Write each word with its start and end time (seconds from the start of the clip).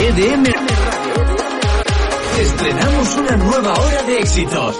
EDM 0.00 0.44
Radio. 0.44 1.14
Estrenamos 2.40 3.16
una 3.16 3.36
nueva 3.36 3.74
hora 3.74 4.02
de 4.02 4.18
éxitos. 4.18 4.76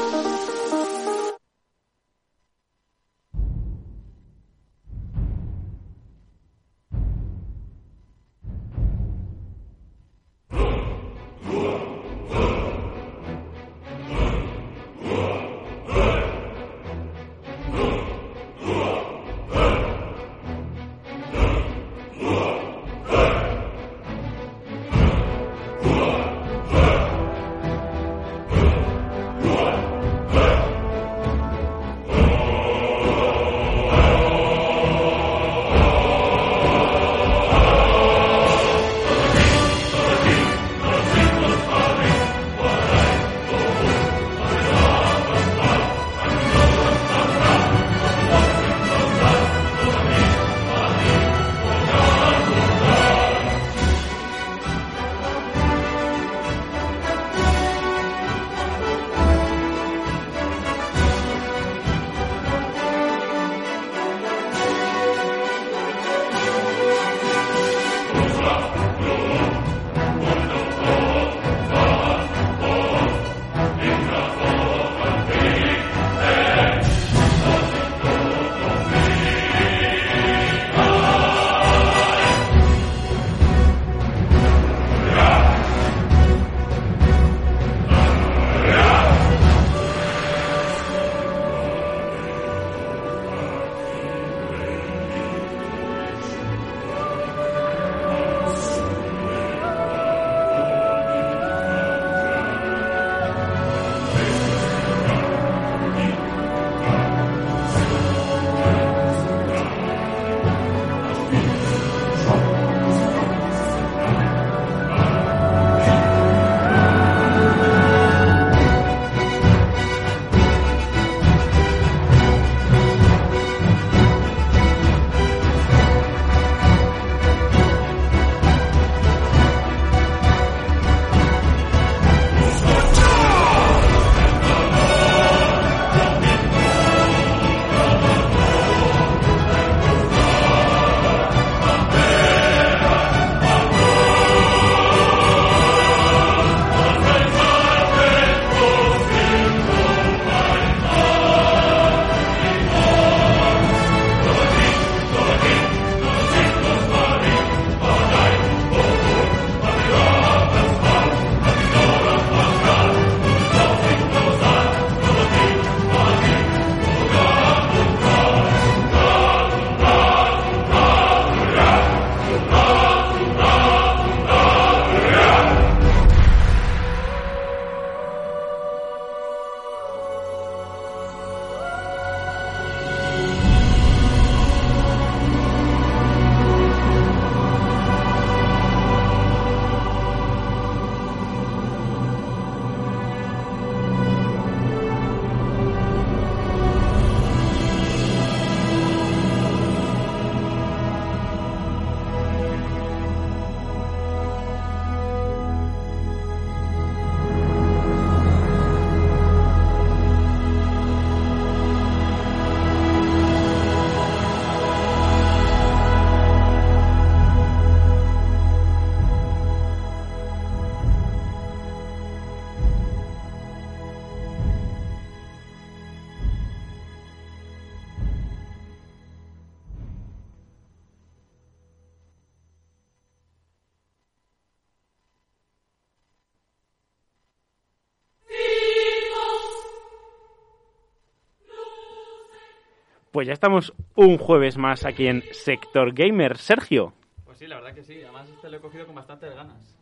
Pues 243.14 243.28
ya 243.28 243.32
estamos 243.32 243.72
un 243.94 244.18
jueves 244.18 244.58
más 244.58 244.84
aquí 244.84 245.06
en 245.06 245.22
Sector 245.30 245.94
Gamer. 245.94 246.36
Sergio. 246.36 246.94
Pues 247.24 247.38
sí, 247.38 247.46
la 247.46 247.54
verdad 247.60 247.72
que 247.72 247.84
sí. 247.84 248.02
Además, 248.02 248.28
este 248.28 248.50
lo 248.50 248.56
he 248.56 248.60
cogido 248.60 248.86
con 248.86 248.96
bastantes 248.96 249.32
ganas. 249.32 249.78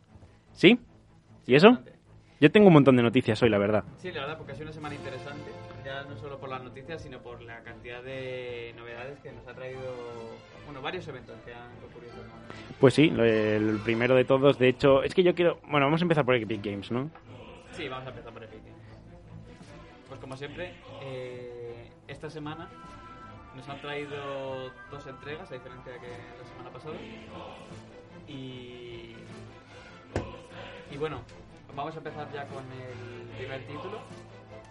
¿Sí? 0.51 0.79
¿Y 1.47 1.55
eso? 1.55 1.79
Yo 2.39 2.51
tengo 2.51 2.67
un 2.67 2.73
montón 2.73 2.95
de 2.95 3.01
noticias 3.01 3.41
hoy, 3.41 3.49
la 3.49 3.57
verdad. 3.57 3.85
Sí, 3.97 4.11
la 4.11 4.21
verdad, 4.21 4.37
porque 4.37 4.51
ha 4.51 4.55
sido 4.55 4.67
una 4.67 4.73
semana 4.73 4.93
interesante. 4.93 5.49
Ya 5.83 6.03
no 6.03 6.15
solo 6.15 6.39
por 6.39 6.47
las 6.47 6.63
noticias, 6.63 7.01
sino 7.01 7.23
por 7.23 7.41
la 7.41 7.63
cantidad 7.63 8.03
de 8.03 8.71
novedades 8.77 9.19
que 9.21 9.31
nos 9.31 9.47
ha 9.47 9.55
traído. 9.55 9.81
Bueno, 10.65 10.83
varios 10.83 11.07
eventos 11.07 11.35
que 11.43 11.55
han 11.55 11.71
ocurrido. 11.89 12.13
Pues 12.79 12.93
sí, 12.93 13.11
el 13.17 13.79
primero 13.83 14.13
de 14.13 14.25
todos, 14.25 14.59
de 14.59 14.67
hecho, 14.67 15.01
es 15.01 15.15
que 15.15 15.23
yo 15.23 15.33
quiero. 15.33 15.57
Bueno, 15.63 15.87
vamos 15.87 16.01
a 16.01 16.05
empezar 16.05 16.23
por 16.23 16.35
Epic 16.35 16.63
Games, 16.63 16.91
¿no? 16.91 17.09
Sí, 17.71 17.87
vamos 17.87 18.05
a 18.05 18.09
empezar 18.11 18.31
por 18.31 18.43
Epic 18.43 18.59
Games. 18.63 18.99
Pues 20.07 20.19
como 20.19 20.37
siempre, 20.37 20.75
eh, 21.01 21.89
esta 22.07 22.29
semana 22.29 22.69
nos 23.55 23.67
han 23.69 23.79
traído 23.81 24.71
dos 24.89 25.07
entregas, 25.07 25.49
a 25.51 25.53
diferencia 25.53 25.93
que 25.99 26.07
la 26.07 26.45
semana 26.47 26.69
pasada. 26.71 26.95
Y, 28.27 29.15
y 30.91 30.97
bueno, 30.97 31.21
vamos 31.75 31.93
a 31.95 31.97
empezar 31.97 32.31
ya 32.31 32.45
con 32.47 32.63
el 32.71 33.27
primer 33.37 33.65
título. 33.67 33.99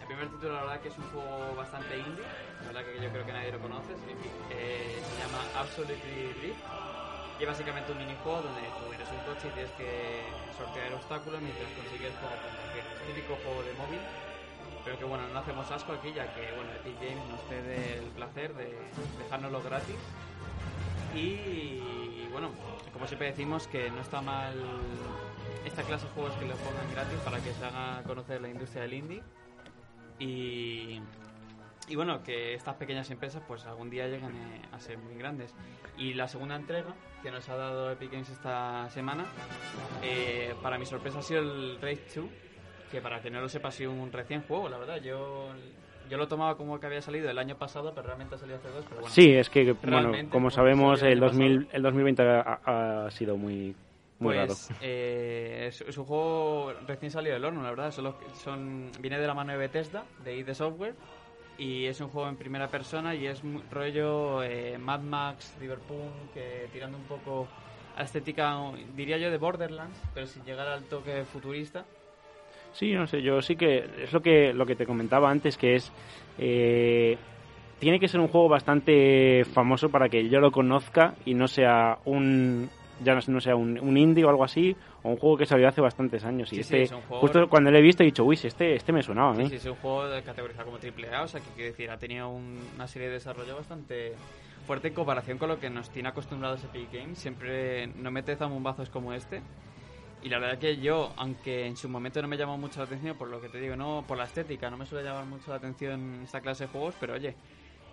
El 0.01 0.07
primer 0.07 0.29
título, 0.29 0.53
la 0.53 0.61
verdad 0.61 0.81
que 0.81 0.89
es 0.89 0.97
un 0.97 1.05
juego 1.11 1.55
bastante 1.55 1.97
indie, 1.97 2.25
la 2.61 2.67
verdad 2.67 2.83
que 2.83 3.01
yo 3.01 3.09
creo 3.09 3.25
que 3.25 3.31
nadie 3.31 3.51
lo 3.53 3.59
conoce, 3.59 3.93
eh, 4.51 4.99
se 4.99 5.15
llama 5.23 5.39
Absolutely 5.55 6.33
Drift 6.43 6.59
y 7.39 7.45
básicamente 7.45 7.91
un 7.91 7.97
minijuego 7.97 8.41
donde 8.41 8.61
tú 8.61 8.93
eres 8.93 9.07
un 9.09 9.23
coche 9.23 9.47
y 9.47 9.51
tienes 9.51 9.71
que 9.79 10.27
sortear 10.55 10.93
obstáculos 10.93 11.41
mientras 11.41 11.71
consigues 11.71 12.13
como 12.19 12.35
conducir. 12.35 12.83
Típico 13.07 13.39
juego 13.47 13.63
de 13.63 13.73
móvil, 13.79 14.03
pero 14.83 14.97
que 14.97 15.05
bueno, 15.05 15.27
no 15.31 15.39
hacemos 15.39 15.69
asco 15.71 15.93
aquí 15.93 16.13
ya 16.13 16.33
que 16.33 16.51
bueno, 16.55 16.71
Epic 16.71 16.95
Games 16.99 17.29
nos 17.29 17.41
cede 17.47 17.97
el 17.99 18.05
placer 18.11 18.53
de 18.55 18.77
dejárnoslo 19.19 19.61
gratis. 19.61 19.95
Y 21.15 22.27
bueno, 22.31 22.49
como 22.91 23.07
siempre 23.07 23.27
decimos 23.27 23.67
que 23.67 23.89
no 23.91 24.01
está 24.01 24.21
mal 24.21 24.55
esta 25.65 25.83
clase 25.83 26.07
de 26.07 26.13
juegos 26.13 26.33
que 26.35 26.45
lo 26.45 26.55
pongan 26.55 26.91
gratis 26.91 27.19
para 27.19 27.39
que 27.39 27.53
se 27.53 27.65
haga 27.65 28.03
conocer 28.03 28.41
la 28.41 28.49
industria 28.49 28.83
del 28.83 28.93
indie. 28.93 29.23
Y, 30.19 31.01
y 31.87 31.95
bueno, 31.95 32.23
que 32.23 32.53
estas 32.53 32.75
pequeñas 32.75 33.09
empresas 33.11 33.43
pues 33.47 33.65
algún 33.65 33.89
día 33.89 34.07
lleguen 34.07 34.35
eh, 34.35 34.61
a 34.71 34.79
ser 34.79 34.97
muy 34.97 35.15
grandes. 35.15 35.53
Y 35.97 36.13
la 36.13 36.27
segunda 36.27 36.55
entrega 36.55 36.93
que 37.21 37.31
nos 37.31 37.47
ha 37.49 37.55
dado 37.55 37.91
Epic 37.91 38.11
Games 38.11 38.29
esta 38.29 38.89
semana, 38.89 39.25
eh, 40.01 40.55
para 40.61 40.77
mi 40.77 40.85
sorpresa 40.85 41.19
ha 41.19 41.21
sido 41.21 41.41
el 41.41 41.79
Raid 41.81 41.99
2, 42.15 42.25
que 42.93 43.01
para 43.01 43.19
que 43.21 43.31
no 43.31 43.41
lo 43.41 43.49
sepa 43.49 43.69
ha 43.69 43.71
sido 43.71 43.91
un 43.91 44.11
recién 44.11 44.43
juego, 44.43 44.69
la 44.69 44.77
verdad. 44.77 45.01
Yo 45.01 45.49
yo 46.09 46.17
lo 46.17 46.27
tomaba 46.27 46.55
como 46.57 46.79
que 46.79 46.85
había 46.85 47.01
salido 47.01 47.29
el 47.29 47.37
año 47.39 47.57
pasado, 47.57 47.91
pero 47.95 48.05
realmente 48.07 48.35
ha 48.35 48.37
salido 48.37 48.57
hace 48.59 48.67
dos. 48.69 48.85
Pero 48.87 49.01
bueno, 49.01 49.13
sí, 49.13 49.33
es 49.33 49.49
que, 49.49 49.71
bueno, 49.71 50.11
como 50.29 50.45
pues, 50.45 50.53
sabemos, 50.53 51.01
el 51.01 51.07
el, 51.13 51.17
año 51.23 51.27
2000, 51.27 51.67
el 51.71 51.81
2020 51.81 52.23
ha, 52.23 53.05
ha 53.05 53.11
sido 53.11 53.35
muy, 53.35 53.75
muy 54.19 54.35
pues, 54.35 54.69
raro. 54.69 54.79
eh, 54.81 55.65
es, 55.69 55.81
es 55.81 55.97
un 55.97 56.05
juego 56.05 56.73
recién 56.85 57.09
salido 57.09 57.33
del 57.33 57.45
horno, 57.45 57.63
la 57.63 57.69
verdad. 57.71 57.91
Son 57.91 58.03
los- 58.03 58.15
son, 58.35 58.91
viene 58.99 59.17
de 59.17 59.25
la 59.25 59.33
mano 59.33 59.53
de 59.53 59.57
Bethesda, 59.57 60.03
de 60.23 60.37
ID 60.37 60.53
Software, 60.53 60.93
y 61.57 61.85
es 61.85 61.99
un 62.01 62.09
juego 62.09 62.27
en 62.29 62.35
primera 62.35 62.67
persona 62.67 63.15
y 63.15 63.25
es 63.25 63.43
muy- 63.43 63.63
rollo 63.71 64.43
eh, 64.43 64.77
Mad 64.77 64.99
Max, 64.99 65.55
Cyberpunk, 65.57 66.33
que 66.33 66.67
tirando 66.73 66.97
un 66.97 67.05
poco 67.05 67.47
a 67.95 68.03
estética, 68.03 68.55
diría 68.95 69.17
yo, 69.17 69.31
de 69.31 69.37
Borderlands, 69.37 69.99
pero 70.13 70.27
sin 70.27 70.43
llegar 70.43 70.67
al 70.67 70.83
toque 70.83 71.23
futurista. 71.23 71.85
Sí, 72.73 72.91
no 72.93 73.05
sé, 73.07 73.21
yo 73.21 73.41
sí 73.41 73.55
que 73.55 73.85
es 74.03 74.11
lo 74.13 74.21
que 74.21 74.53
lo 74.53 74.65
que 74.65 74.75
te 74.75 74.85
comentaba 74.85 75.29
antes, 75.29 75.57
que 75.57 75.75
es 75.75 75.91
eh, 76.39 77.17
tiene 77.79 77.99
que 77.99 78.07
ser 78.07 78.19
un 78.19 78.27
juego 78.27 78.49
bastante 78.49 79.43
famoso 79.45 79.89
para 79.89 80.09
que 80.09 80.27
yo 80.29 80.39
lo 80.39 80.51
conozca 80.51 81.13
y 81.25 81.33
no 81.33 81.47
sea 81.47 81.99
un 82.05 82.69
ya 83.03 83.15
no, 83.15 83.21
no 83.27 83.41
sea 83.41 83.55
un, 83.55 83.79
un 83.79 83.97
indie 83.97 84.23
o 84.23 84.29
algo 84.29 84.43
así 84.43 84.75
o 85.01 85.09
un 85.09 85.17
juego 85.17 85.35
que 85.37 85.45
salió 85.45 85.67
hace 85.67 85.81
bastantes 85.81 86.23
años 86.23 86.51
y 86.53 86.57
Sí, 86.57 86.63
sí, 86.63 86.75
este 86.75 86.83
es 86.83 86.91
un 86.91 87.01
juego- 87.01 87.21
justo 87.21 87.49
cuando 87.49 87.71
lo 87.71 87.77
he 87.77 87.81
visto 87.81 88.03
he 88.03 88.05
dicho 88.05 88.23
uy 88.23 88.37
si 88.37 88.47
este 88.47 88.75
este 88.75 88.93
me 88.93 89.01
sonaba 89.03 89.31
a 89.31 89.33
mí 89.33 89.43
Sí, 89.43 89.49
sí, 89.49 89.55
es 89.55 89.65
un 89.65 89.75
juego 89.75 90.03
categorizado 90.23 90.65
como 90.65 90.77
AAA, 90.79 91.23
o 91.23 91.27
sea, 91.27 91.41
que 91.41 91.49
quiere 91.55 91.71
decir, 91.71 91.89
ha 91.89 91.97
tenido 91.97 92.29
un- 92.29 92.59
una 92.75 92.87
serie 92.87 93.07
de 93.09 93.15
desarrollo 93.15 93.55
bastante 93.55 94.13
fuerte 94.65 94.87
en 94.89 94.93
comparación 94.93 95.37
con 95.37 95.49
lo 95.49 95.59
que 95.59 95.69
nos 95.69 95.89
tiene 95.89 96.07
acostumbrados 96.09 96.63
Epic 96.63 96.93
Games. 96.93 97.17
Siempre 97.19 97.87
no 97.87 98.11
mete 98.11 98.35
zamumbazos 98.37 98.89
como 98.89 99.11
este. 99.13 99.41
Y 100.23 100.29
la 100.29 100.39
verdad 100.39 100.57
que 100.57 100.77
yo, 100.77 101.11
aunque 101.17 101.65
en 101.65 101.75
su 101.75 101.89
momento 101.89 102.21
no 102.21 102.27
me 102.29 102.37
llamó 102.37 102.57
mucho 102.57 102.79
la 102.79 102.85
atención, 102.85 103.17
por 103.17 103.27
lo 103.29 103.41
que 103.41 103.49
te 103.49 103.59
digo, 103.59 103.75
no 103.75 104.05
por 104.07 104.17
la 104.17 104.23
estética, 104.23 104.69
no 104.69 104.77
me 104.77 104.85
suele 104.85 105.03
llamar 105.07 105.25
mucho 105.25 105.51
la 105.51 105.57
atención 105.57 106.21
esta 106.23 106.39
clase 106.39 106.63
de 106.63 106.69
juegos, 106.69 106.95
pero 106.99 107.13
oye, 107.13 107.35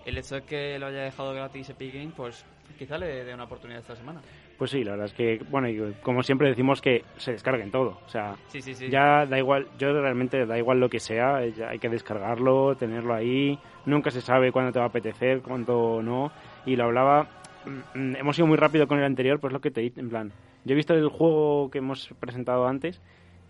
el 0.05 0.17
hecho 0.17 0.37
de 0.37 0.43
que 0.43 0.79
lo 0.79 0.87
haya 0.87 1.03
dejado 1.03 1.35
gratis 1.35 1.71
Epic 1.71 1.93
Games, 1.93 2.15
pues 2.17 2.44
quizá 2.79 2.99
le 2.99 3.25
dé 3.25 3.35
una 3.35 3.44
oportunidad 3.44 3.81
esta 3.81 3.97
semana. 3.97 4.21
pues 4.56 4.71
sí 4.71 4.85
la 4.85 4.93
verdad 4.93 5.06
es 5.06 5.12
que 5.12 5.41
bueno 5.50 5.69
y 5.69 5.93
como 6.03 6.23
siempre 6.23 6.49
decimos 6.49 6.81
que 6.81 7.05
se 7.19 7.32
descarguen 7.32 7.71
todo 7.73 7.99
o 8.06 8.09
sea 8.09 8.37
Sí, 8.49 8.62
sí, 8.62 8.75
sí. 8.75 8.88
ya 8.88 9.26
da 9.26 9.38
igual 9.38 9.67
yo 9.76 9.93
realmente 9.93 10.47
da 10.47 10.56
igual 10.56 10.79
lo 10.79 10.88
que 10.88 11.00
sea 11.00 11.44
ya 11.47 11.71
hay 11.71 11.79
que 11.81 11.88
descargarlo 11.88 12.76
tenerlo 12.76 13.12
ahí 13.12 13.59
nunca 13.87 14.11
se 14.12 14.21
sabe 14.21 14.53
cuándo 14.53 14.71
te 14.71 14.79
va 14.79 14.85
a 14.85 14.88
apetecer 14.88 15.41
cuándo 15.43 16.00
no 16.03 16.31
y 16.65 16.76
lo 16.76 16.85
hablaba 16.85 17.26
mm, 17.67 17.99
mm, 17.99 18.17
hemos 18.17 18.38
ido 18.38 18.47
muy 18.47 18.56
rápido 18.56 18.87
con 18.87 18.99
el 18.99 19.05
anterior 19.05 19.41
pues 19.41 19.53
lo 19.53 19.61
que 19.61 19.73
te 19.73 19.81
di 19.81 19.93
en 19.97 20.09
plan 20.11 20.33
yo 20.65 20.73
he 20.73 20.77
visto 20.77 20.95
el 20.95 21.09
juego 21.09 21.71
que 21.71 21.79
hemos 21.79 22.09
presentado 22.21 22.67
antes 22.67 23.01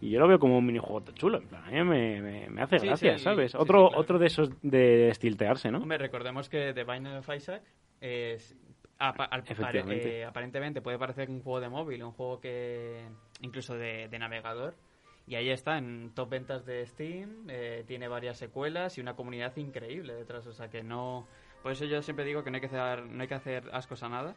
y 0.01 0.11
yo 0.11 0.21
lo 0.21 0.29
veo 0.29 0.39
como 0.39 0.59
un 0.59 0.67
minijuego 0.67 1.03
chulo 1.13 1.39
en 1.39 1.49
plan 1.49 1.63
mí 1.71 1.83
me, 1.85 2.23
me, 2.23 2.49
me 2.51 2.63
hace 2.63 2.79
Sí, 2.79 2.87
gracia 2.87 3.19
sí, 3.19 3.25
sabes 3.25 3.53
sí, 3.53 3.59
otro 3.61 3.89
claro. 3.89 4.01
otro 4.01 4.19
de 4.19 4.27
esos 4.27 4.51
de 4.63 5.09
estiltearse 5.11 5.71
no 5.71 5.79
Hombre, 5.79 5.99
recordemos 5.99 6.49
que 6.49 6.73
The 6.73 6.85
Binding 6.85 7.15
of 7.17 7.29
Isaac 7.35 7.63
es, 8.01 8.57
apa- 8.99 9.25
al- 9.25 9.45
Efectivamente. 9.47 10.21
eh, 10.21 10.25
aparentemente 10.25 10.81
puede 10.81 10.99
parecer 10.99 11.29
un 11.31 11.43
juego 11.43 11.61
de 11.61 11.69
móvil, 11.69 12.03
un 12.03 12.13
juego 12.13 12.41
que 12.41 13.03
incluso 13.43 13.75
de, 13.77 14.09
de 14.09 14.19
navegador. 14.19 14.75
Y 15.27 15.35
ahí 15.37 15.51
está, 15.51 15.79
en 15.79 16.11
top 16.15 16.29
ventas 16.31 16.65
de 16.67 16.85
Steam, 16.87 17.45
eh, 17.49 17.85
tiene 17.87 18.09
varias 18.09 18.37
secuelas 18.39 18.99
y 18.99 19.01
una 19.01 19.15
comunidad 19.15 19.55
increíble 19.59 20.15
detrás. 20.15 20.47
O 20.47 20.53
sea 20.53 20.69
que 20.71 20.83
no... 20.83 21.27
Por 21.63 21.73
eso 21.73 21.85
yo 21.85 22.03
siempre 22.03 22.25
digo 22.25 22.43
que 22.43 22.51
no 22.51 22.57
hay 22.57 22.61
que 22.63 22.67
hacer, 22.67 23.05
no 23.07 23.21
hay 23.23 23.29
que 23.29 23.35
hacer 23.35 23.65
ascos 23.73 24.03
a 24.03 24.09
nada. 24.09 24.35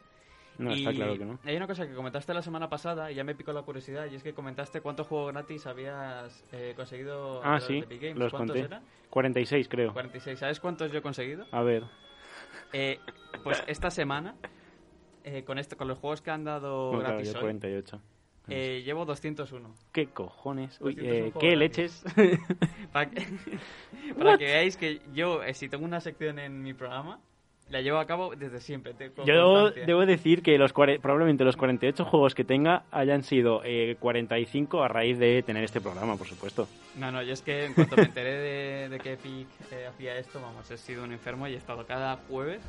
No 0.57 0.73
y 0.73 0.79
está 0.79 0.94
claro 0.94 1.17
que 1.17 1.25
no 1.25 1.39
Hay 1.44 1.55
una 1.55 1.67
cosa 1.67 1.88
que 1.88 1.94
comentaste 1.94 2.33
la 2.33 2.41
semana 2.41 2.69
pasada 2.69 3.11
y 3.11 3.15
ya 3.15 3.23
me 3.23 3.35
picó 3.35 3.53
la 3.53 3.63
curiosidad 3.63 4.07
y 4.11 4.15
es 4.15 4.23
que 4.23 4.33
comentaste 4.33 4.81
cuántos 4.81 5.07
juegos 5.07 5.33
gratis 5.33 5.65
habías 5.67 6.45
eh, 6.51 6.73
conseguido 6.75 7.38
ah 7.39 7.57
través 7.57 7.63
sí 7.63 7.77
Epic 7.79 8.01
Games. 8.01 8.17
los 8.17 8.31
¿Cuántos 8.31 8.55
conté 8.55 8.67
eran? 8.67 8.83
46 9.09 9.67
creo 9.67 9.94
46. 9.94 10.39
¿Sabes 10.39 10.59
cuántos 10.59 10.91
yo 10.91 11.00
he 11.00 11.01
conseguido? 11.01 11.45
a 11.51 11.61
ver 11.63 11.83
Eh, 12.71 13.00
pues 13.44 13.63
esta 13.67 13.89
semana, 13.91 14.35
eh, 15.23 15.44
con, 15.44 15.59
esto, 15.59 15.77
con 15.77 15.88
los 15.88 15.97
juegos 15.97 16.21
que 16.21 16.31
han 16.31 16.44
dado 16.44 16.94
no, 16.94 17.00
claro, 17.00 17.21
yo 17.21 17.31
hoy, 17.33 17.39
48 17.39 18.01
eh, 18.50 18.81
llevo 18.83 19.05
201. 19.05 19.73
¿Qué 19.91 20.07
cojones? 20.07 20.79
Uy, 20.81 20.95
201 20.95 21.31
juegos 21.31 21.39
¿Qué 21.39 21.55
gratis. 21.55 22.03
leches? 22.13 22.39
Para 22.91 23.09
que, 23.09 23.25
para 24.17 24.38
que 24.38 24.45
veáis 24.45 24.77
que 24.77 25.01
yo, 25.13 25.41
si 25.53 25.69
tengo 25.69 25.85
una 25.85 26.01
sección 26.01 26.39
en 26.39 26.61
mi 26.61 26.73
programa, 26.73 27.19
la 27.69 27.81
llevo 27.81 27.98
a 27.98 28.06
cabo 28.06 28.36
desde 28.36 28.60
siempre. 28.60 28.94
Yo 29.25 29.45
constancia. 29.54 29.86
debo 29.86 30.06
decir 30.06 30.42
que 30.44 30.57
los 30.57 30.74
probablemente 30.74 31.44
los 31.44 31.56
48 31.57 32.06
juegos 32.06 32.36
que 32.36 32.44
tenga 32.44 32.83
hayan 32.92 33.24
sido 33.24 33.62
eh, 33.63 33.95
45 34.00 34.83
a 34.83 34.88
raíz 34.88 35.18
de 35.18 35.42
tener 35.44 35.63
este 35.63 35.81
programa, 35.81 36.15
por 36.18 36.27
supuesto. 36.27 36.68
No, 36.95 37.12
no, 37.12 37.24
yo 37.24 37.33
es 37.33 37.42
que 37.42 37.65
en 37.65 37.74
cuanto 37.74 37.95
me 37.95 38.04
enteré 38.04 38.33
de, 38.33 38.89
de 38.89 39.00
que 39.00 39.13
Epic 39.13 39.48
eh, 39.71 39.88
hacía 39.88 40.15
esto, 40.18 40.39
vamos, 40.42 40.69
he 40.69 40.77
sido 40.77 41.04
un 41.04 41.12
enfermo 41.13 41.48
y 41.48 41.54
he 41.54 41.57
estado 41.57 41.86
cada 41.86 42.18
jueves 42.30 42.62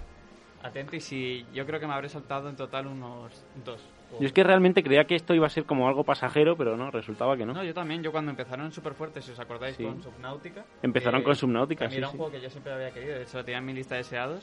atento 0.62 0.96
y 0.96 1.00
si 1.00 1.44
yo 1.52 1.66
creo 1.66 1.78
que 1.78 1.86
me 1.86 1.92
habré 1.92 2.08
saltado 2.08 2.48
en 2.48 2.56
total 2.56 2.86
unos 2.86 3.30
dos. 3.66 3.82
juegos. 4.08 4.20
Yo 4.20 4.26
es 4.26 4.32
que 4.32 4.42
realmente 4.42 4.82
creía 4.82 5.04
que 5.04 5.14
esto 5.14 5.34
iba 5.34 5.46
a 5.46 5.50
ser 5.50 5.64
como 5.64 5.86
algo 5.88 6.04
pasajero, 6.04 6.56
pero 6.56 6.74
no, 6.78 6.90
resultaba 6.90 7.36
que 7.36 7.44
no. 7.44 7.52
No, 7.52 7.62
yo 7.62 7.74
también, 7.74 8.02
yo 8.02 8.10
cuando 8.10 8.30
empezaron 8.30 8.72
súper 8.72 8.94
fuertes, 8.94 9.26
si 9.26 9.32
os 9.32 9.38
acordáis, 9.40 9.76
Sí. 9.76 9.84
con 9.84 10.02
Subnautica. 10.02 10.64
Empezaron 10.82 11.20
eh, 11.20 11.24
con 11.24 11.36
Subnautica, 11.36 11.90
sí, 11.90 11.98
era 11.98 12.06
sí. 12.08 12.12
un 12.14 12.18
juego 12.18 12.32
que 12.32 12.40
yo 12.40 12.48
siempre 12.48 12.72
había 12.72 12.90
querido, 12.92 13.14
de 13.16 13.22
hecho 13.24 13.36
lo 13.36 13.44
tenía 13.44 13.58
en 13.58 13.66
mi 13.66 13.74
lista 13.74 13.96
de 13.96 13.98
deseados. 13.98 14.42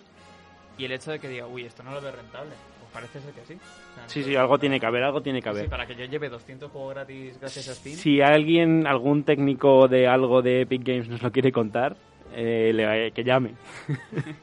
Y 0.77 0.85
el 0.85 0.91
hecho 0.93 1.11
de 1.11 1.19
que 1.19 1.27
diga, 1.27 1.47
uy, 1.47 1.63
esto 1.65 1.83
no 1.83 1.91
lo 1.93 2.01
veo 2.01 2.11
rentable, 2.11 2.51
pues 2.79 2.91
parece 2.93 3.19
ser 3.21 3.33
que 3.33 3.45
sí. 3.45 3.53
O 3.53 3.95
sea, 3.95 4.09
Sí, 4.09 4.23
sí, 4.23 4.35
algo 4.35 4.57
tiene 4.57 4.79
que 4.79 4.85
haber, 4.85 5.03
algo 5.03 5.21
tiene 5.21 5.41
que 5.41 5.49
sí, 5.49 5.53
sí, 5.53 5.59
haber. 5.59 5.69
para 5.69 5.85
que 5.85 5.95
yo 5.95 6.05
lleve 6.05 6.29
200 6.29 6.71
juegos 6.71 6.93
gratis 6.95 7.39
gracias 7.39 7.67
a 7.69 7.75
Steam. 7.75 7.95
Si 7.97 8.21
alguien, 8.21 8.87
algún 8.87 9.23
técnico 9.23 9.87
de 9.87 10.07
algo 10.07 10.41
de 10.41 10.61
Epic 10.61 10.81
Games 10.83 11.07
nos 11.09 11.21
lo 11.21 11.31
quiere 11.31 11.51
contar, 11.51 11.95
eh, 12.33 12.71
le- 12.73 13.11
que 13.11 13.23
llame. 13.23 13.51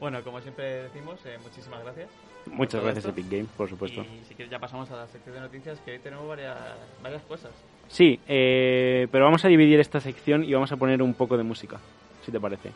Bueno, 0.00 0.22
como 0.22 0.40
siempre 0.42 0.82
decimos, 0.82 1.18
eh, 1.24 1.38
muchísimas 1.42 1.82
gracias. 1.82 2.08
Muchas 2.46 2.82
gracias 2.82 3.06
esto. 3.06 3.10
Epic 3.18 3.30
Games, 3.30 3.48
por 3.56 3.68
supuesto. 3.68 4.02
Y 4.02 4.24
si 4.28 4.34
quieres 4.34 4.50
ya 4.50 4.58
pasamos 4.58 4.90
a 4.90 4.96
la 4.96 5.06
sección 5.08 5.34
de 5.34 5.40
noticias, 5.40 5.78
que 5.80 5.92
hoy 5.92 5.98
tenemos 6.00 6.28
varias, 6.28 6.56
varias 7.02 7.22
cosas. 7.22 7.50
Sí, 7.88 8.20
eh, 8.28 9.06
pero 9.10 9.24
vamos 9.24 9.44
a 9.44 9.48
dividir 9.48 9.80
esta 9.80 10.00
sección 10.00 10.44
y 10.44 10.52
vamos 10.52 10.70
a 10.72 10.76
poner 10.76 11.00
un 11.02 11.14
poco 11.14 11.36
de 11.38 11.44
música, 11.44 11.78
si 12.24 12.30
te 12.32 12.38
parece. 12.38 12.72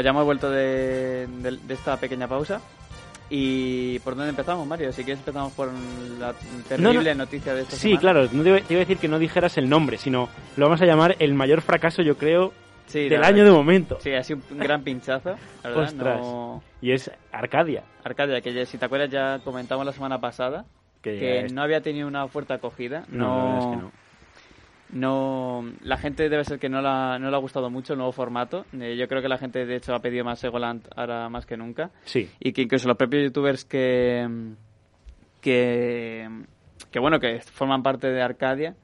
Pues 0.00 0.04
ya 0.06 0.10
hemos 0.12 0.24
vuelto 0.24 0.50
de, 0.50 1.26
de- 1.26 1.58
de 1.58 1.74
esta 1.74 1.94
pequeña 1.98 2.26
pausa. 2.26 2.58
¿Y 3.28 3.98
por 3.98 4.16
dónde 4.16 4.30
empezamos, 4.30 4.66
Mario? 4.66 4.90
Si 4.92 5.04
quieres 5.04 5.18
empezamos 5.20 5.52
por 5.52 5.68
la 6.18 6.32
terrible 6.66 7.14
noticia 7.14 7.52
de 7.54 7.60
esta 7.62 7.76
Sí, 7.76 7.82
semana. 7.90 8.00
claro, 8.00 8.22
no 8.32 8.42
te, 8.42 8.48
iba- 8.48 8.60
te 8.60 8.72
iba 8.74 8.78
a 8.80 8.84
decir 8.86 8.96
que 8.96 9.08
no 9.08 9.18
dijeras 9.18 9.58
el 9.58 9.68
nombre, 9.68 9.98
sino 9.98 10.30
lo 10.56 10.64
vamos 10.66 10.80
a 10.80 10.86
llamar 10.86 11.16
el 11.18 11.34
mayor 11.34 11.60
fracaso, 11.60 12.00
yo 12.02 12.16
creo, 12.16 12.52
Sí, 12.86 13.10
del 13.10 13.22
año 13.22 13.44
de 13.44 13.50
momento. 13.52 13.98
Sí, 14.00 14.10
ha 14.14 14.22
sido 14.24 14.40
un 14.50 14.58
gran 14.58 14.82
pinchazo, 14.82 15.36
la 15.62 15.68
¿verdad? 15.70 15.84
Ostras. 15.84 16.20
No- 16.22 16.62
Y 16.80 16.92
es 16.92 17.10
Arcadia. 17.30 17.84
Arcadia, 18.02 18.40
que 18.40 18.54
ya- 18.54 18.64
si 18.64 18.78
te 18.78 18.86
acuerdas 18.86 19.10
ya 19.10 19.38
comentamos 19.44 19.84
la 19.84 19.92
semana 19.92 20.18
pasada 20.18 20.64
Que, 21.02 21.46
no 21.52 21.62
había 21.62 21.82
tenido 21.82 22.08
una 22.08 22.26
fuerte 22.26 22.54
acogida. 22.54 23.04
no, 23.10 23.58
es 23.58 23.64
que 23.66 23.76
no. 23.82 23.92
No- 24.92 25.64
la 25.82 25.96
gente 25.96 26.28
debe 26.28 26.44
ser 26.44 26.58
que 26.58 26.68
no, 26.68 26.80
la, 26.82 27.18
no 27.18 27.30
le 27.30 27.36
ha 27.36 27.40
gustado 27.40 27.70
mucho 27.70 27.92
el 27.92 27.98
nuevo 27.98 28.12
formato. 28.12 28.64
Eh, 28.78 28.96
yo 28.96 29.06
creo 29.08 29.22
que 29.22 29.28
la 29.28 29.38
gente 29.38 29.64
de 29.66 29.76
hecho 29.76 29.94
ha 29.94 30.00
pedido 30.00 30.24
más 30.24 30.42
Egoland 30.44 30.86
ahora 30.96 31.28
más 31.28 31.46
que 31.46 31.56
nunca. 31.56 31.90
Sí, 32.04 32.28
y 32.40 32.52
que 32.52 32.62
incluso 32.62 32.88
los 32.88 32.96
propios 32.96 33.24
youtubers 33.24 33.64
que 33.64 34.26
que 35.40 36.28
que 36.90 36.98
bueno 36.98 37.18
que 37.20 37.40
forman 37.40 37.82
parte 37.82 38.08
de 38.10 38.22
Arcadia 38.22 38.74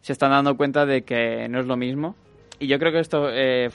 se 0.00 0.12
están 0.12 0.30
dando 0.30 0.56
cuenta 0.56 0.86
de 0.86 1.02
que 1.02 1.48
no 1.48 1.60
es 1.60 1.66
lo 1.66 1.76
mismo 1.76 2.16
y 2.58 2.66
yo 2.66 2.78
creo 2.78 2.92
que 2.92 3.00
esto 3.00 3.28
eh, 3.30 3.68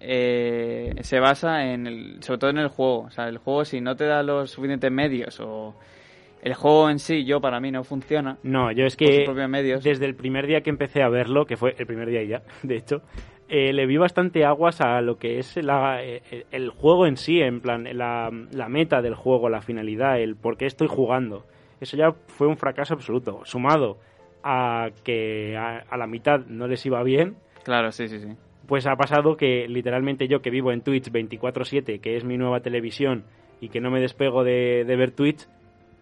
eh, 0.00 0.94
se 1.00 1.20
basa 1.20 1.64
en 1.72 1.86
el, 1.86 2.22
sobre 2.22 2.38
todo 2.38 2.50
en 2.50 2.58
el 2.58 2.68
juego 2.68 3.00
o 3.02 3.10
sea 3.10 3.28
el 3.28 3.38
juego 3.38 3.64
si 3.64 3.80
no 3.80 3.96
te 3.96 4.04
da 4.04 4.22
los 4.22 4.50
suficientes 4.50 4.90
medios 4.90 5.38
o 5.40 5.74
el 6.46 6.54
juego 6.54 6.88
en 6.90 7.00
sí 7.00 7.24
yo 7.24 7.40
para 7.40 7.58
mí 7.60 7.72
no 7.72 7.82
funciona. 7.82 8.38
No, 8.44 8.70
yo 8.70 8.86
es 8.86 8.96
que 8.96 9.24
desde 9.90 10.06
el 10.06 10.14
primer 10.14 10.46
día 10.46 10.60
que 10.60 10.70
empecé 10.70 11.02
a 11.02 11.08
verlo, 11.08 11.44
que 11.44 11.56
fue 11.56 11.74
el 11.76 11.86
primer 11.86 12.08
día 12.08 12.22
y 12.22 12.28
ya, 12.28 12.42
de 12.62 12.76
hecho, 12.76 13.02
eh, 13.48 13.72
le 13.72 13.84
vi 13.86 13.96
bastante 13.96 14.44
aguas 14.44 14.80
a 14.80 15.00
lo 15.00 15.18
que 15.18 15.38
es 15.40 15.56
la- 15.56 16.04
eh, 16.04 16.22
el 16.52 16.70
juego 16.70 17.06
en 17.06 17.16
sí, 17.16 17.40
en 17.40 17.60
plan, 17.60 17.86
la, 17.92 18.30
la 18.52 18.68
meta 18.68 19.02
del 19.02 19.14
juego, 19.16 19.48
la 19.48 19.60
finalidad, 19.60 20.20
el 20.20 20.36
por 20.36 20.56
qué 20.56 20.66
estoy 20.66 20.86
jugando. 20.88 21.44
Eso 21.80 21.96
ya 21.96 22.12
fue 22.28 22.46
un 22.46 22.56
fracaso 22.56 22.94
absoluto, 22.94 23.40
sumado 23.44 23.98
a 24.44 24.90
que 25.04 25.56
a, 25.56 25.78
a 25.90 25.96
la 25.96 26.06
mitad 26.06 26.46
no 26.46 26.68
les 26.68 26.86
iba 26.86 27.02
bien, 27.02 27.34
claro 27.64 27.90
sí 27.90 28.06
sí 28.08 28.20
sí. 28.20 28.28
Pues 28.68 28.86
ha 28.86 28.94
pasado 28.96 29.36
que 29.36 29.66
literalmente 29.68 30.28
yo 30.28 30.40
que 30.42 30.50
vivo 30.50 30.70
en 30.72 30.80
Twitch 30.82 31.10
24/7, 31.10 32.00
que 32.00 32.16
es 32.16 32.24
mi 32.24 32.36
nueva 32.36 32.60
televisión 32.60 33.24
y 33.60 33.68
que 33.68 33.80
no 33.80 33.90
me 33.90 34.00
despego 34.00 34.44
de, 34.44 34.84
de 34.86 34.96
ver 34.96 35.10
Twitch, 35.12 35.46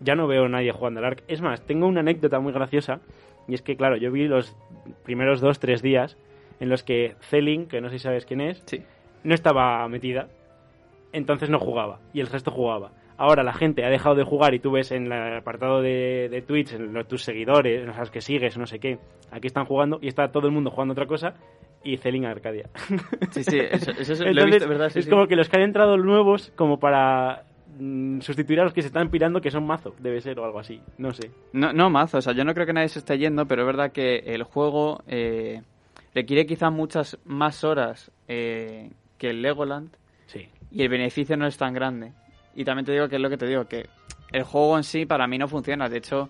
ya 0.00 0.14
no 0.14 0.26
veo 0.26 0.44
a 0.44 0.48
nadie 0.48 0.72
jugando 0.72 1.00
al 1.00 1.06
Ark. 1.06 1.22
Es 1.28 1.40
más, 1.40 1.62
tengo 1.66 1.86
una 1.86 2.00
anécdota 2.00 2.40
muy 2.40 2.52
graciosa 2.52 3.00
y 3.48 3.54
es 3.54 3.62
que, 3.62 3.76
claro, 3.76 3.96
yo 3.96 4.10
vi 4.10 4.26
los 4.26 4.56
primeros 5.04 5.40
dos, 5.40 5.58
tres 5.58 5.82
días 5.82 6.16
en 6.60 6.68
los 6.68 6.82
que 6.82 7.16
Zelin, 7.20 7.66
que 7.66 7.80
no 7.80 7.88
sé 7.88 7.98
si 7.98 8.04
sabes 8.04 8.26
quién 8.26 8.40
es, 8.40 8.62
sí 8.66 8.82
no 9.24 9.34
estaba 9.34 9.88
metida. 9.88 10.28
entonces 11.12 11.50
no 11.50 11.58
jugaba 11.58 11.98
y 12.12 12.20
el 12.20 12.28
resto 12.28 12.50
jugaba. 12.50 12.92
Ahora 13.16 13.44
la 13.44 13.52
gente 13.52 13.84
ha 13.84 13.90
dejado 13.90 14.16
de 14.16 14.24
jugar 14.24 14.54
y 14.54 14.58
tú 14.58 14.72
ves 14.72 14.90
en 14.90 15.10
el 15.10 15.36
apartado 15.36 15.80
de, 15.80 16.28
de 16.30 16.42
Twitch, 16.42 16.72
en 16.72 16.92
los, 16.92 17.06
tus 17.06 17.22
seguidores, 17.22 17.82
en 17.82 17.96
los 17.96 18.10
que 18.10 18.20
sigues, 18.20 18.58
no 18.58 18.66
sé 18.66 18.80
qué, 18.80 18.98
aquí 19.30 19.46
están 19.46 19.66
jugando 19.66 19.98
y 20.02 20.08
está 20.08 20.30
todo 20.32 20.48
el 20.48 20.52
mundo 20.52 20.70
jugando 20.70 20.92
otra 20.92 21.06
cosa 21.06 21.34
y 21.84 21.96
Celin 21.96 22.26
Arcadia. 22.26 22.68
Sí, 23.30 23.44
sí, 23.44 23.58
eso, 23.58 23.92
eso 23.92 24.12
es, 24.14 24.20
lo 24.20 24.26
he 24.26 24.30
Entonces, 24.30 24.50
visto, 24.52 24.68
¿verdad? 24.68 24.88
Sí, 24.90 24.98
es 24.98 25.04
sí. 25.04 25.10
como 25.10 25.26
que 25.28 25.36
los 25.36 25.48
que 25.48 25.56
han 25.56 25.62
entrado 25.62 25.96
nuevos 25.96 26.52
como 26.56 26.80
para 26.80 27.44
mm, 27.78 28.20
sustituir 28.20 28.60
a 28.60 28.64
los 28.64 28.72
que 28.72 28.82
se 28.82 28.88
están 28.88 29.10
pirando 29.10 29.40
que 29.40 29.50
son 29.50 29.66
mazo, 29.66 29.94
debe 29.98 30.20
ser 30.20 30.38
o 30.38 30.44
algo 30.44 30.58
así, 30.58 30.80
no 30.98 31.12
sé. 31.12 31.30
No, 31.52 31.72
no 31.72 31.90
mazo, 31.90 32.18
o 32.18 32.22
sea, 32.22 32.32
yo 32.32 32.44
no 32.44 32.54
creo 32.54 32.66
que 32.66 32.72
nadie 32.72 32.88
se 32.88 32.98
esté 33.00 33.18
yendo, 33.18 33.46
pero 33.46 33.62
es 33.62 33.66
verdad 33.66 33.92
que 33.92 34.16
el 34.18 34.42
juego 34.44 35.02
eh, 35.06 35.62
requiere 36.14 36.46
quizás 36.46 36.72
muchas 36.72 37.18
más 37.24 37.64
horas 37.64 38.10
eh, 38.28 38.90
que 39.18 39.30
el 39.30 39.42
Legoland 39.42 39.90
Sí. 40.26 40.48
y 40.70 40.82
el 40.82 40.88
beneficio 40.88 41.36
no 41.36 41.46
es 41.46 41.56
tan 41.56 41.74
grande. 41.74 42.12
Y 42.56 42.64
también 42.64 42.86
te 42.86 42.92
digo 42.92 43.08
que 43.08 43.16
es 43.16 43.22
lo 43.22 43.28
que 43.30 43.36
te 43.36 43.46
digo, 43.46 43.66
que 43.66 43.86
el 44.32 44.42
juego 44.44 44.76
en 44.76 44.84
sí 44.84 45.06
para 45.06 45.26
mí 45.26 45.38
no 45.38 45.48
funciona. 45.48 45.88
De 45.88 45.98
hecho, 45.98 46.28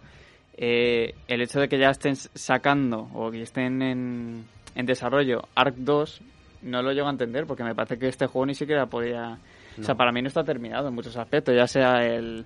eh, 0.57 1.15
el 1.29 1.43
hecho 1.43 1.61
de 1.61 1.69
que 1.69 1.79
ya 1.79 1.91
estén 1.91 2.17
sacando 2.17 3.09
o 3.15 3.31
que 3.31 3.43
estén 3.43 3.83
en, 3.83 4.45
en 4.75 4.87
desarrollo 4.87 5.43
Arc 5.55 5.75
2 5.77 6.21
no 6.63 6.81
lo 6.83 6.93
llego 6.93 7.09
a 7.09 7.11
entender 7.11 7.45
porque 7.47 7.63
me 7.65 7.75
parece 7.75 7.99
que 7.99 8.09
este 8.09 8.27
juego 8.27 8.47
ni 8.47 8.55
siquiera 8.55 8.87
podía... 8.87 9.39
O 9.83 9.85
sea, 9.85 9.95
para 9.95 10.13
mí 10.13 10.23
no 10.23 10.29
está 10.29 10.45
terminado 10.45 10.89
en 10.89 10.95
muchos 10.95 11.17
aspectos, 11.17 11.55
ya 11.55 11.67
sea 11.67 12.05
el, 12.05 12.45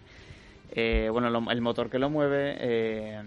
eh, 0.73 1.09
bueno, 1.11 1.31
lo- 1.31 1.51
el 1.51 1.61
motor 1.61 1.89
que 1.91 1.99
lo 1.99 2.09
mueve, 2.11 2.57
eh, 2.59 3.21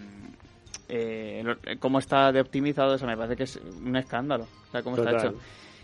eh, 0.90 1.42
lo- 1.44 1.58
cómo 1.80 2.00
está 2.00 2.32
de 2.32 2.42
optimizado, 2.42 2.96
me 3.06 3.16
parece 3.18 3.36
que 3.36 3.44
es 3.44 3.60
un 3.86 3.96
escándalo, 3.96 4.44
o 4.68 4.72
sea, 4.72 4.82
cómo 4.84 4.96
está 4.98 5.12
hecho. 5.30 5.40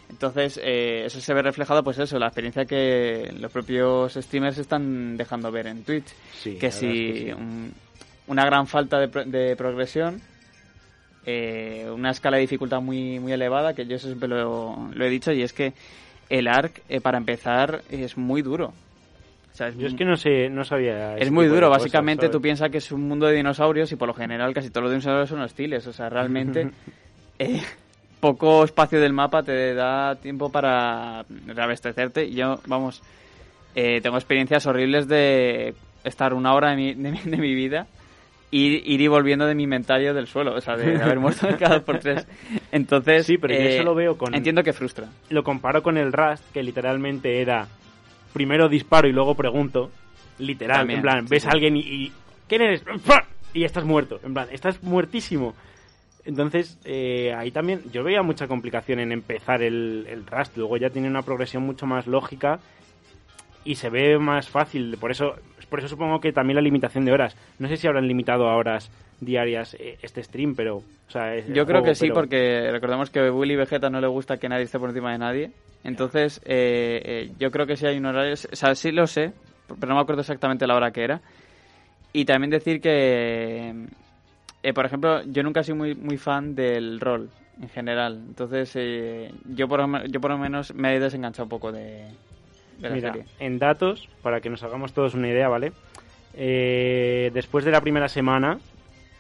Entonces, 0.10 0.58
eh, 0.64 1.04
eso 1.06 1.20
se 1.20 1.34
ve 1.34 1.42
reflejado, 1.42 1.84
pues 1.84 2.00
eso, 2.00 2.18
la 2.18 2.28
experiencia 2.28 2.64
que 2.66 3.34
los 3.40 3.52
propios 3.52 4.14
streamers 4.14 4.58
están 4.58 5.18
dejando 5.18 5.52
ver 5.52 5.68
en 5.68 5.84
Twitch. 5.84 6.08
Sí, 6.42 6.56
que 6.58 6.72
si 6.72 6.86
es 6.88 6.94
que 6.94 7.20
sí. 7.26 7.32
un- 7.34 7.74
una 8.28 8.46
gran 8.46 8.68
falta 8.68 9.00
de, 9.00 9.08
pro- 9.10 9.26
de 9.26 9.56
progresión, 9.58 10.22
eh, 11.26 11.90
una 11.94 12.12
escala 12.12 12.38
de 12.38 12.42
dificultad 12.42 12.80
muy, 12.82 13.20
muy 13.20 13.34
elevada, 13.34 13.74
que 13.74 13.86
yo 13.86 13.96
eso 13.98 14.08
siempre 14.08 14.30
lo, 14.30 14.90
lo 14.94 15.06
he 15.06 15.10
dicho, 15.10 15.32
y 15.34 15.42
es 15.42 15.52
que 15.52 15.74
el 16.30 16.48
ARC, 16.48 16.82
eh, 16.90 17.02
para 17.02 17.18
empezar, 17.18 17.82
es 17.90 18.18
muy 18.18 18.42
duro. 18.42 18.74
O 19.52 19.56
sea, 19.58 19.70
es 19.70 19.78
Yo 19.78 19.88
es 19.88 19.96
que 19.96 20.06
no 20.06 20.16
sé, 20.16 20.50
no 20.50 20.64
sabía. 20.64 21.18
es 21.18 21.32
muy 21.32 21.48
duro, 21.48 21.68
cosas, 21.68 21.84
básicamente 21.84 22.30
tú 22.30 22.40
piensas 22.40 22.70
que 22.70 22.78
es 22.78 22.92
un 22.92 23.08
mundo 23.08 23.26
de 23.26 23.36
dinosaurios 23.36 23.92
y 23.92 23.96
por 23.96 24.08
lo 24.08 24.14
general 24.14 24.54
casi 24.54 24.70
todos 24.70 24.84
los 24.84 24.92
dinosaurios 24.92 25.30
son 25.30 25.42
hostiles, 25.42 25.88
o 25.88 25.94
sea, 25.94 26.10
realmente 26.10 26.70
eh, 27.40 27.62
poco 28.20 28.64
espacio 28.64 29.00
del 29.00 29.14
mapa 29.14 29.42
te 29.42 29.74
da 29.74 30.16
tiempo 30.16 30.52
para 30.52 31.26
reabastecerte. 31.48 32.30
Yo, 32.32 32.60
vamos, 32.68 33.02
eh, 33.74 34.00
tengo 34.02 34.18
experiencias 34.18 34.68
horribles 34.68 35.08
de 35.08 35.74
estar 36.04 36.34
una 36.34 36.54
hora 36.54 36.70
de 36.70 36.76
mi, 36.76 36.94
de 36.94 37.12
mi, 37.12 37.20
de 37.20 37.38
mi 37.38 37.56
vida 37.56 37.88
ir, 38.52 38.82
ir 38.86 39.02
y 39.02 39.08
volviendo 39.08 39.46
de 39.46 39.56
mi 39.56 39.64
inventario 39.64 40.14
del 40.14 40.28
suelo, 40.28 40.56
o 40.56 40.62
sea, 40.62 40.76
de, 40.78 41.02
haber 41.02 41.20
muerto 41.20 41.48
cada 41.60 41.76
dos 41.76 41.84
por 41.84 42.00
tres. 42.00 42.28
Entonces, 42.72 43.26
Sí, 43.26 43.38
pero 43.38 43.54
yo 43.54 43.60
eh, 43.62 43.76
eso 43.76 43.84
lo 43.84 43.96
veo 43.96 44.18
con- 44.18 44.34
Entiendo 44.34 44.64
que 44.64 44.74
frustra. 44.74 45.08
Lo 45.30 45.44
comparo 45.44 45.84
con 45.84 45.98
el 45.98 46.14
Rust, 46.14 46.44
que 46.54 46.64
literalmente 46.64 47.42
era 47.42 47.68
primero 48.34 48.70
disparo 48.70 49.08
y 49.08 49.12
luego 49.14 49.36
pregunto. 49.36 49.92
Literal, 50.40 50.78
También, 50.80 51.00
en 51.00 51.02
plan, 51.04 51.28
sí, 51.28 51.32
ves 51.32 51.44
sí. 51.44 51.50
a 51.50 51.52
alguien 51.52 51.76
y, 51.78 51.80
y- 51.82 52.12
¿Quién 52.48 52.62
eres? 52.62 52.84
Y 53.54 53.64
estás 53.64 53.84
muerto. 53.84 54.20
En 54.24 54.34
plan, 54.34 54.48
estás 54.52 54.82
muertísimo. 54.84 55.56
Entonces, 56.26 56.78
eh, 56.86 57.34
ahí 57.38 57.52
también 57.52 57.82
yo 57.92 58.04
veía 58.04 58.22
mucha 58.22 58.48
complicación 58.48 59.00
en 59.00 59.12
empezar 59.12 59.64
el, 59.64 60.06
el 60.10 60.26
Rust. 60.28 60.56
Luego 60.58 60.78
ya 60.78 60.90
tiene 60.90 61.08
una 61.08 61.22
progresión 61.24 61.64
mucho 61.64 61.86
más 61.86 62.06
lógica 62.06 62.60
y 63.64 63.76
se 63.76 63.90
ve 63.90 64.18
más 64.20 64.48
fácil. 64.50 64.98
Por 65.00 65.12
eso, 65.12 65.36
por 65.70 65.80
eso 65.80 65.88
supongo 65.88 66.20
que 66.20 66.32
también 66.32 66.56
la 66.56 66.62
limitación 66.62 67.06
de 67.06 67.12
horas. 67.12 67.36
No 67.60 67.68
sé 67.68 67.78
si 67.78 67.88
habrán 67.88 68.08
limitado 68.08 68.50
a 68.50 68.56
horas 68.56 68.90
diarias 69.20 69.76
eh, 69.80 69.98
este 70.02 70.24
stream, 70.24 70.56
pero... 70.56 70.78
O 70.78 71.12
sea, 71.12 71.36
es 71.36 71.48
el 71.48 71.54
Yo 71.54 71.66
creo 71.66 71.80
juego, 71.80 71.86
que 71.86 71.96
sí, 71.96 72.06
pero- 72.08 72.16
porque 72.16 72.70
recordemos 72.72 73.10
que 73.10 73.20
a 73.20 73.32
Willy 73.32 73.56
Vegeta 73.56 73.90
no 73.90 74.02
le 74.02 74.08
gusta 74.08 74.38
que 74.38 74.50
nadie 74.50 74.64
esté 74.64 74.78
por 74.80 74.90
encima 74.90 75.12
de 75.12 75.18
nadie. 75.18 75.52
Entonces, 75.84 76.42
eh, 76.46 77.02
eh, 77.06 77.32
yo 77.40 77.50
creo 77.52 77.66
que 77.66 77.78
sí 77.78 77.86
hay 77.86 77.98
un 77.98 78.06
horario. 78.08 78.34
O 78.34 78.56
sea, 78.56 78.76
sí 78.76 78.92
lo 78.92 79.08
sé, 79.08 79.32
pero 79.80 79.88
no 79.90 79.96
me 79.96 80.02
acuerdo 80.02 80.22
exactamente 80.22 80.68
la 80.68 80.76
hora 80.76 80.92
que 80.92 81.04
era. 81.04 81.22
Y 82.14 82.26
también 82.26 82.50
decir 82.52 82.82
que, 82.82 83.74
eh, 84.64 84.74
por 84.74 84.86
ejemplo, 84.86 85.24
yo 85.24 85.44
nunca 85.44 85.62
he 85.62 85.64
sido 85.64 85.78
muy, 85.78 85.96
muy 85.96 86.18
fan 86.18 86.56
del 86.56 87.00
rol 87.00 87.30
en 87.62 87.70
general. 87.70 88.22
Entonces, 88.28 88.72
eh, 88.76 89.32
yo, 89.46 89.68
por, 89.68 90.10
yo 90.10 90.20
por 90.20 90.32
lo 90.32 90.38
menos 90.38 90.74
me 90.76 90.96
he 90.96 91.00
desenganchado 91.00 91.44
un 91.46 91.50
poco 91.50 91.72
de, 91.72 92.06
de 92.80 92.90
la 92.90 92.96
Mira, 92.96 93.14
serie. 93.14 93.28
en 93.40 93.60
datos, 93.60 94.08
para 94.22 94.40
que 94.42 94.50
nos 94.50 94.64
hagamos 94.64 94.94
todos 94.94 95.14
una 95.14 95.28
idea, 95.30 95.48
¿vale? 95.50 95.72
Eh, 96.34 97.32
después 97.34 97.66
de 97.66 97.72
la 97.72 97.82
primera 97.82 98.08
semana, 98.08 98.60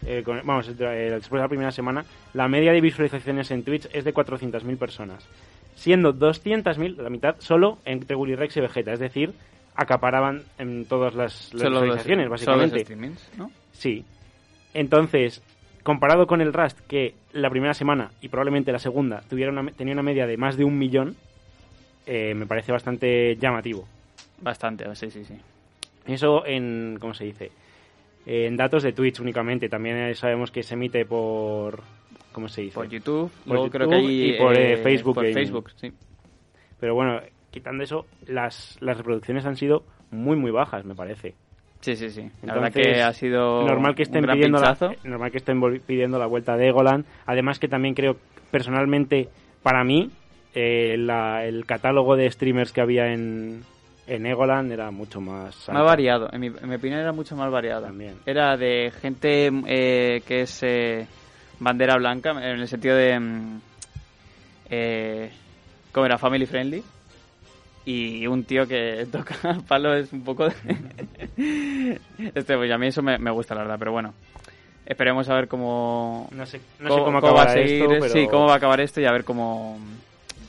eh, 0.05 0.21
con- 0.23 0.41
vamos, 0.45 0.67
eh, 0.69 0.73
después 0.73 1.39
de 1.39 1.43
la 1.43 1.47
primera 1.47 1.71
semana, 1.71 2.05
la 2.33 2.47
media 2.47 2.71
de 2.71 2.81
visualizaciones 2.81 3.49
en 3.51 3.63
Twitch 3.63 3.87
es 3.93 4.03
de 4.05 4.13
400.000 4.13 4.77
personas, 4.77 5.27
siendo 5.75 6.13
200.000, 6.13 6.95
la 6.97 7.09
mitad, 7.09 7.35
solo 7.39 7.79
entre 7.85 8.15
Willy 8.15 8.35
Rex 8.35 8.57
y 8.57 8.61
Vegeta, 8.61 8.93
es 8.93 8.99
decir, 8.99 9.33
acaparaban 9.75 10.43
en 10.59 10.85
todas 10.85 11.15
las, 11.15 11.49
visualizaciones, 11.53 12.29
los 12.29 12.45
básicamente. 12.45 12.85
¿no? 13.37 13.51
Sí. 13.71 14.05
Entonces, 14.73 15.41
comparado 15.83 16.27
con 16.27 16.41
el 16.41 16.53
Rust, 16.53 16.79
que 16.87 17.15
la 17.31 17.49
primera 17.49 17.73
semana 17.73 18.11
y 18.21 18.27
probablemente 18.29 18.71
la 18.71 18.79
segunda 18.79 19.21
tuviera 19.29 19.51
una, 19.51 19.71
tenía 19.71 19.93
una 19.93 20.03
media 20.03 20.27
de 20.27 20.37
más 20.37 20.57
de 20.57 20.63
un 20.65 20.77
millón, 20.77 21.15
eh, 22.07 22.33
me 22.33 22.47
parece 22.47 22.71
bastante 22.71 23.35
llamativo. 23.35 23.85
Bastante, 24.41 24.83
sí, 24.95 25.11
sí, 25.11 25.25
sí. 25.25 25.35
Eso 26.05 26.45
en, 26.45 26.97
¿cómo 26.99 27.13
se 27.13 27.25
dice? 27.25 27.51
En 28.25 28.55
datos 28.55 28.83
de 28.83 28.93
Twitch 28.93 29.19
únicamente. 29.19 29.67
También 29.67 30.15
sabemos 30.15 30.49
que 30.49 30.63
se 30.63 30.75
emite 30.75 31.05
por, 31.05 31.83
¿cómo 32.31 32.47
se 32.47 32.61
dice? 32.61 32.75
Por 32.75 32.87
YouTube, 32.87 33.29
Por 33.45 33.53
luego 33.53 33.69
creo 33.69 33.89
que 33.89 33.95
YouTube 33.95 34.09
hay... 34.09 34.29
y 34.29 34.37
por, 34.37 34.57
eh, 34.57 34.77
Facebook 34.77 35.15
Por. 35.15 35.33
Facebook, 35.33 35.71
sí. 35.75 35.91
Pero 36.79 36.95
bueno, 36.95 37.19
quitando 37.51 37.83
eso, 37.83 38.05
las, 38.25 38.77
las 38.79 38.97
reproducciones 38.97 39.45
han 39.45 39.57
sido 39.57 39.83
muy, 40.11 40.37
muy 40.37 40.51
bajas, 40.51 40.85
me 40.85 40.95
parece. 40.95 41.35
Sí, 41.81 41.95
sí, 41.95 42.09
sí. 42.09 42.21
La 42.21 42.53
Entonces, 42.53 42.53
verdad 42.53 42.71
que 42.73 43.01
ha 43.01 43.13
sido 43.13 43.63
normal 43.65 43.95
que 43.95 44.03
estén 44.03 44.19
un 44.19 44.25
gran 44.27 44.37
pidiendo 44.37 44.59
la, 44.59 44.77
normal 45.03 45.31
que 45.31 45.37
estén 45.37 45.81
pidiendo 45.85 46.19
la 46.19 46.25
vuelta 46.25 46.55
de 46.55 46.69
Egoland. 46.69 47.05
Además 47.25 47.59
que 47.59 47.67
también 47.67 47.93
creo, 47.93 48.17
personalmente, 48.49 49.29
para 49.61 49.83
mí, 49.83 50.09
eh, 50.59 50.95
la- 50.97 51.45
el 51.45 51.65
catálogo 51.67 52.15
de 52.15 52.31
streamers 52.31 52.71
que 52.71 52.81
había 52.81 53.13
en, 53.13 53.63
en 54.07 54.25
Egoland 54.25 54.71
era 54.71 54.89
mucho 54.89 55.21
más... 55.21 55.55
Más 55.55 55.69
alto. 55.69 55.83
variado, 55.85 56.29
en 56.33 56.39
mi, 56.41 56.47
en 56.47 56.67
mi 56.67 56.75
opinión 56.75 56.99
era 56.99 57.11
mucho 57.11 57.35
más 57.35 57.51
variado. 57.51 57.83
También. 57.85 58.15
Era 58.25 58.57
de 58.57 58.91
gente 58.99 59.51
eh, 59.67 60.21
que 60.25 60.41
es 60.41 60.63
eh, 60.63 61.05
bandera 61.59 61.95
blanca, 61.97 62.31
en 62.31 62.59
el 62.59 62.67
sentido 62.67 62.95
de... 62.95 63.19
mm, 63.19 63.59
eh, 64.69 65.29
¿Cómo 65.91 66.05
era? 66.07 66.17
Family 66.17 66.45
friendly. 66.47 66.83
Y 67.85 68.25
un 68.27 68.43
tío 68.43 68.67
que 68.67 69.05
toca 69.11 69.35
palo 69.67 69.93
es 69.93 70.11
un 70.11 70.23
poco... 70.23 70.49
de- 70.49 70.55
este, 72.35 72.57
pues 72.57 72.71
a 72.71 72.77
mí 72.79 72.87
eso 72.87 73.01
me, 73.03 73.17
me 73.19 73.31
gusta, 73.31 73.53
la 73.55 73.61
verdad, 73.61 73.75
pero 73.77 73.91
bueno. 73.91 74.13
Esperemos 74.87 75.29
a 75.29 75.35
ver 75.35 75.47
cómo... 75.47 76.27
No 76.31 76.45
sé, 76.45 76.61
no 76.79 76.89
sé 76.89 77.01
cómo, 77.03 77.17
acabará 77.17 77.45
va 77.45 77.51
a 77.51 77.53
seguir, 77.53 77.83
esto, 77.83 77.89
pero... 77.99 78.07
sí, 78.07 78.25
cómo 78.31 78.45
va 78.47 78.53
a 78.53 78.57
acabar 78.57 78.79
esto 78.79 79.01
y 79.01 79.05
a 79.05 79.11
ver 79.11 79.25
cómo, 79.25 79.77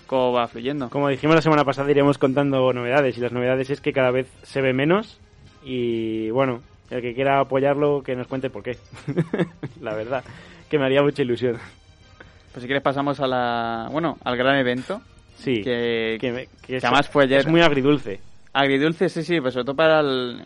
cómo 0.09 0.33
va 0.33 0.49
fluyendo. 0.49 0.91
Como 0.91 1.09
dijimos 1.09 1.37
la 1.37 1.43
semana 1.43 1.65
pasada, 1.65 1.89
iremos 1.91 2.19
contando 2.19 2.73
novedades. 2.73 3.17
Y 3.17 3.21
las 3.21 3.31
novedades 3.31 3.71
es 3.71 3.81
que 3.81 3.93
cada 3.93 4.11
vez 4.11 4.27
se 4.43 4.61
ve 4.61 4.73
menos. 4.73 5.21
Y 5.65 6.31
bueno, 6.31 6.61
el 6.91 7.01
que 7.03 7.15
quiera 7.15 7.39
apoyarlo, 7.39 8.03
que 8.03 8.17
nos 8.17 8.27
cuente 8.27 8.51
por 8.51 8.63
qué. 8.65 8.77
la 9.81 9.95
verdad, 9.95 10.25
que 10.69 10.79
me 10.79 10.87
haría 10.87 11.03
mucha 11.03 11.23
ilusión. 11.23 11.59
Pues 12.53 12.63
si 12.63 12.67
quieres 12.67 12.83
pasamos 12.83 13.21
a 13.21 13.27
la... 13.29 13.89
Bueno, 13.93 14.19
al 14.25 14.37
gran 14.37 14.57
evento. 14.57 15.01
Sí, 15.37 15.63
Que, 15.63 16.19
que, 16.21 16.33
me- 16.33 16.49
que 16.67 16.79
es, 16.79 16.85
además 16.85 17.09
fue 17.09 17.25
ayer. 17.25 17.41
es 17.41 17.47
muy 17.47 17.61
agridulce. 17.61 18.21
Agridulce, 18.53 19.09
sí, 19.09 19.23
sí, 19.23 19.41
pues 19.41 19.55
sobre 19.55 19.67
todo 19.67 19.77
para 19.77 20.01
el... 20.01 20.43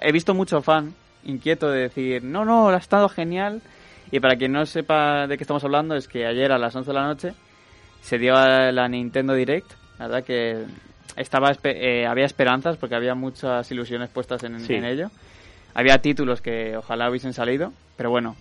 He 0.00 0.12
visto 0.12 0.32
mucho 0.34 0.62
fan 0.62 0.94
inquieto 1.24 1.68
de 1.70 1.80
decir, 1.82 2.22
no, 2.22 2.44
no, 2.44 2.68
ha 2.68 2.76
estado 2.76 3.08
genial. 3.08 3.62
Y 4.10 4.20
para 4.20 4.36
quien 4.36 4.52
no 4.52 4.64
sepa 4.66 5.26
de 5.26 5.36
qué 5.38 5.42
estamos 5.44 5.64
hablando, 5.64 5.96
es 5.96 6.06
que 6.06 6.26
ayer 6.26 6.52
a 6.52 6.58
las 6.58 6.76
11 6.76 6.90
de 6.90 6.94
la 6.94 7.06
noche 7.06 7.32
se 8.02 8.18
dio 8.18 8.36
a 8.36 8.70
la 8.72 8.88
Nintendo 8.88 9.32
Direct, 9.34 9.70
la 9.98 10.08
verdad 10.08 10.24
que 10.24 10.64
estaba 11.16 11.52
eh, 11.64 12.06
había 12.06 12.24
esperanzas 12.26 12.76
porque 12.76 12.94
había 12.94 13.14
muchas 13.14 13.70
ilusiones 13.70 14.10
puestas 14.10 14.42
en, 14.44 14.60
Sí. 14.60 14.74
en 14.74 14.84
ello. 14.84 15.10
Había 15.74 15.98
títulos 15.98 16.42
que 16.42 16.76
ojalá 16.76 17.08
hubiesen 17.08 17.32
salido, 17.32 17.72
pero 17.96 18.10
bueno, 18.10 18.36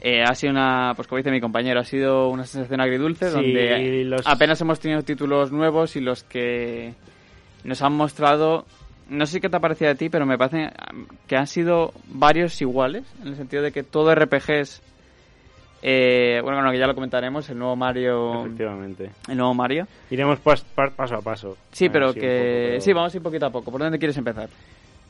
eh, 0.00 0.22
ha 0.22 0.34
sido 0.34 0.52
una, 0.52 0.92
pues 0.96 1.06
como 1.06 1.18
dice 1.18 1.30
mi 1.30 1.40
compañero, 1.40 1.80
ha 1.80 1.84
sido 1.84 2.28
una 2.30 2.44
sensación 2.46 2.80
agridulce 2.80 3.28
Sí, 3.28 3.32
donde 3.34 4.04
los- 4.04 4.26
apenas 4.26 4.60
hemos 4.60 4.80
tenido 4.80 5.02
títulos 5.02 5.52
nuevos 5.52 5.94
y 5.96 6.00
los 6.00 6.24
que 6.24 6.94
nos 7.62 7.80
han 7.82 7.92
mostrado, 7.92 8.66
no 9.08 9.24
sé 9.26 9.40
qué 9.40 9.48
te 9.48 9.56
ha 9.56 9.60
parecido 9.60 9.90
a 9.90 9.94
ti, 9.94 10.08
pero 10.08 10.26
me 10.26 10.36
parece 10.36 10.70
que 11.28 11.36
han 11.36 11.46
sido 11.46 11.92
varios 12.08 12.60
iguales, 12.60 13.04
en 13.22 13.28
el 13.28 13.36
sentido 13.36 13.62
de 13.62 13.70
que 13.72 13.82
todo 13.82 14.12
RPGs 14.14 14.82
Eh, 15.86 16.40
bueno, 16.42 16.56
bueno, 16.56 16.72
que 16.72 16.78
ya 16.78 16.86
lo 16.86 16.94
comentaremos, 16.94 17.46
el 17.50 17.58
nuevo 17.58 17.76
Mario... 17.76 18.46
Efectivamente. 18.46 19.10
El 19.28 19.36
nuevo 19.36 19.52
Mario. 19.52 19.86
Iremos 20.10 20.42
pas- 20.42 20.64
pa- 20.74 20.88
paso 20.88 21.16
a 21.16 21.20
paso. 21.20 21.58
Sí, 21.72 21.84
A 21.84 21.88
ver 21.88 21.92
pero 21.92 22.14
que... 22.14 22.68
poco, 22.70 22.80
Sí, 22.80 22.92
vamos 22.94 23.12
a 23.12 23.16
ir 23.18 23.22
poquito 23.22 23.44
a 23.46 23.50
poco. 23.50 23.70
¿Por 23.70 23.82
dónde 23.82 23.98
quieres 23.98 24.16
empezar? 24.16 24.48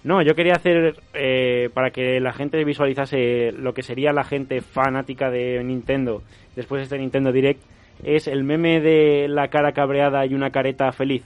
No, 0.02 0.20
yo 0.20 0.34
quería 0.34 0.54
hacer, 0.54 0.96
eh, 1.14 1.70
para 1.72 1.90
que 1.90 2.18
la 2.18 2.32
gente 2.32 2.62
visualizase 2.64 3.52
lo 3.52 3.72
que 3.72 3.82
sería 3.84 4.12
la 4.12 4.24
gente 4.24 4.60
fanática 4.62 5.30
de 5.30 5.62
Nintendo 5.62 6.22
después 6.56 6.80
de 6.80 6.82
este 6.84 6.98
Nintendo 6.98 7.30
Direct, 7.30 7.62
es 8.02 8.26
el 8.26 8.42
meme 8.42 8.80
de 8.80 9.28
la 9.28 9.46
cara 9.48 9.70
cabreada 9.72 10.26
y 10.26 10.34
una 10.34 10.50
careta 10.50 10.90
feliz. 10.90 11.24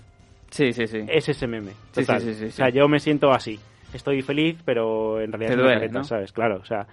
Sí, 0.51 0.75
sí, 0.75 0.87
sí. 0.87 0.99
Es 1.09 1.27
ese 1.29 1.47
meme. 1.47 1.71
Sí, 1.93 2.03
total. 2.03 2.21
sí, 2.21 2.35
sí, 2.35 2.39
sí, 2.41 2.45
O 2.47 2.51
sea, 2.53 2.69
yo 2.69 2.87
me 2.87 3.01
siento 3.01 3.33
así. 3.33 3.59
Estoy 3.95 4.21
feliz, 4.21 4.59
pero 4.65 5.21
en 5.23 5.33
realidad 5.33 5.49
Te 5.49 5.55
es 5.55 5.59
una 5.59 5.63
duele, 5.65 5.81
careta, 5.81 5.99
¿no? 6.01 6.05
¿sabes? 6.05 6.33
Claro, 6.33 6.59
o 6.61 6.65
sea, 6.67 6.87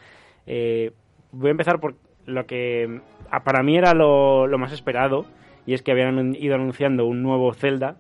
eh, 0.47 0.91
voy 1.33 1.49
a 1.49 1.51
empezar 1.51 1.79
por 1.79 1.95
lo 2.25 2.45
que 2.45 3.01
ah, 3.31 3.43
para 3.43 3.63
mí 3.63 3.77
era 3.77 3.93
lo, 3.93 4.47
lo 4.47 4.57
más 4.57 4.71
esperado, 4.71 5.25
y 5.65 5.73
es 5.73 5.81
que 5.81 5.91
habían 5.91 6.35
ido 6.35 6.55
anunciando 6.55 7.05
un 7.05 7.21
nuevo 7.23 7.53
Zelda 7.53 7.95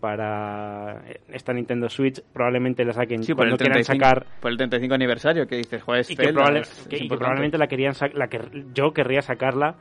para 0.00 1.02
esta 1.28 1.52
Nintendo 1.52 1.88
Switch. 1.88 2.22
Probablemente 2.32 2.84
la 2.84 2.92
saquen 2.92 3.22
Sí, 3.22 3.34
por 3.34 3.44
el, 3.46 3.50
cuando 3.50 3.58
quieran 3.58 3.82
35, 3.82 4.04
sacar 4.04 4.26
por 4.40 4.50
el 4.50 4.56
35 4.56 4.94
aniversario, 4.94 5.46
que 5.46 5.56
dices, 5.56 5.82
joder, 5.82 6.04
y 6.08 6.16
que, 6.16 6.24
Zelda, 6.26 6.32
probable- 6.40 6.60
es- 6.60 6.78
es 6.80 6.88
que- 6.88 6.96
y 7.04 7.08
que 7.08 7.16
probablemente 7.16 7.58
la 7.58 7.66
querían 7.66 7.94
la 8.14 8.28
que 8.28 8.40
yo 8.74 8.92
querría 8.92 9.22
sacarla 9.22 9.74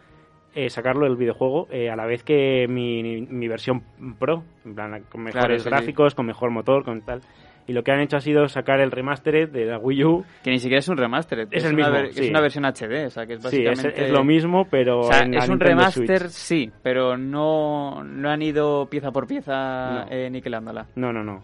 eh, 0.55 0.71
sacarlo 0.71 1.05
del 1.05 1.15
videojuego 1.15 1.67
eh, 1.69 1.91
a 1.91 1.95
la 1.95 2.07
vez 2.07 2.23
que 2.23 2.65
mi, 2.67 3.21
mi 3.21 3.47
versión 3.47 3.83
pro 4.17 4.43
en 4.65 4.73
plan 4.73 5.03
con 5.09 5.21
mejores 5.21 5.31
Claro, 5.45 5.53
sí, 5.59 5.63
sí. 5.63 5.69
gráficos 5.69 6.15
con 6.15 6.25
mejor 6.25 6.49
motor 6.49 6.83
con 6.83 7.01
tal 7.01 7.21
y 7.69 7.73
lo 7.73 7.83
que 7.83 7.91
han 7.91 7.99
hecho 8.01 8.17
ha 8.17 8.19
sido 8.19 8.47
sacar 8.47 8.79
el 8.81 8.89
remastered 8.89 9.49
de 9.49 9.65
la 9.65 9.77
Wii 9.77 10.03
U 10.03 10.25
Que 10.43 10.49
ni 10.49 10.57
siquiera 10.59 10.79
es 10.79 10.87
un 10.89 10.97
remaster, 10.97 11.47
Es 11.51 11.63
el 11.63 11.75
una, 11.75 11.85
mismo, 11.85 11.93
ver- 11.93 12.05
es 12.07 12.15
sí. 12.15 12.29
una 12.29 12.41
versión 12.41 12.65
HD, 12.65 13.05
o 13.05 13.09
sea, 13.11 13.25
que 13.27 13.33
es 13.35 13.43
sí 13.43 13.57
es, 13.61 13.65
básicamente... 13.69 14.05
es 14.05 14.11
lo 14.11 14.23
mismo 14.23 14.65
pero 14.69 14.99
O 15.01 15.03
sea, 15.03 15.19
en 15.21 15.35
es 15.35 15.43
un 15.47 15.51
Nintendo 15.59 15.65
remaster, 15.65 16.19
Switch. 16.21 16.31
sí, 16.31 16.71
pero 16.81 17.15
no, 17.15 18.03
no 18.03 18.29
han 18.29 18.41
ido 18.41 18.87
pieza 18.89 19.11
por 19.11 19.27
pieza 19.27 20.05
No. 20.05 20.11
eh, 20.11 20.29
niquelándola. 20.29 20.87
no 20.95 21.13
no 21.13 21.23
no 21.23 21.43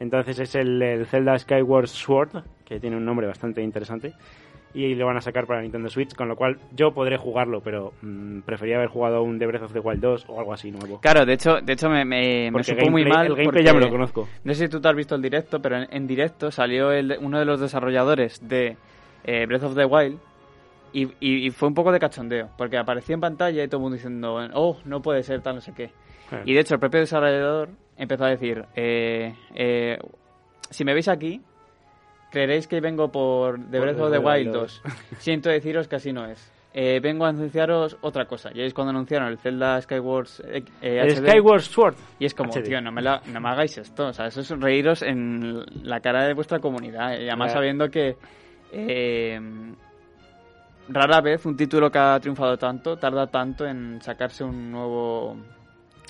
entonces 0.00 0.38
es 0.40 0.54
el, 0.54 0.80
el 0.82 1.06
Zelda 1.06 1.36
Skyward 1.38 1.88
Sword 1.88 2.42
que 2.64 2.78
tiene 2.80 2.96
un 2.96 3.04
nombre 3.04 3.26
bastante 3.26 3.62
interesante 3.62 4.12
y 4.74 4.94
lo 4.96 5.06
van 5.06 5.16
a 5.16 5.20
sacar 5.20 5.46
para 5.46 5.62
Nintendo 5.62 5.88
Switch 5.88 6.14
con 6.14 6.28
lo 6.28 6.34
cual 6.36 6.58
yo 6.74 6.92
podré 6.92 7.16
jugarlo 7.16 7.60
pero 7.60 7.92
mm, 8.02 8.40
prefería 8.40 8.76
haber 8.76 8.88
jugado 8.88 9.22
un 9.22 9.38
The 9.38 9.46
Breath 9.46 9.62
of 9.62 9.72
the 9.72 9.78
Wild 9.78 10.00
2 10.00 10.24
o 10.28 10.38
algo 10.40 10.52
así 10.52 10.70
nuevo 10.72 11.00
Claro, 11.00 11.24
de 11.24 11.32
hecho, 11.34 11.60
de 11.60 11.72
hecho 11.72 11.88
me, 11.88 12.04
me, 12.04 12.50
me 12.50 12.64
supo 12.64 12.90
muy 12.90 13.04
mal. 13.04 13.26
el 13.26 13.34
gameplay 13.36 13.64
ya 13.64 13.72
me 13.72 13.80
lo 13.80 13.90
conozco 13.90 14.28
No 14.42 14.52
sé 14.52 14.64
si 14.64 14.68
tú 14.68 14.80
te 14.80 14.88
has 14.88 14.96
visto 14.96 15.14
el 15.14 15.22
directo, 15.22 15.60
pero 15.62 15.76
en, 15.78 15.86
en 15.90 16.06
directo 16.06 16.50
salió 16.50 16.90
el, 16.92 17.16
uno 17.20 17.38
de 17.38 17.44
los 17.44 17.60
desarrolladores 17.60 18.46
de 18.48 18.76
eh, 19.24 19.46
Breath 19.46 19.62
of 19.62 19.74
the 19.76 19.84
Wild 19.84 20.18
y, 20.92 21.04
y- 21.20 21.46
y 21.46 21.50
fue 21.50 21.68
un 21.68 21.74
poco 21.74 21.90
de 21.92 21.98
cachondeo, 21.98 22.50
porque 22.58 22.76
aparecía 22.76 23.14
en 23.14 23.20
pantalla 23.20 23.62
y 23.64 23.68
todo 23.68 23.78
el 23.78 23.82
mundo 23.82 23.94
diciendo, 23.96 24.36
oh, 24.54 24.76
no 24.84 25.02
puede 25.02 25.22
ser 25.24 25.40
tal, 25.40 25.56
no 25.56 25.60
sé 25.60 25.72
qué. 25.74 25.90
Y 26.44 26.52
de 26.54 26.60
hecho 26.60 26.74
el 26.74 26.80
propio 26.80 27.00
desarrollador 27.00 27.68
empezó 27.96 28.24
a 28.24 28.28
decir, 28.30 28.64
eh, 28.76 29.34
eh, 29.54 29.98
si 30.70 30.84
me 30.84 30.94
veis 30.94 31.08
aquí, 31.08 31.40
creeréis 32.34 32.66
que 32.66 32.80
vengo 32.80 33.10
por 33.12 33.58
The 33.70 33.78
Por 33.78 33.80
Breath 33.80 34.00
of 34.00 34.10
the 34.12 34.18
Wild 34.18 34.46
Wild 34.48 34.52
2. 34.52 34.82
Siento 35.18 35.48
deciros 35.48 35.86
que 35.88 35.96
así 35.96 36.12
no 36.12 36.26
es. 36.26 36.50
Eh, 36.76 36.98
vengo 37.00 37.24
a 37.24 37.28
anunciaros 37.28 37.96
otra 38.00 38.24
cosa. 38.26 38.50
Y 38.52 38.60
ahí 38.60 38.66
es 38.66 38.74
cuando 38.74 38.90
anunciaron 38.90 39.28
el 39.28 39.38
Zelda 39.38 39.80
Skyward 39.80 40.26
eh, 40.44 40.64
eh, 40.82 40.98
el 41.00 41.08
HD. 41.22 41.28
Skyward 41.30 41.60
Sword 41.62 41.94
Y 42.18 42.24
es 42.26 42.34
como, 42.34 42.50
HD. 42.52 42.62
tío, 42.64 42.80
no 42.80 42.90
me, 42.90 43.00
la- 43.00 43.22
no 43.32 43.40
me 43.40 43.48
hagáis 43.48 43.78
esto. 43.78 44.08
O 44.08 44.12
sea, 44.12 44.26
eso 44.26 44.40
es 44.40 44.50
reíros 44.50 45.02
en 45.02 45.64
la 45.84 46.00
cara 46.00 46.24
de 46.26 46.34
vuestra 46.34 46.58
comunidad. 46.58 47.12
Y 47.18 47.28
además 47.28 47.52
Ya. 47.52 47.58
sabiendo 47.58 47.88
que 47.88 48.16
eh, 48.72 49.40
rara 50.88 51.20
vez 51.20 51.46
un 51.46 51.56
título 51.56 51.90
que 51.90 51.98
ha 51.98 52.18
triunfado 52.18 52.56
tanto 52.58 52.96
tarda 52.96 53.28
tanto 53.28 53.64
en 53.66 54.00
sacarse 54.02 54.42
un 54.44 54.72
nuevo... 54.72 55.36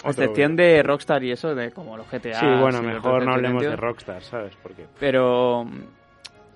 A 0.02 0.10
excepción 0.10 0.56
de 0.56 0.82
Rockstar 0.82 1.22
y 1.24 1.30
eso, 1.30 1.54
de 1.54 1.70
como 1.72 1.96
los 1.96 2.06
GTA. 2.10 2.40
Sí, 2.40 2.46
bueno, 2.60 2.82
mejor 2.82 3.24
no 3.24 3.32
hablemos 3.34 3.62
de. 3.62 3.74
Rockstar, 3.76 4.22
¿sabes? 4.22 4.52
Porque 4.62 4.86
Pero 5.00 5.64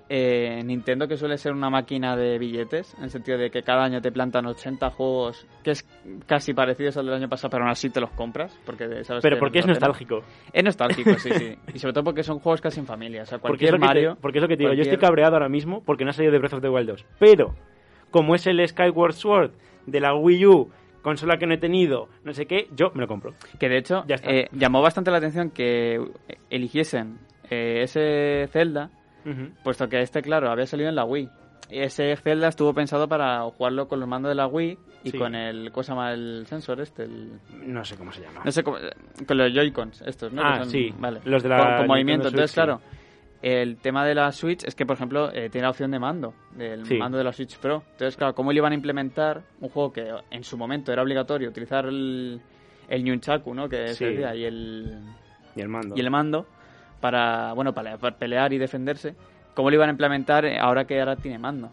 eh, 0.08 0.62
Nintendo, 0.64 1.06
que 1.06 1.16
suele 1.16 1.36
ser 1.36 1.52
una 1.52 1.68
máquina 1.68 2.16
de 2.16 2.38
billetes, 2.38 2.94
en 2.98 3.04
el 3.04 3.10
sentido 3.10 3.38
de 3.38 3.50
que 3.50 3.62
cada 3.62 3.84
año 3.84 4.00
te 4.00 4.10
plantan 4.10 4.46
80 4.46 4.90
juegos, 4.90 5.46
que 5.62 5.72
es 5.72 5.86
casi 6.26 6.54
parecidos 6.54 6.96
al 6.96 7.06
del 7.06 7.14
año 7.14 7.28
pasado, 7.28 7.50
pero 7.50 7.64
aún 7.64 7.70
así 7.70 7.90
te 7.90 8.00
los 8.00 8.10
compras. 8.10 8.58
Porque 8.64 9.04
sabes 9.04 9.22
pero 9.22 9.36
que 9.36 9.40
porque 9.40 9.58
es 9.58 9.66
nostálgico. 9.66 10.22
Es 10.52 10.64
nostálgico, 10.64 11.14
sí, 11.18 11.30
sí. 11.32 11.54
Y 11.74 11.78
sobre 11.78 11.92
todo 11.92 12.04
porque 12.04 12.22
son 12.22 12.38
juegos 12.38 12.60
casi 12.60 12.80
en 12.80 12.86
familia. 12.86 13.22
O 13.22 13.26
sea, 13.26 13.38
Porque 13.38 13.66
es, 13.66 13.70
cualquier 13.70 13.88
Mario... 13.88 14.14
te, 14.14 14.20
porque 14.20 14.38
es 14.38 14.42
lo 14.42 14.48
que 14.48 14.56
te 14.56 14.62
digo, 14.62 14.74
yo 14.74 14.82
estoy 14.82 14.98
cabreado 14.98 15.34
ahora 15.34 15.48
mismo 15.48 15.82
porque 15.84 16.04
no 16.04 16.10
ha 16.10 16.12
salido 16.14 16.32
de 16.32 16.38
Breath 16.38 16.54
of 16.54 16.62
the 16.62 16.68
Wild 16.68 16.88
2. 16.88 17.06
Pero, 17.18 17.54
como 18.10 18.34
es 18.34 18.46
el 18.46 18.66
Skyward 18.66 19.12
Sword 19.12 19.52
de 19.86 20.00
la 20.00 20.14
Wii 20.14 20.46
U, 20.46 20.70
consola 21.02 21.38
que 21.38 21.46
no 21.46 21.54
he 21.54 21.58
tenido, 21.58 22.08
no 22.24 22.32
sé 22.32 22.46
qué, 22.46 22.68
yo 22.74 22.90
me 22.94 23.02
lo 23.02 23.08
compro. 23.08 23.34
Que 23.58 23.68
de 23.68 23.78
hecho 23.78 24.04
Ya 24.06 24.16
eh, 24.24 24.48
llamó 24.52 24.82
bastante 24.82 25.10
la 25.10 25.18
atención 25.18 25.50
que 25.50 26.00
eligiesen 26.50 27.18
eh, 27.50 27.82
ese 27.82 28.48
Zelda, 28.52 28.90
puesto 29.62 29.88
que 29.88 30.00
este, 30.00 30.22
claro, 30.22 30.50
había 30.50 30.66
salido 30.66 30.88
en 30.88 30.94
la 30.96 31.04
Wii. 31.04 31.28
Y 31.70 31.80
ese 31.80 32.16
Zelda 32.16 32.48
estuvo 32.48 32.72
pensado 32.72 33.06
para 33.08 33.42
jugarlo 33.42 33.88
con 33.88 34.00
los 34.00 34.08
mandos 34.08 34.30
de 34.30 34.34
la 34.34 34.46
Wii 34.46 34.78
y 35.04 35.10
Sí. 35.10 35.18
con 35.18 35.34
el... 35.34 35.70
¿Cómo 35.70 35.82
se 35.82 35.92
llama 35.92 36.12
el 36.12 36.46
sensor 36.46 36.80
este? 36.80 37.02
El, 37.02 37.38
No 37.66 37.84
sé 37.84 37.96
cómo 37.96 38.10
se 38.10 38.22
llama. 38.22 38.40
no 38.44 38.50
sé 38.50 38.62
cómo... 38.62 38.78
Con 39.26 39.36
los 39.36 39.52
Joy-Cons 39.52 40.02
estos, 40.06 40.32
¿no? 40.32 40.40
Ah, 40.42 40.60
son- 40.60 40.70
sí. 40.70 40.92
Vale. 40.98 41.20
Los 41.26 41.42
de 41.42 41.48
la 41.50 41.76
Con, 41.78 41.86
movimiento. 41.88 42.24
Switch, 42.30 42.32
Entonces, 42.34 42.50
sí. 42.52 42.54
claro, 42.54 42.80
el 43.42 43.76
tema 43.76 44.06
de 44.06 44.14
la 44.14 44.32
Switch 44.32 44.64
es 44.64 44.74
que, 44.74 44.86
por 44.86 44.96
ejemplo, 44.96 45.30
eh, 45.32 45.50
tiene 45.50 45.64
la 45.66 45.70
opción 45.70 45.90
de 45.90 45.98
mando, 45.98 46.32
del 46.56 46.86
Sí. 46.86 46.96
mando 46.96 47.18
de 47.18 47.24
la 47.24 47.32
Switch 47.34 47.58
Pro. 47.58 47.82
Entonces, 47.92 48.16
claro, 48.16 48.34
¿cómo 48.34 48.50
le 48.50 48.58
iban 48.58 48.72
a 48.72 48.74
implementar 48.74 49.42
un 49.60 49.68
juego 49.68 49.92
que 49.92 50.10
en 50.30 50.44
su 50.44 50.56
momento 50.56 50.90
era 50.90 51.02
obligatorio 51.02 51.50
utilizar 51.50 51.84
el, 51.86 52.40
el 52.88 53.04
Nunchaku, 53.04 53.52
¿no? 53.54 53.68
Que 53.68 53.88
se 53.88 54.06
decía, 54.06 54.34
y 54.34 54.44
el, 54.46 54.98
Y 55.54 55.60
el 55.60 55.68
mando. 55.68 55.94
y 55.96 56.00
el 56.00 56.10
mando 56.10 56.46
para, 57.00 57.52
bueno, 57.52 57.72
para, 57.72 57.96
para 57.98 58.16
pelear 58.16 58.52
y 58.52 58.58
defenderse. 58.58 59.14
¿Cómo 59.54 59.70
lo 59.70 59.76
iban 59.76 59.88
a 59.88 59.92
implementar 59.92 60.46
ahora 60.60 60.86
que 60.86 61.00
ahora 61.00 61.16
tiene 61.16 61.38
mando? 61.38 61.70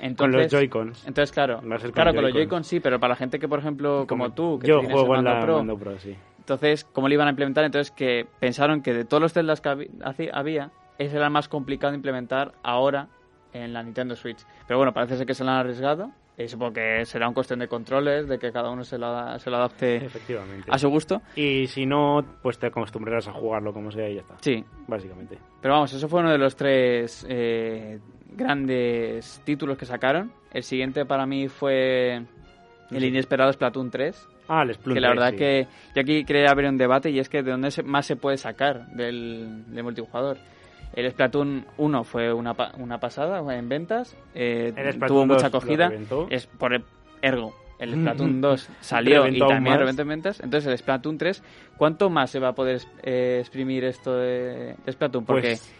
Entonces, 0.00 0.16
con 0.16 0.42
los 0.42 0.50
Joy-Cons. 0.50 1.06
Entonces, 1.06 1.30
claro, 1.30 1.60
con 1.60 1.92
claro, 1.92 2.14
con 2.14 2.22
los 2.22 2.32
Joy-Con. 2.32 2.32
Joy-Con 2.32 2.64
sí, 2.64 2.80
pero 2.80 2.98
para 2.98 3.10
la 3.10 3.16
gente 3.16 3.38
que, 3.38 3.48
por 3.48 3.60
ejemplo, 3.60 4.04
como, 4.08 4.32
tú, 4.32 4.58
que 4.58 4.66
yo 4.66 4.80
tienes 4.80 4.94
juego 4.94 5.14
el 5.14 5.20
en 5.20 5.24
la 5.26 5.40
Pro, 5.40 5.58
mando 5.58 5.78
Pro, 5.78 5.98
sí. 5.98 6.16
entonces, 6.38 6.84
¿cómo 6.84 7.06
lo 7.06 7.14
iban 7.14 7.28
a 7.28 7.30
implementar? 7.30 7.64
Entonces, 7.64 7.92
que 7.92 8.26
pensaron 8.40 8.82
que 8.82 8.92
de 8.94 9.04
todos 9.04 9.20
los 9.20 9.32
Zeldas 9.32 9.60
que 9.60 9.90
había, 10.32 10.70
ese 10.98 11.16
era 11.16 11.26
el 11.26 11.32
más 11.32 11.48
complicado 11.48 11.92
de 11.92 11.96
implementar 11.96 12.52
ahora 12.64 13.08
en 13.52 13.72
la 13.72 13.82
Nintendo 13.82 14.16
Switch. 14.16 14.44
Pero 14.66 14.78
bueno, 14.78 14.92
parece 14.92 15.16
ser 15.16 15.26
que 15.26 15.34
se 15.34 15.44
lo 15.44 15.50
han 15.50 15.58
arriesgado. 15.58 16.10
Y 16.38 16.48
supongo 16.48 16.72
que 16.72 17.04
será 17.04 17.26
una 17.28 17.34
cuestión 17.34 17.58
de 17.58 17.68
controles, 17.68 18.26
de 18.26 18.38
que 18.38 18.50
cada 18.52 18.70
uno 18.70 18.84
se 18.84 18.96
lo, 18.98 19.38
se 19.38 19.50
lo 19.50 19.56
adapte 19.56 19.96
Efectivamente. 19.96 20.70
a 20.70 20.78
su 20.78 20.88
gusto. 20.88 21.20
Y 21.36 21.66
si 21.66 21.84
no, 21.84 22.24
pues 22.42 22.58
te 22.58 22.66
acostumbrarás 22.68 23.28
a 23.28 23.32
jugarlo 23.32 23.72
como 23.72 23.90
sea 23.90 24.08
y 24.08 24.14
ya 24.14 24.20
está. 24.22 24.36
Sí, 24.40 24.64
Básicamente. 24.88 25.38
pero 25.60 25.74
vamos, 25.74 25.92
eso 25.92 26.08
fue 26.08 26.20
uno 26.20 26.30
de 26.30 26.38
los 26.38 26.56
tres 26.56 27.26
eh, 27.28 28.00
grandes 28.52 29.40
títulos 29.44 29.76
que 29.78 29.86
sacaron. 29.86 30.32
El 30.52 30.62
siguiente 30.62 31.04
para 31.04 31.26
mí 31.26 31.48
fue 31.48 32.16
el 32.16 33.00
Sí. 33.00 33.06
inesperado 33.06 33.52
Splatoon 33.52 33.90
3. 33.90 34.28
Ah, 34.48 34.62
el 34.62 34.74
Splatoon 34.74 34.94
que 34.94 35.00
la 35.00 35.08
3, 35.08 35.18
verdad 35.18 35.30
sí. 35.32 35.36
que 35.36 35.66
yo 35.94 36.00
aquí 36.02 36.24
quería 36.24 36.50
abrir 36.50 36.68
un 36.68 36.76
debate 36.78 37.10
y 37.10 37.18
es 37.18 37.28
que 37.28 37.42
de 37.42 37.50
dónde 37.52 37.70
más 37.84 38.06
se 38.06 38.16
puede 38.16 38.36
sacar 38.36 38.86
del, 38.88 39.64
del 39.68 39.82
multijugador. 39.84 40.36
El 40.94 41.10
Splatoon 41.10 41.66
1 41.78 42.04
fue 42.04 42.32
una, 42.32 42.54
una 42.78 42.98
pasada 43.00 43.38
en 43.56 43.68
ventas, 43.68 44.16
eh, 44.34 44.72
tuvo 45.06 45.26
mucha 45.26 45.48
2 45.48 45.52
lo 45.52 45.58
acogida, 45.58 45.88
es 46.30 46.46
por 46.46 46.74
e- 46.74 46.84
ergo. 47.22 47.54
El 47.78 47.94
Splatoon 48.00 48.40
2 48.40 48.68
salió 48.80 49.26
y 49.26 49.38
también 49.48 49.74
reventó 49.80 50.02
en 50.02 50.08
ventas. 50.08 50.40
Entonces, 50.40 50.70
el 50.70 50.78
Splatoon 50.78 51.18
3, 51.18 51.42
¿cuánto 51.76 52.10
más 52.10 52.30
se 52.30 52.38
va 52.38 52.48
a 52.48 52.54
poder 52.54 52.80
eh, 53.02 53.38
exprimir 53.40 53.84
esto 53.84 54.16
de, 54.16 54.76
de 54.84 54.92
Splatoon? 54.92 55.24
Porque, 55.24 55.48
Pues- 55.48 55.74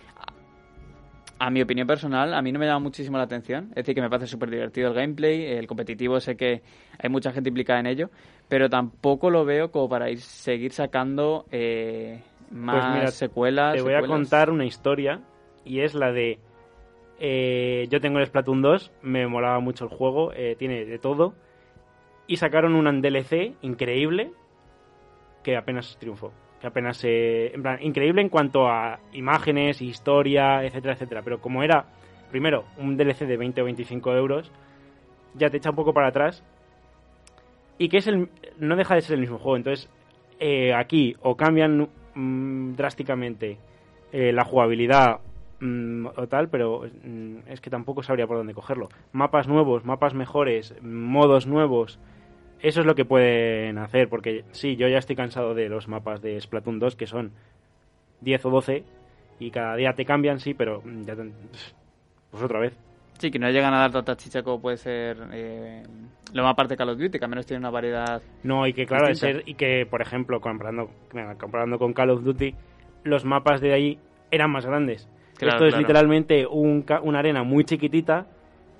a, 1.38 1.46
a 1.46 1.50
mi 1.50 1.60
opinión 1.60 1.86
personal, 1.86 2.32
a 2.34 2.40
mí 2.42 2.50
no 2.50 2.58
me 2.58 2.66
llama 2.66 2.80
muchísimo 2.80 3.18
la 3.18 3.24
atención. 3.24 3.66
Es 3.70 3.74
decir, 3.76 3.94
que 3.94 4.00
me 4.00 4.08
parece 4.08 4.26
súper 4.28 4.48
divertido 4.50 4.88
el 4.88 4.94
gameplay, 4.94 5.44
el 5.44 5.66
competitivo, 5.66 6.18
sé 6.20 6.36
que 6.36 6.62
hay 6.98 7.10
mucha 7.10 7.32
gente 7.32 7.50
implicada 7.50 7.80
en 7.80 7.86
ello, 7.86 8.10
pero 8.48 8.70
tampoco 8.70 9.28
lo 9.30 9.44
veo 9.44 9.70
como 9.70 9.88
para 9.88 10.08
ir 10.10 10.20
seguir 10.20 10.72
sacando 10.72 11.46
eh, 11.50 12.22
más 12.52 12.84
Pues 12.84 12.94
mira, 12.94 13.06
secuelas. 13.08 13.74
Te 13.74 13.82
voy 13.82 13.94
a 13.94 14.02
contar 14.06 14.50
una 14.50 14.64
historia 14.64 15.20
y 15.64 15.80
es 15.80 15.94
la 15.94 16.12
de... 16.12 16.38
eh, 17.18 17.86
yo 17.90 18.00
tengo 18.00 18.18
el 18.18 18.26
Splatoon 18.26 18.62
2, 18.62 18.92
me 19.02 19.26
molaba 19.26 19.60
mucho 19.60 19.84
el 19.84 19.90
juego, 19.90 20.32
eh, 20.34 20.56
tiene 20.58 20.84
de 20.84 20.98
todo. 20.98 21.34
Y 22.26 22.36
sacaron 22.36 22.74
un 22.74 23.02
DLC 23.02 23.54
increíble 23.62 24.32
que 25.42 25.56
apenas 25.56 25.96
triunfó. 25.98 26.32
Que 26.60 26.66
apenas... 26.68 27.02
eh, 27.04 27.52
en 27.54 27.62
plan, 27.62 27.82
increíble 27.82 28.22
en 28.22 28.28
cuanto 28.28 28.68
a 28.68 29.00
imágenes, 29.12 29.82
historia, 29.82 30.64
etcétera, 30.64 30.94
etcétera. 30.94 31.22
Pero 31.22 31.40
como 31.40 31.62
era, 31.62 31.86
primero, 32.30 32.64
un 32.78 32.96
DLC 32.96 33.26
de 33.26 33.36
20 33.36 33.62
o 33.62 33.64
25 33.64 34.12
euros, 34.14 34.52
ya 35.34 35.50
te 35.50 35.56
echa 35.56 35.70
un 35.70 35.76
poco 35.76 35.92
para 35.92 36.08
atrás. 36.08 36.44
Y 37.78 37.88
que 37.88 37.98
es 37.98 38.06
el, 38.06 38.28
no 38.58 38.76
deja 38.76 38.94
de 38.94 39.00
ser 39.00 39.14
el 39.14 39.20
mismo 39.20 39.38
juego. 39.38 39.56
Entonces, 39.56 39.88
eh, 40.38 40.72
aquí 40.74 41.16
o 41.22 41.36
cambian 41.36 41.88
mm, 42.14 42.74
drásticamente 42.74 43.58
eh, 44.12 44.32
la 44.32 44.44
jugabilidad 44.44 45.20
mm, 45.60 46.06
o 46.16 46.26
tal, 46.28 46.48
pero 46.48 46.82
mm, 47.04 47.36
es 47.48 47.60
que 47.60 47.70
tampoco 47.70 48.02
sabría 48.02 48.26
por 48.26 48.36
dónde 48.36 48.54
cogerlo. 48.54 48.88
Mapas 49.12 49.48
nuevos, 49.48 49.84
mapas 49.84 50.14
mejores, 50.14 50.74
modos 50.82 51.46
nuevos, 51.46 51.98
eso 52.60 52.80
es 52.80 52.86
lo 52.86 52.94
que 52.94 53.04
pueden 53.04 53.78
hacer, 53.78 54.08
porque 54.08 54.44
sí, 54.52 54.76
yo 54.76 54.88
ya 54.88 54.98
estoy 54.98 55.16
cansado 55.16 55.54
de 55.54 55.68
los 55.68 55.88
mapas 55.88 56.22
de 56.22 56.40
Splatoon 56.40 56.78
2, 56.78 56.96
que 56.96 57.06
son 57.06 57.32
10 58.20 58.44
o 58.46 58.50
12, 58.50 58.84
y 59.40 59.50
cada 59.50 59.74
día 59.76 59.94
te 59.94 60.04
cambian, 60.04 60.38
sí, 60.38 60.54
pero 60.54 60.82
mm, 60.84 61.04
ya 61.04 61.16
te- 61.16 61.32
pues 62.30 62.42
otra 62.42 62.60
vez. 62.60 62.74
Sí, 63.22 63.30
que 63.30 63.38
no 63.38 63.48
llegan 63.50 63.72
a 63.72 63.78
dar 63.78 63.92
tanta 63.92 64.16
chicha 64.16 64.42
como 64.42 64.60
puede 64.60 64.76
ser 64.78 65.16
eh, 65.32 65.84
lo 66.32 66.42
más 66.42 66.56
parte 66.56 66.74
de 66.74 66.76
Call 66.76 66.88
of 66.88 66.98
Duty, 66.98 67.20
que 67.20 67.24
al 67.24 67.30
menos 67.30 67.46
tiene 67.46 67.60
una 67.60 67.70
variedad. 67.70 68.20
No, 68.42 68.66
y 68.66 68.72
que 68.72 68.84
claro, 68.84 69.06
de 69.06 69.14
ser, 69.14 69.44
y 69.46 69.54
que 69.54 69.86
por 69.88 70.02
ejemplo, 70.02 70.40
comparando, 70.40 70.90
comparando 71.38 71.78
con 71.78 71.92
Call 71.92 72.10
of 72.10 72.24
Duty, 72.24 72.52
los 73.04 73.24
mapas 73.24 73.60
de 73.60 73.74
ahí 73.74 73.98
eran 74.32 74.50
más 74.50 74.66
grandes. 74.66 75.08
Claro, 75.36 75.52
Esto 75.54 75.66
es 75.66 75.70
claro. 75.74 75.80
literalmente 75.82 76.48
un 76.48 76.84
una 77.04 77.20
arena 77.20 77.44
muy 77.44 77.62
chiquitita 77.64 78.26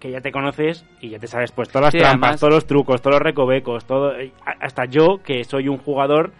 que 0.00 0.10
ya 0.10 0.20
te 0.20 0.32
conoces 0.32 0.84
y 1.00 1.10
ya 1.10 1.20
te 1.20 1.28
sabes 1.28 1.52
pues 1.52 1.68
todas 1.68 1.84
las 1.84 1.92
Sí, 1.92 1.98
trampas, 1.98 2.22
además- 2.30 2.40
todos 2.40 2.52
los 2.54 2.66
trucos, 2.66 3.00
todos 3.00 3.14
los 3.14 3.22
recovecos, 3.22 3.84
todo 3.84 4.18
eh, 4.18 4.32
hasta 4.58 4.86
yo 4.86 5.20
que 5.22 5.44
soy 5.44 5.68
un 5.68 5.78
jugador 5.78 6.32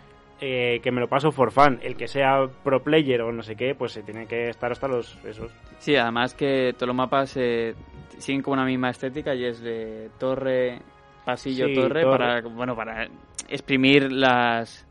eh, 0.44 0.80
que 0.82 0.90
me 0.90 1.00
lo 1.00 1.06
paso 1.08 1.30
for 1.30 1.52
fun, 1.52 1.78
el 1.82 1.94
que 1.96 2.08
sea 2.08 2.48
pro 2.64 2.82
player 2.82 3.22
o 3.22 3.30
no 3.30 3.44
sé 3.44 3.54
qué, 3.54 3.76
pues 3.76 3.92
se 3.92 4.02
tiene 4.02 4.26
que 4.26 4.48
estar 4.48 4.72
hasta 4.72 4.88
los 4.88 5.16
esos. 5.24 5.52
Sí, 5.78 5.94
además 5.94 6.34
que 6.34 6.72
todos 6.74 6.88
los 6.88 6.96
mapas 6.96 7.36
eh, 7.36 7.76
siguen 8.18 8.42
con 8.42 8.54
una 8.54 8.64
misma 8.64 8.90
estética 8.90 9.36
y 9.36 9.44
es 9.44 9.60
de 9.60 10.10
torre, 10.18 10.80
pasillo, 11.24 11.68
Sí, 11.68 11.74
torre, 11.74 12.02
torre. 12.02 12.18
para 12.18 12.40
bueno 12.40 12.74
para 12.74 13.06
exprimir 13.48 14.10
las 14.10 14.84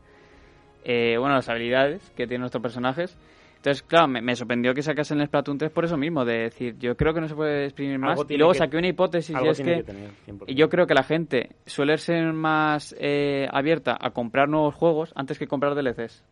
eh, 0.84 1.16
bueno 1.18 1.34
las 1.34 1.50
habilidades 1.50 2.08
que 2.16 2.26
tienen 2.26 2.40
nuestros 2.40 2.62
personajes. 2.62 3.18
Entonces, 3.62 3.84
claro, 3.84 4.08
me, 4.08 4.20
me 4.20 4.34
sorprendió 4.34 4.74
que 4.74 4.82
sacasen 4.82 5.20
el 5.20 5.28
Splatoon 5.28 5.56
3 5.56 5.70
por 5.70 5.84
eso 5.84 5.96
mismo, 5.96 6.24
de 6.24 6.38
decir, 6.38 6.76
yo 6.80 6.96
creo 6.96 7.14
que 7.14 7.20
no 7.20 7.28
se 7.28 7.36
puede 7.36 7.66
exprimir 7.66 7.96
más. 7.96 8.18
Y 8.28 8.36
luego 8.36 8.50
que- 8.54 8.58
saqué 8.58 8.76
una 8.76 8.88
hipótesis 8.88 9.36
y 9.40 9.46
es 9.46 9.58
que, 9.58 9.64
que 9.76 9.82
tener, 9.84 10.10
100%. 10.26 10.44
y 10.48 10.54
yo 10.56 10.68
creo 10.68 10.88
que 10.88 10.94
la 10.94 11.04
gente 11.04 11.50
suele 11.64 11.96
ser 11.98 12.32
más 12.32 12.92
eh, 12.98 13.46
abierta 13.52 13.96
a 14.00 14.10
comprar 14.10 14.48
nuevos 14.48 14.74
juegos 14.74 15.12
antes 15.14 15.38
que 15.38 15.46
comprar 15.46 15.76
DLCs. 15.76 16.24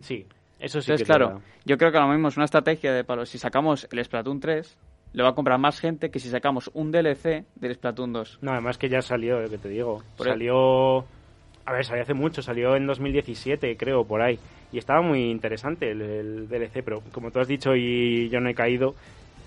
Sí, 0.00 0.26
eso 0.58 0.82
sí 0.82 0.90
Entonces, 0.90 0.98
que 0.98 1.04
claro, 1.04 1.26
verdad. 1.28 1.42
yo 1.64 1.78
creo 1.78 1.90
que 1.90 1.96
ahora 1.96 2.12
mismo 2.12 2.28
es 2.28 2.36
una 2.36 2.44
estrategia 2.44 2.92
de 2.92 3.02
palo. 3.02 3.24
Si 3.24 3.38
sacamos 3.38 3.88
el 3.90 4.04
Splatoon 4.04 4.38
3, 4.38 4.76
lo 5.14 5.24
va 5.24 5.30
a 5.30 5.34
comprar 5.34 5.58
más 5.58 5.80
gente 5.80 6.10
que 6.10 6.18
si 6.18 6.28
sacamos 6.28 6.70
un 6.74 6.90
DLC 6.92 7.46
del 7.54 7.74
Splatoon 7.74 8.12
2. 8.12 8.38
No, 8.42 8.52
además 8.52 8.76
que 8.76 8.90
ya 8.90 9.00
salió, 9.00 9.40
lo 9.40 9.48
que 9.48 9.56
te 9.56 9.70
digo. 9.70 10.02
Por 10.18 10.26
salió. 10.26 11.06
A 11.64 11.72
ver, 11.72 11.84
salió 11.86 12.02
hace 12.02 12.12
mucho, 12.14 12.42
salió 12.42 12.76
en 12.76 12.86
2017, 12.86 13.74
creo, 13.78 14.04
por 14.04 14.20
ahí. 14.20 14.38
Y 14.72 14.78
estaba 14.78 15.02
muy 15.02 15.30
interesante 15.30 15.90
el, 15.90 16.00
el 16.00 16.48
DLC, 16.48 16.82
pero 16.82 17.02
como 17.12 17.30
tú 17.30 17.40
has 17.40 17.48
dicho 17.48 17.76
y 17.76 18.28
yo 18.30 18.40
no 18.40 18.48
he 18.48 18.54
caído, 18.54 18.94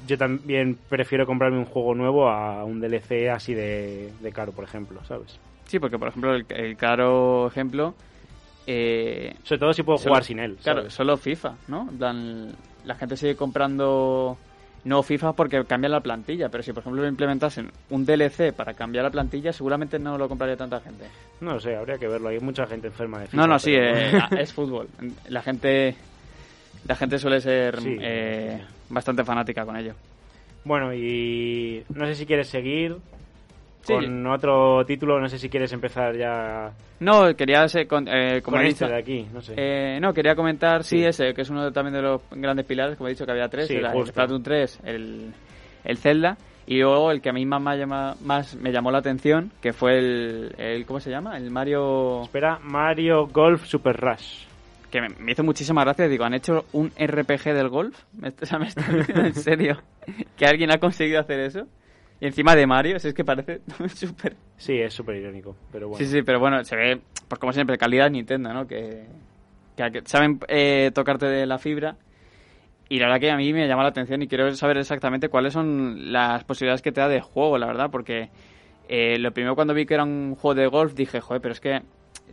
yo 0.08 0.18
también 0.18 0.78
prefiero 0.88 1.26
comprarme 1.26 1.58
un 1.58 1.66
juego 1.66 1.96
nuevo 1.96 2.30
a 2.30 2.64
un 2.64 2.80
DLC 2.80 3.30
así 3.32 3.54
de, 3.56 4.12
de 4.22 4.32
caro, 4.32 4.52
por 4.52 4.64
ejemplo, 4.64 5.04
¿sabes? 5.06 5.40
Sí, 5.66 5.80
porque 5.80 5.98
por 5.98 6.10
ejemplo, 6.10 6.36
el, 6.36 6.46
el 6.50 6.78
claro 6.78 7.48
ejemplo. 7.48 7.96
Eh, 8.68 9.36
Sobre 9.44 9.60
todo 9.60 9.74
si 9.74 9.84
puedo 9.84 9.98
Solo- 9.98 10.10
jugar 10.12 10.24
sin 10.24 10.40
él. 10.40 10.58
claro, 10.62 10.82
¿sabes? 10.82 10.94
solo 10.94 11.18
FIFA, 11.18 11.56
¿no? 11.68 11.90
La 12.86 12.96
gente 12.96 13.18
sigue 13.18 13.36
comprando 13.36 14.38
no 14.86 15.04
FIFA 15.04 15.34
porque 15.34 15.64
cambia 15.66 15.90
la 15.90 16.00
plantilla, 16.00 16.48
pero 16.50 16.64
si 16.64 16.72
por 16.72 16.82
ejemplo 16.82 17.06
implementasen 17.08 17.70
un 17.90 18.06
DLC 18.06 18.54
para 18.54 18.74
cambiar 18.74 19.04
la 19.04 19.12
plantilla, 19.12 19.52
seguramente 19.52 20.00
no 20.00 20.18
lo 20.18 20.30
compraría 20.30 20.56
tanta 20.56 20.80
gente. 20.80 21.06
No 21.42 21.54
lo 21.56 21.60
sé, 21.60 21.76
habría 21.76 21.98
que 21.98 22.08
verlo. 22.08 22.30
Hay 22.30 22.40
mucha 22.40 22.66
gente 22.68 22.88
enferma 22.88 23.20
de 23.20 23.28
FIFA. 23.28 23.38
No, 23.42 23.48
no, 23.48 23.60
sí, 23.60 23.72
pero- 23.76 23.98
eh, 24.38 24.42
es 24.42 24.54
fútbol. 24.54 24.88
La 25.30 25.42
gente, 25.42 25.96
la 26.88 26.96
gente 26.96 27.20
suele 27.20 27.42
ser 27.42 27.82
Sí. 27.82 27.98
eh, 28.00 28.62
bastante 28.90 29.24
fanática 29.24 29.66
con 29.66 29.76
ello. 29.76 29.94
Bueno, 30.64 30.94
y 30.94 31.84
no 31.94 32.06
sé 32.06 32.16
si 32.16 32.26
quieres 32.26 32.48
seguir 32.48 32.98
Sí. 33.86 33.94
con 33.94 34.28
otro 34.28 34.84
título, 34.86 35.20
no 35.20 35.30
sé 35.30 35.38
si 35.38 35.48
quieres 35.50 35.72
empezar 35.74 36.16
ya 36.18 36.72
No, 37.00 37.36
quería 37.36 37.68
ser, 37.68 37.88
con, 37.88 38.08
eh, 38.08 38.42
como 38.44 38.58
con 38.58 38.66
he 38.66 38.70
este 38.70 38.86
dicho, 38.86 38.94
de 38.94 39.00
aquí, 39.00 39.28
no 39.34 39.42
sé. 39.42 39.54
eh, 39.56 40.00
no, 40.02 40.14
quería 40.14 40.36
comentar, 40.36 40.84
sí, 40.84 40.98
Sí. 41.00 41.06
ese, 41.06 41.34
que 41.34 41.42
es 41.44 41.50
uno 41.50 41.72
también 41.72 41.94
de 41.94 42.02
los 42.02 42.22
grandes 42.32 42.66
pilares, 42.66 42.98
como 42.98 43.08
he 43.08 43.12
dicho 43.12 43.26
que 43.26 43.32
había 43.32 43.48
tres, 43.48 43.68
Sí, 43.68 43.76
el, 43.76 43.86
el. 43.86 44.06
Splatoon 44.08 44.42
3, 44.44 44.80
el, 44.86 45.34
el 45.84 45.98
Zelda, 45.98 46.38
y 46.68 46.80
luego 46.80 47.12
el 47.12 47.22
que 47.22 47.30
a 47.30 47.34
mí 47.34 47.46
más 47.46 47.62
me, 47.62 47.78
llama, 47.78 48.16
más 48.24 48.56
me 48.56 48.72
llamó 48.72 48.90
la 48.90 48.98
atención, 48.98 49.52
que 49.62 49.72
fue 49.72 50.00
el, 50.00 50.56
el, 50.58 50.86
¿cómo 50.88 51.00
se 51.00 51.12
llama? 51.12 51.38
El 51.38 51.52
Mario, 51.52 52.24
Espera, 52.24 52.58
Mario 52.64 53.28
Golf 53.28 53.66
Super 53.68 53.96
Rush. 53.98 54.46
que 54.90 55.00
me, 55.02 55.10
me 55.20 55.34
hizo 55.34 55.44
muchísima 55.44 55.84
gracia, 55.84 56.08
digo, 56.08 56.24
¿han 56.26 56.34
hecho 56.34 56.66
un 56.74 56.88
RPG 56.90 57.54
del 57.54 57.70
golf? 57.70 57.96
Me, 58.20 58.30
o 58.30 58.46
sea, 58.48 58.58
me 58.58 58.66
está 58.68 58.82
diciendo 58.92 59.26
en 59.26 59.36
serio 59.36 59.78
que 60.38 60.46
alguien 60.48 60.72
ha 60.72 60.80
conseguido 60.80 61.20
hacer 61.20 61.40
eso. 61.42 61.68
Y 62.20 62.28
encima 62.28 62.56
de 62.56 62.66
Mario, 62.66 63.00
si 63.00 63.10
es 63.10 63.14
que 63.14 63.26
parece 63.26 63.62
súper 63.96 64.36
Sí, 64.58 64.80
es 64.80 64.94
súper 64.94 65.16
irónico, 65.18 65.56
pero 65.72 65.90
bueno. 65.90 66.04
Sí, 66.06 66.10
sí, 66.12 66.22
pero 66.22 66.40
bueno, 66.40 66.64
se 66.64 66.76
ve, 66.76 67.02
pues 67.28 67.40
como 67.40 67.52
siempre, 67.54 67.78
calidad 67.78 68.10
Nintendo, 68.10 68.54
¿no? 68.54 68.68
Que, 68.68 69.06
que- 69.76 69.92
que 69.92 70.02
saben 70.06 70.40
eh, 70.48 70.92
tocarte 70.94 71.26
de 71.26 71.46
la 71.46 71.58
fibra. 71.60 71.98
Y 72.88 73.00
la 73.00 73.08
verdad 73.08 73.20
que 73.20 73.32
a 73.32 73.38
mí 73.38 73.52
me 73.52 73.68
llama 73.68 73.82
la 73.84 73.90
atención 73.90 74.22
y 74.22 74.28
quiero 74.28 74.54
saber 74.56 74.78
exactamente 74.78 75.28
cuáles 75.30 75.54
son 75.54 76.12
las 76.14 76.44
posibilidades 76.44 76.82
que 76.84 76.92
te 76.92 77.02
da 77.02 77.08
de 77.10 77.20
juego, 77.20 77.58
la 77.58 77.66
verdad, 77.66 77.90
porque 77.92 78.30
eh, 78.88 79.18
lo 79.20 79.32
primero 79.34 79.56
cuando 79.56 79.74
vi 79.74 79.86
que 79.88 79.96
era 79.96 80.04
un 80.04 80.36
juego 80.36 80.54
de 80.56 80.68
golf 80.68 80.94
dije, 80.94 81.20
joder, 81.20 81.42
pero 81.42 81.52
es 81.54 81.60
que 81.60 81.82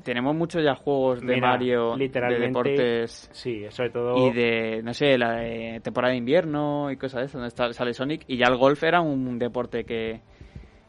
tenemos 0.03 0.35
muchos 0.35 0.63
ya 0.65 0.75
juegos 0.75 1.21
de 1.21 1.35
Mira, 1.35 1.49
Mario, 1.51 1.97
de 1.97 2.09
deportes 2.39 3.29
Sí, 3.33 3.65
sobre 3.71 3.91
todo. 3.91 4.27
y 4.27 4.33
de, 4.33 4.81
no 4.83 4.93
sé, 4.95 5.17
la 5.19 5.33
de 5.37 5.81
temporada 5.83 6.13
de 6.13 6.19
invierno 6.19 6.91
y 6.91 6.97
cosas 6.97 7.21
de 7.21 7.27
eso, 7.27 7.39
donde 7.39 7.49
está, 7.49 7.73
sale 7.73 7.95
Sonic. 7.95 8.25
Y 8.27 8.37
ya 8.37 8.47
el 8.47 8.57
golf 8.57 8.83
era 8.83 9.01
un 9.01 9.39
deporte 9.39 9.85
que, 9.85 10.21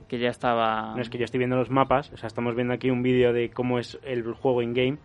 que 0.08 0.18
ya 0.20 0.30
estaba... 0.30 0.94
No 0.96 1.02
es 1.02 1.10
que 1.10 1.18
yo 1.18 1.26
estoy 1.26 1.38
viendo 1.40 1.56
los 1.56 1.70
mapas, 1.70 2.12
o 2.12 2.18
sea, 2.18 2.28
estamos 2.28 2.56
viendo 2.56 2.74
aquí 2.74 2.90
un 2.90 3.04
vídeo 3.04 3.34
de 3.34 3.50
cómo 3.50 3.78
es 3.80 4.00
el 4.04 4.24
juego 4.34 4.62
in-game. 4.62 4.98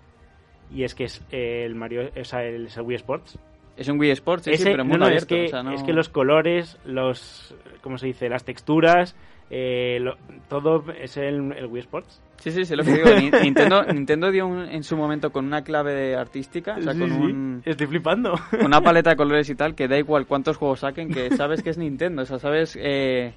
Y 0.70 0.84
es 0.84 0.94
que 0.94 1.04
es 1.04 1.24
el 1.30 1.74
Mario, 1.74 2.11
o 2.18 2.24
sea, 2.24 2.44
el, 2.44 2.68
Wii 2.82 2.96
Sports. 2.96 3.38
Es 3.76 3.88
un 3.88 3.98
Wii 3.98 4.11
Sports, 4.11 4.44
sí, 4.44 4.50
sí, 4.50 4.62
Ese- 4.62 4.70
pero 4.72 4.84
no, 4.84 4.90
muy 4.90 4.98
no, 4.98 5.04
es 5.06 5.11
abierto. 5.24 5.34
que, 5.34 5.44
o 5.44 5.48
sea, 5.48 5.62
no- 5.62 5.72
es 5.72 5.82
que 5.82 5.92
los 5.94 6.08
colores, 6.11 6.78
los. 6.84 7.54
¿Cómo 7.80 7.96
se 7.96 8.06
dice? 8.08 8.28
Las 8.28 8.44
texturas, 8.44 9.16
eh, 9.50 9.98
lo- 10.00 10.16
todo 10.48 10.84
es 11.00 11.16
el, 11.16 11.52
el 11.56 11.66
Wii 11.66 11.80
Sports. 11.80 12.20
Sí, 12.38 12.50
sí, 12.52 12.64
sí, 12.64 12.76
lo 12.76 12.84
que 12.84 12.92
digo. 12.92 13.08
Ni- 13.18 13.30
Nintendo, 13.42 13.82
Nintendo 13.92 14.30
dio 14.30 14.46
un- 14.46 14.68
en 14.68 14.82
su 14.84 14.96
momento 14.96 15.30
con 15.32 15.44
una 15.46 15.62
clave 15.62 16.14
artística, 16.16 16.76
o 16.78 16.82
sea, 16.82 16.92
Sí, 16.92 16.98
con 17.00 17.11
sí, 17.11 17.16
un- 17.16 17.62
Estoy 17.64 17.87
flipando. 17.87 18.34
una 18.64 18.80
paleta 18.80 19.11
de 19.11 19.16
colores 19.16 19.48
y 19.50 19.54
tal, 19.54 19.74
que 19.74 19.88
da 19.88 19.98
igual 19.98 20.26
cuántos 20.26 20.56
juegos 20.56 20.80
saquen, 20.80 21.08
que 21.12 21.34
sabes 21.37 21.62
que 21.62 21.70
es 21.70 21.78
Nintendo, 21.78 22.22
o 22.22 22.26
sea, 22.26 22.38
sabes... 22.38 22.76
Eh, 22.80 23.32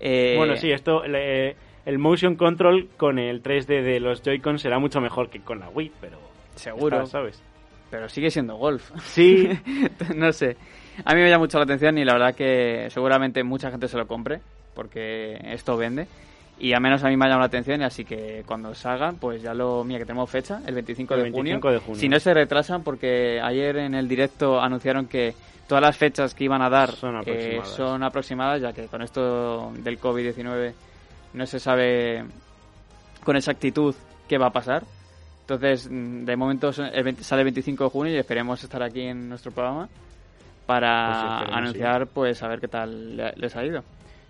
eh, 0.00 0.34
Bueno, 0.36 0.56
sí, 0.56 0.70
esto. 0.70 1.02
el 1.04 1.98
motion 1.98 2.34
control 2.36 2.88
con 2.96 3.18
el 3.18 3.42
3D 3.42 3.82
de 3.82 4.00
los 4.00 4.22
Joy-Con 4.22 4.58
será 4.58 4.78
mucho 4.78 5.00
mejor 5.00 5.30
que 5.30 5.40
con 5.40 5.60
la 5.60 5.68
Wii, 5.70 5.92
pero. 6.00 6.18
Seguro. 6.56 6.96
está, 7.02 7.18
¿Sabes? 7.18 7.42
Pero 7.90 8.08
sigue 8.08 8.30
siendo 8.30 8.56
golf. 8.56 8.90
Sí. 9.02 9.48
no 10.16 10.32
sé. 10.32 10.56
A 11.04 11.14
mí 11.14 11.20
me 11.20 11.28
llama 11.30 11.44
mucho 11.44 11.58
la 11.58 11.64
atención 11.64 11.96
y 11.98 12.04
la 12.04 12.14
verdad 12.14 12.34
que 12.34 12.88
seguramente 12.90 13.44
mucha 13.44 13.70
gente 13.70 13.86
se 13.88 13.96
lo 13.96 14.06
compre, 14.06 14.40
porque 14.76 15.40
esto 15.42 15.76
vende. 15.76 16.06
Y 16.58 16.72
al 16.72 16.80
menos 16.80 17.02
a 17.04 17.08
mí 17.08 17.16
me 17.16 17.24
ha 17.24 17.28
llamado 17.28 17.40
la 17.40 17.46
atención, 17.46 17.80
y 17.82 17.84
así 17.84 18.04
que 18.04 18.42
cuando 18.46 18.72
salgan, 18.74 19.16
pues 19.16 19.42
ya 19.42 19.52
lo. 19.52 19.82
Mira, 19.84 19.98
que 19.98 20.06
tenemos 20.06 20.30
fecha, 20.30 20.60
el 20.66 20.74
25, 20.74 21.14
El 21.14 21.18
de, 21.18 21.24
25 21.30 21.60
junio. 21.60 21.72
de 21.80 21.84
junio. 21.84 22.00
Si 22.00 22.08
no 22.08 22.18
se 22.20 22.32
retrasan, 22.32 22.82
porque 22.82 23.40
ayer 23.42 23.76
en 23.78 23.94
el 23.94 24.06
directo 24.08 24.58
anunciaron 24.60 25.06
que 25.06 25.34
todas 25.66 25.82
las 25.82 25.96
fechas 25.98 26.34
que 26.34 26.44
iban 26.44 26.62
a 26.62 26.70
dar 26.70 26.92
Son 26.92 27.14
eh, 27.16 27.18
aproximadas. 27.18 27.68
son 27.70 28.02
aproximadas, 28.04 28.62
ya 28.62 28.72
que 28.72 28.86
con 28.86 29.02
esto 29.02 29.72
del 29.78 29.98
COVID-19 30.00 30.72
no 31.34 31.44
se 31.46 31.58
sabe 31.60 32.24
con 33.24 33.36
exactitud 33.36 33.94
qué 34.28 34.38
va 34.38 34.46
a 34.46 34.52
pasar. 34.52 34.84
Entonces, 35.42 35.88
mm, 35.90 36.24
de 36.24 36.36
momento 36.36 36.72
son- 36.72 36.86
el 36.92 37.04
20 37.04 37.22
sale 37.22 37.42
el 37.42 37.46
25 37.46 37.84
de 37.84 37.90
junio 37.90 38.14
y 38.14 38.16
esperemos 38.18 38.62
estar 38.64 38.82
aquí 38.82 39.02
en 39.02 39.28
nuestro 39.28 39.52
programa 39.52 39.88
Pues 39.88 40.66
para 40.66 41.10
esperemos, 41.34 41.56
anunciar, 41.58 42.06
pues, 42.06 42.42
a 42.42 42.48
ver 42.48 42.60
qué 42.60 42.68
tal 42.68 43.16
le- 43.16 43.32
les 43.36 43.54
ha 43.56 43.64
ido. 43.64 43.84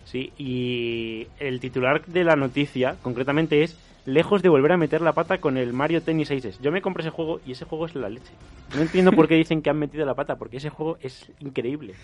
Sí, 0.07 0.33
y 0.39 1.27
el 1.39 1.61
titular 1.61 2.07
de 2.07 2.25
la 2.25 2.37
noticia, 2.37 2.97
concretamente, 3.03 3.63
es 3.63 3.77
lejos 4.07 4.41
de 4.41 4.49
volver 4.49 4.73
a 4.73 4.77
meter 4.77 5.03
la 5.03 5.13
pata 5.13 5.39
con 5.39 5.57
el 5.57 5.73
Mario 5.73 6.01
Tennis 6.01 6.31
Aces. 6.31 6.61
Yo 6.61 6.71
me 6.71 6.81
compré 6.81 7.03
ese 7.03 7.11
juego 7.11 7.41
y 7.45 7.53
ese 7.53 7.65
juego 7.65 7.87
es 7.87 7.95
la 7.97 8.09
leche. 8.09 8.33
No 8.75 8.83
entiendo 8.83 9.11
por 9.11 9.27
qué 9.27 9.35
dicen 9.35 9.63
que 9.63 9.71
han 9.71 9.79
metido 9.79 10.07
la 10.07 10.15
pata, 10.15 10.37
porque 10.37 10.59
ese 10.59 10.71
juego 10.71 10.97
es 11.01 11.31
increíble. 11.41 11.95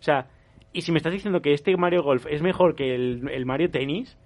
O 0.00 0.02
sea, 0.02 0.26
y 0.72 0.82
si 0.82 0.90
me 0.90 0.98
estás 0.98 1.12
diciendo 1.12 1.42
que 1.42 1.52
este 1.52 1.76
Mario 1.76 2.02
Golf 2.02 2.26
es 2.30 2.40
mejor 2.40 2.74
que 2.74 2.94
el, 2.94 3.28
el 3.30 3.44
Mario 3.44 3.70
Tennis, 3.70 4.16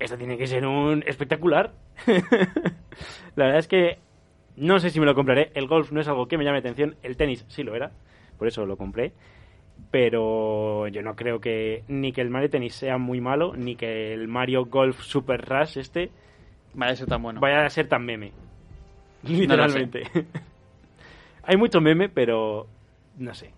esto 0.00 0.18
tiene 0.18 0.36
que 0.36 0.48
ser 0.48 0.66
un 0.66 1.04
espectacular. 1.06 1.72
la 3.36 3.44
verdad 3.44 3.58
es 3.58 3.68
que 3.68 3.98
no 4.56 4.78
sé 4.78 4.90
si 4.90 4.98
me 4.98 5.06
lo 5.06 5.14
compraré. 5.14 5.52
El 5.54 5.68
golf 5.68 5.92
no 5.92 6.00
es 6.00 6.08
algo 6.08 6.26
que 6.26 6.36
me 6.36 6.44
llame 6.44 6.56
la 6.56 6.60
atención. 6.60 6.96
El 7.02 7.16
tenis 7.16 7.44
sí 7.48 7.62
lo 7.62 7.76
era, 7.76 7.92
por 8.38 8.48
eso 8.48 8.66
lo 8.66 8.76
compré. 8.76 9.12
Pero 9.90 10.88
yo 10.88 11.02
no 11.02 11.16
creo 11.16 11.40
que 11.40 11.84
ni 11.88 12.12
que 12.12 12.20
el 12.20 12.30
Mario 12.30 12.50
Tennis 12.50 12.74
sea 12.74 12.98
muy 12.98 13.20
malo, 13.20 13.54
ni 13.56 13.76
que 13.76 14.12
el 14.12 14.28
Mario 14.28 14.66
Golf 14.66 15.00
Super 15.02 15.44
Rush 15.48 15.78
este 15.78 16.10
Vale, 16.74 16.92
eso 16.92 17.06
tan 17.06 17.22
bueno. 17.22 17.40
vaya 17.40 17.64
a 17.64 17.70
ser 17.70 17.88
tan 17.88 18.04
meme. 18.04 18.32
Literalmente. 19.22 20.02
Hay 21.42 21.56
mucho 21.56 21.80
meme, 21.80 22.08
pero 22.08 22.66
no 23.18 23.34
sé. 23.34 23.52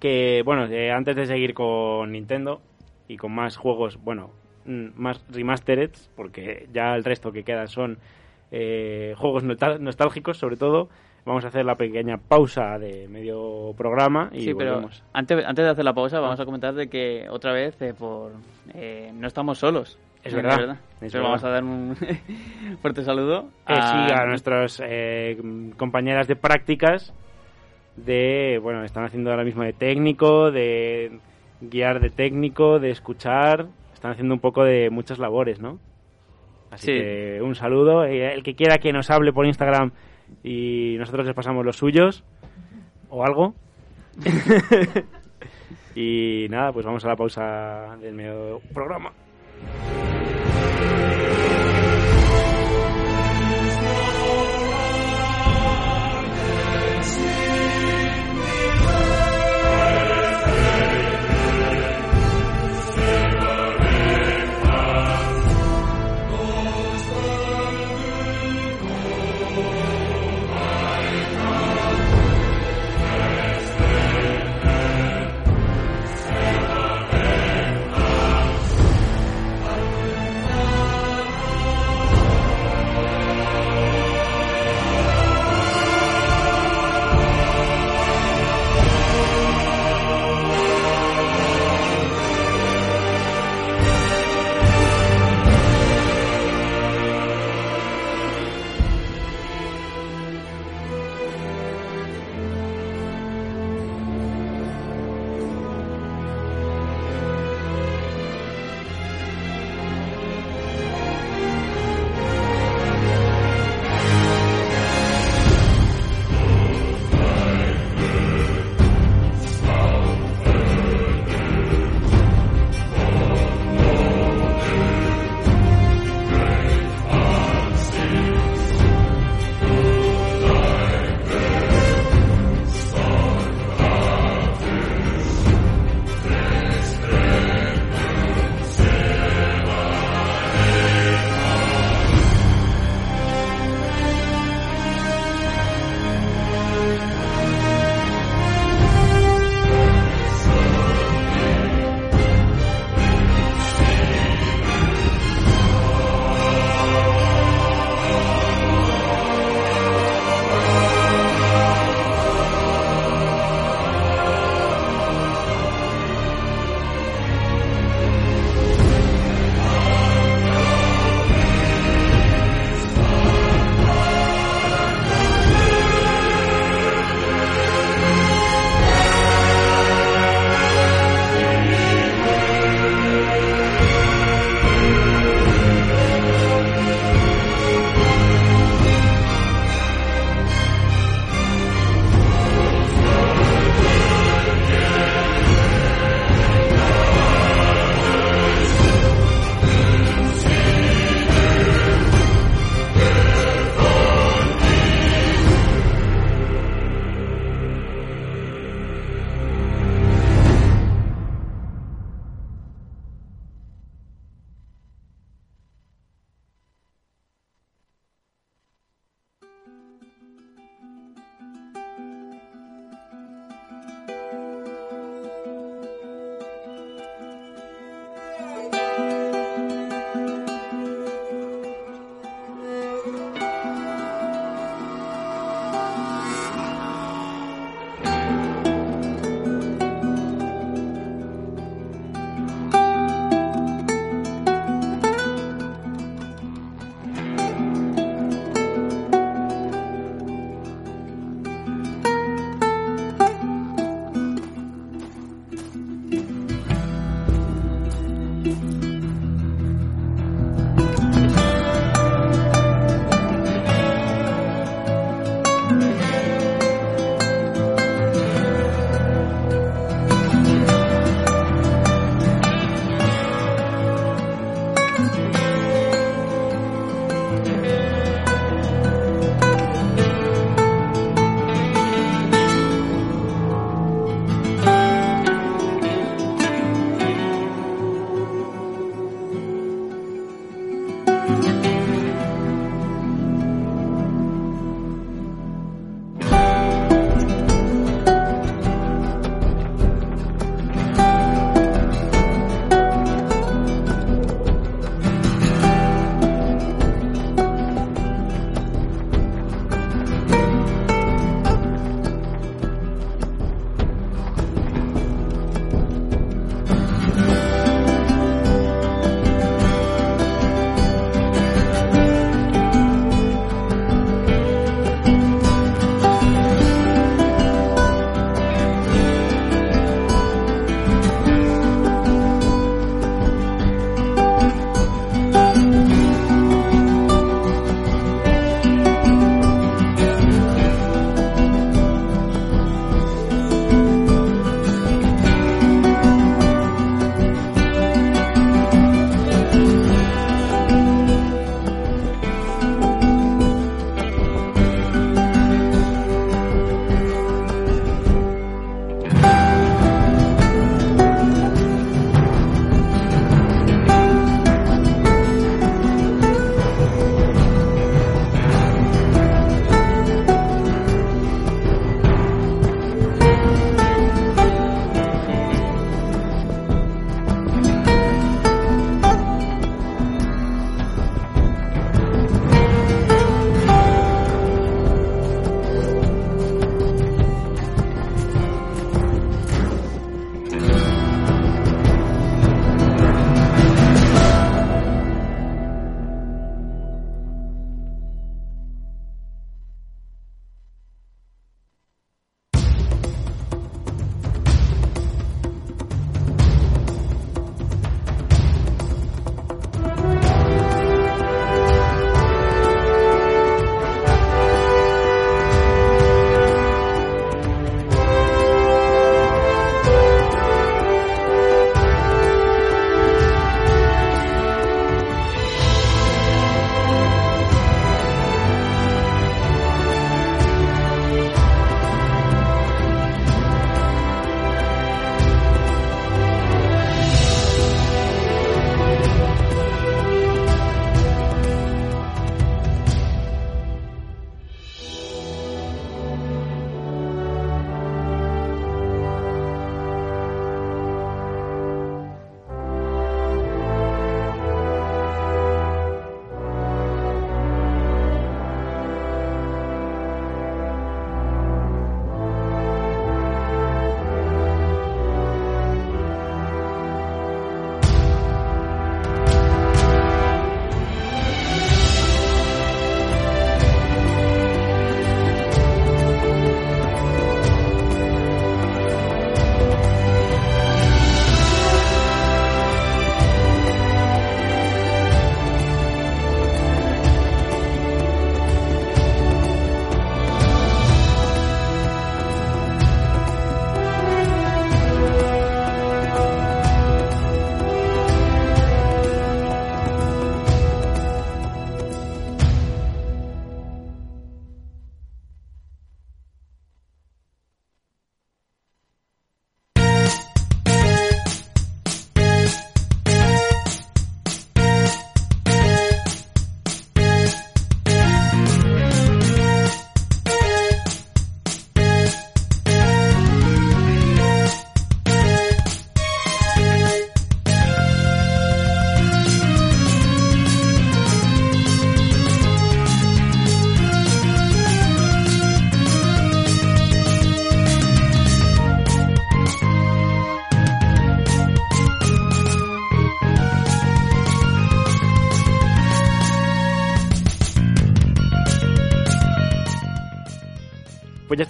que, 0.00 0.42
bueno, 0.44 0.64
eh, 0.66 0.90
antes 0.90 1.14
de 1.14 1.26
seguir 1.26 1.54
con 1.54 2.10
Nintendo 2.10 2.62
y 3.06 3.16
con 3.16 3.32
más 3.32 3.56
juegos, 3.56 4.02
bueno, 4.02 4.30
mm, 4.64 4.88
más 4.96 5.24
remastered, 5.28 5.90
porque 6.16 6.68
ya 6.72 6.94
el 6.96 7.04
resto 7.04 7.32
que 7.32 7.44
quedan 7.44 7.68
son 7.68 7.98
eh, 8.50 9.14
juegos 9.18 9.44
nostálgicos, 9.44 10.38
sobre 10.38 10.56
todo, 10.56 10.88
vamos 11.24 11.44
a 11.44 11.48
hacer 11.48 11.64
la 11.64 11.74
pequeña 11.76 12.16
pausa 12.16 12.78
de 12.78 13.06
medio 13.08 13.72
programa 13.76 14.30
y 14.32 14.40
sí, 14.40 14.54
pero 14.54 14.72
volvemos. 14.74 15.02
antes, 15.12 15.44
antes 15.44 15.64
de 15.64 15.70
hacer 15.70 15.84
la 15.84 15.92
pausa 15.92 16.20
vamos 16.20 16.40
a 16.40 16.44
comentar 16.44 16.74
de 16.74 16.88
que 16.88 17.26
otra 17.30 17.52
vez 17.52 17.80
eh, 17.82 17.94
por 17.98 18.32
eh, 18.74 19.10
no 19.14 19.26
estamos 19.26 19.58
solos. 19.58 19.98
Es 20.22 20.34
verdad, 20.34 20.76
es 21.00 21.12
verdad. 21.14 21.28
vamos 21.28 21.44
a 21.44 21.48
dar 21.48 21.64
un 21.64 21.96
fuerte 22.82 23.02
saludo 23.04 23.48
Eh, 23.68 23.74
sí, 23.74 24.12
a 24.12 24.26
nuestras 24.26 24.82
eh, 24.84 25.38
compañeras 25.78 26.28
de 26.28 26.36
prácticas 26.36 27.14
de, 27.96 28.58
bueno, 28.62 28.84
están 28.84 29.04
haciendo 29.04 29.30
ahora 29.30 29.44
mismo 29.44 29.62
de 29.62 29.72
técnico, 29.72 30.50
de 30.50 31.18
guiar 31.60 32.00
de 32.00 32.10
técnico, 32.10 32.78
de 32.78 32.90
escuchar, 32.90 33.66
están 33.94 34.12
haciendo 34.12 34.34
un 34.34 34.40
poco 34.40 34.64
de 34.64 34.88
muchas 34.90 35.18
labores, 35.18 35.60
¿no? 35.60 35.78
Así 36.70 36.86
Sí. 36.86 36.92
que 36.92 37.40
un 37.42 37.54
saludo. 37.54 38.04
El 38.04 38.42
que 38.42 38.54
quiera 38.54 38.78
que 38.78 38.92
nos 38.92 39.10
hable 39.10 39.32
por 39.32 39.44
Instagram 39.46 39.90
y 40.42 40.96
nosotros 40.98 41.26
les 41.26 41.34
pasamos 41.34 41.64
los 41.64 41.76
suyos 41.76 42.24
o 43.08 43.24
algo. 43.24 43.54
y 45.94 46.46
nada, 46.50 46.72
pues 46.72 46.86
vamos 46.86 47.04
a 47.04 47.08
la 47.08 47.16
pausa 47.16 47.96
del 48.00 48.14
medio 48.14 48.60
programa. 48.72 49.12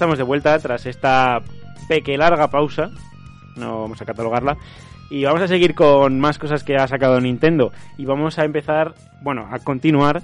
Estamos 0.01 0.17
de 0.17 0.25
vuelta 0.25 0.59
tras 0.59 0.87
esta 0.87 1.43
peque 1.87 2.17
larga 2.17 2.49
pausa. 2.49 2.89
No 3.57 3.83
vamos 3.83 4.01
a 4.01 4.07
catalogarla. 4.07 4.57
Y 5.11 5.25
vamos 5.25 5.43
a 5.43 5.47
seguir 5.47 5.75
con 5.75 6.19
más 6.19 6.39
cosas 6.39 6.65
que 6.65 6.77
ha 6.77 6.89
sacado 6.89 7.21
Nintendo. 7.21 7.71
Y 7.99 8.07
vamos 8.07 8.39
a 8.39 8.47
empezar, 8.47 8.95
bueno, 9.21 9.47
a 9.53 9.59
continuar 9.59 10.23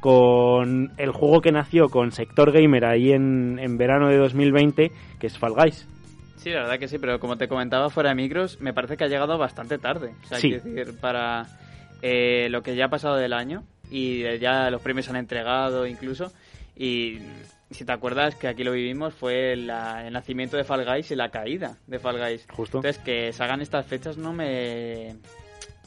con 0.00 0.92
el 0.96 1.10
juego 1.10 1.42
que 1.42 1.52
nació 1.52 1.90
con 1.90 2.10
Sector 2.10 2.52
Gamer 2.52 2.86
ahí 2.86 3.12
en, 3.12 3.58
en 3.58 3.76
verano 3.76 4.08
de 4.08 4.16
2020, 4.16 4.92
que 5.20 5.26
es 5.26 5.36
Fall 5.36 5.52
Guys. 5.52 5.86
Sí, 6.36 6.48
la 6.48 6.60
verdad 6.62 6.78
que 6.78 6.88
sí, 6.88 6.96
pero 6.98 7.20
como 7.20 7.36
te 7.36 7.48
comentaba 7.48 7.90
fuera 7.90 8.08
de 8.08 8.14
micros, 8.14 8.58
me 8.62 8.72
parece 8.72 8.96
que 8.96 9.04
ha 9.04 9.08
llegado 9.08 9.36
bastante 9.36 9.76
tarde. 9.76 10.14
O 10.24 10.26
sea, 10.26 10.38
Sí. 10.38 10.48
quiero 10.52 10.64
decir, 10.86 10.98
para 11.00 11.44
eh, 12.00 12.48
lo 12.48 12.62
que 12.62 12.74
ya 12.76 12.86
ha 12.86 12.90
pasado 12.90 13.16
del 13.16 13.34
año 13.34 13.62
y 13.90 14.22
ya 14.38 14.70
los 14.70 14.80
premios 14.80 15.04
se 15.04 15.10
han 15.10 15.18
entregado 15.18 15.86
incluso. 15.86 16.32
Y 16.74 17.18
si 17.70 17.84
te 17.84 17.92
acuerdas 17.92 18.34
que 18.34 18.48
aquí 18.48 18.64
lo 18.64 18.72
vivimos 18.72 19.14
fue 19.14 19.56
la- 19.56 20.06
el 20.06 20.12
nacimiento 20.12 20.56
de 20.56 20.64
Fall 20.64 20.84
Guys 20.84 21.10
y 21.10 21.16
la 21.16 21.30
caída 21.30 21.78
de 21.86 21.98
Fall 21.98 22.18
Guys. 22.18 22.46
Justo. 22.50 22.78
Entonces, 22.78 23.02
que 23.02 23.32
se 23.32 23.42
hagan 23.42 23.60
estas 23.60 23.86
fechas 23.86 24.16
no 24.16 24.32
me... 24.32 25.16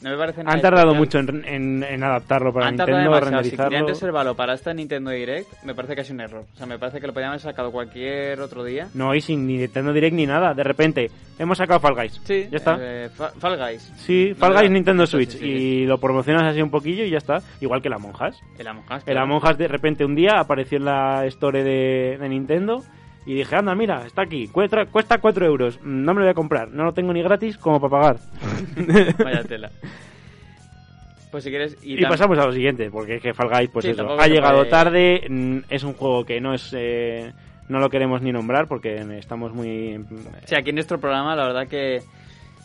No 0.02 0.10
me 0.10 0.18
parece 0.18 0.44
nada 0.44 0.56
Han 0.56 0.62
tardado 0.62 0.96
mucho 0.96 1.20
en, 1.20 1.46
en- 1.46 1.84
en 1.84 2.04
adaptarlo 2.04 2.52
para 2.52 2.68
Han 2.68 2.76
Nintendo, 2.76 2.98
demasiado. 2.98 3.44
Si 3.44 3.50
querían 3.52 3.60
renderizarlo. 3.70 3.88
reservarlo 3.88 4.36
para 4.36 4.54
esta 4.56 4.74
Nintendo 4.74 5.12
Direct, 5.12 5.64
me 5.64 5.76
parece 5.76 5.94
que 5.96 6.02
es 6.02 6.10
un 6.10 6.22
error. 6.22 6.46
O 6.54 6.58
sea, 6.58 6.66
me 6.66 6.80
parece 6.80 7.00
que 7.00 7.08
lo 7.08 7.14
podían 7.14 7.30
haber 7.30 7.42
sacado 7.42 7.72
cualquier 7.72 8.40
otro 8.42 8.64
día. 8.64 8.88
No, 8.96 9.14
y 9.14 9.22
sin 9.22 9.46
ni 9.46 9.58
Nintendo 9.58 9.94
Direct 9.94 10.16
ni 10.16 10.26
nada. 10.26 10.54
De 10.56 10.64
repente, 10.64 11.12
hemos 11.38 11.58
sacado 11.58 11.80
Fall 11.80 11.94
Guys. 11.96 12.20
Sí, 12.24 12.48
Ya 12.50 12.58
está. 12.58 12.78
eh, 12.82 13.10
Fa- 13.14 13.30
Fall 13.38 13.58
Guys. 13.58 13.94
Sí, 13.98 14.34
Fall. 14.36 14.54
Guys 14.54 14.72
Nintendo 14.72 15.06
Sí, 15.06 15.12
sí, 15.12 15.18
Switch. 15.26 15.40
sí, 15.40 15.46
Y 15.46 15.86
lo 15.86 16.00
promocionas 16.00 16.44
así 16.44 16.62
un 16.62 16.72
poquillo 16.72 17.04
y 17.06 17.12
ya 17.12 17.18
está. 17.20 17.38
Igual 17.60 17.82
que 17.82 17.90
la 17.90 18.00
Monjas. 18.00 18.42
El. 18.58 18.66
El 18.68 19.04
claro. 19.06 19.22
Among 19.22 19.44
Us 19.44 19.58
de 19.58 19.68
repente 19.68 20.04
un 20.04 20.16
día 20.16 20.40
apareció 20.40 20.78
en 20.80 20.86
la 20.86 21.26
store 21.28 21.64
de, 21.64 22.18
de 22.20 22.30
Nintendo 22.30 22.84
y 23.26 23.36
dije, 23.36 23.56
anda, 23.56 23.76
mira, 23.76 24.06
está 24.06 24.24
aquí, 24.24 24.48
cuesta, 24.48 24.86
cuesta 24.88 25.20
4 25.20 25.46
euros, 25.46 25.80
Mm, 25.84 26.04
no 26.06 26.14
me 26.14 26.20
lo 26.22 26.26
voy 26.26 26.32
a 26.32 26.36
comprar, 26.36 26.70
no 26.70 26.84
lo 26.86 26.94
tengo 26.94 27.14
ni 27.14 27.22
gratis 27.22 27.58
como 27.58 27.80
para 27.80 27.92
pagar. 28.02 28.18
Vaya 29.24 29.44
tela. 29.44 29.70
Pues 31.32 31.44
si 31.46 31.50
quieres... 31.50 31.78
Y, 31.82 31.94
Y, 32.02 32.06
pasamos 32.06 32.38
a 32.40 32.46
lo 32.46 32.52
siguiente, 32.52 32.90
porque 32.92 33.16
es 33.16 33.22
que 33.22 33.34
Fall 33.34 33.50
Guys, 33.50 33.70
pues 33.72 33.86
Sí, 33.86 33.92
eso, 33.92 34.20
ha 34.20 34.28
llegado 34.28 34.60
puede- 34.60 34.70
tarde, 34.70 35.22
mm, 35.30 35.58
es 35.70 35.84
un 35.84 35.94
juego 35.94 36.26
que 36.26 36.42
no 36.42 36.54
es... 36.54 36.74
eh, 36.78 37.32
no 37.70 37.80
lo 37.80 37.90
queremos 37.90 38.22
ni 38.22 38.34
nombrar 38.34 38.68
porque 38.68 38.98
estamos 39.18 39.54
muy... 39.54 40.04
Sí, 40.46 40.56
aquí 40.56 40.70
en 40.72 40.76
nuestro 40.76 41.00
programa, 41.00 41.36
la 41.38 41.46
verdad 41.48 41.68
que... 41.68 42.02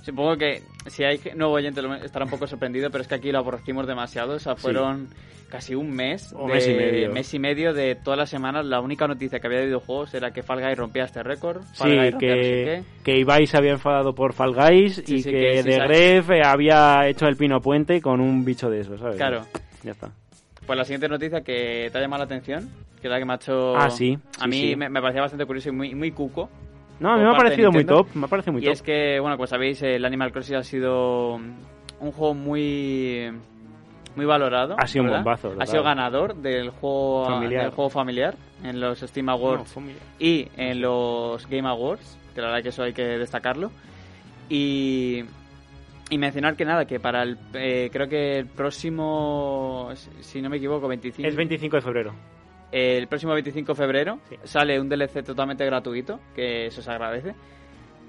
Supongo 0.07 0.37
que 0.37 0.63
si 0.87 1.03
hay 1.03 1.19
nuevo 1.35 1.55
oyente 1.55 1.81
estará 2.05 2.25
un 2.25 2.31
poco 2.31 2.47
sorprendido, 2.47 2.91
pero 2.91 3.03
es 3.03 3.09
que 3.09 3.17
aquí 3.17 3.33
lo 3.33 3.39
aborrecimos 3.39 3.89
demasiado. 3.89 4.35
O 4.35 4.39
sea, 4.39 4.55
Sí. 4.55 4.63
fueron 4.63 5.09
casi 5.51 5.75
un 5.75 5.91
mes. 5.91 6.33
O 6.33 6.47
de, 6.47 6.55
mes 6.55 6.69
y 6.69 6.75
medio. 6.75 7.13
mes 7.13 7.35
y 7.35 7.39
medio 7.41 7.75
de 7.75 7.97
todas 7.97 8.17
las 8.17 8.31
semanas. 8.31 8.65
La 8.65 8.81
única 8.81 9.09
noticia 9.09 9.41
que 9.41 9.47
había 9.49 9.59
de 9.59 9.67
videojuegos 9.67 10.15
era 10.15 10.31
que 10.31 10.45
Fall 10.45 10.61
Guys 10.63 10.79
rompía 10.79 11.05
este 11.05 11.25
récord. 11.25 11.63
Fall 11.75 11.91
Sí, 11.91 11.97
Guys 11.97 12.11
rompía 12.13 12.37
no 12.37 12.43
sé 12.43 12.43
que, 12.43 12.83
que 13.03 13.19
Ibai 13.19 13.47
se 13.49 13.57
había 13.57 13.73
enfadado 13.73 14.15
por 14.15 14.33
Fall 14.33 14.55
Guys 14.55 15.03
Sí, 15.05 15.17
y 15.17 15.23
sí, 15.23 15.31
que, 15.31 15.63
que 15.65 15.73
sabe. 15.73 15.89
Gref 15.89 16.31
eh, 16.31 16.43
había 16.45 17.09
hecho 17.09 17.27
el 17.27 17.37
pino 17.37 17.61
puente 17.61 18.01
con 18.01 18.21
un 18.21 18.45
bicho 18.45 18.71
de 18.71 18.83
eso, 18.83 18.97
¿sabes? 18.99 19.17
Claro. 19.17 19.45
Ya 19.83 19.91
está. 19.91 20.13
Pues 20.67 20.77
la 20.77 20.85
siguiente 20.85 21.09
noticia 21.09 21.41
que 21.43 21.89
te 21.91 21.99
ha 21.99 22.01
llamado 22.01 22.21
la 22.21 22.27
atención, 22.27 22.69
que 23.01 23.09
es 23.09 23.11
la 23.11 23.19
que 23.19 23.25
me 23.25 23.33
ha 23.33 23.37
hecho... 23.37 23.77
Ah, 23.77 23.91
sí, 23.91 24.17
A 24.41 24.47
mí. 24.47 24.75
Me, 24.77 24.89
me 24.89 25.01
parecía 25.01 25.23
bastante 25.23 25.47
curioso 25.47 25.69
y 25.69 25.73
muy, 25.73 25.95
muy 25.95 26.11
cuco. 26.13 26.49
No, 26.99 27.12
a 27.12 27.16
mí 27.16 27.22
me 27.24 27.30
ha 27.30 27.36
parecido 27.36 27.70
muy 27.70 27.84
top, 27.84 28.07
me 28.14 28.24
ha 28.24 28.28
parecido 28.28 28.53
muy 28.55 28.62
y 28.62 28.64
top. 28.64 28.72
es 28.72 28.82
que, 28.82 29.20
bueno, 29.20 29.36
pues 29.36 29.51
sabéis, 29.51 29.82
el 29.82 30.05
Animal 30.05 30.32
Crossing 30.32 30.57
ha 30.57 30.62
sido 30.62 31.34
un 31.34 32.12
juego 32.12 32.34
muy 32.34 33.30
muy 34.14 34.24
valorado. 34.24 34.76
Ha 34.78 34.86
sido 34.86 35.03
un 35.05 35.11
¿verdad? 35.11 35.18
bombazo, 35.24 35.49
Ha 35.49 35.53
total. 35.53 35.66
sido 35.68 35.82
ganador 35.82 36.34
del 36.36 36.70
juego 36.70 37.26
Familiar. 37.26 37.64
del 37.64 37.70
juego 37.72 37.90
familiar 37.90 38.34
en 38.64 38.80
los 38.80 38.99
Steam 39.01 39.26
No, 39.26 39.32
Awards 39.32 39.76
muy- 39.76 39.94
y 40.18 40.49
en 40.57 40.80
los 40.80 41.47
Game 41.49 41.68
Awards, 41.68 42.16
que 42.34 42.40
la 42.40 42.47
verdad 42.49 42.62
que 42.62 42.68
eso 42.70 42.82
hay 42.82 42.94
que 42.94 43.03
destacarlo. 43.18 43.70
Y, 44.49 45.22
y 46.09 46.16
mencionar 46.18 46.57
que 46.57 46.64
nada, 46.64 46.86
que 46.86 46.99
para 46.99 47.24
el, 47.24 47.36
eh, 47.53 47.90
creo 47.92 48.09
que 48.09 48.38
el 48.38 48.47
próximo, 48.47 49.90
si 50.20 50.40
no 50.40 50.49
me 50.49 50.57
equivoco, 50.57 50.88
25, 50.88 51.28
Es 51.28 51.36
25 51.36 51.76
de 51.76 51.82
febrero. 51.82 52.12
El 52.73 53.07
próximo 53.09 53.33
25 53.33 53.73
de 53.73 53.77
febrero 53.77 54.19
Sí. 54.29 54.37
sale 54.45 54.81
un 54.81 54.89
DLC 54.89 55.23
totalmente 55.25 55.64
gratuito, 55.64 56.21
que 56.35 56.67
eso 56.67 56.83
se 56.83 56.91
agradece, 56.91 57.35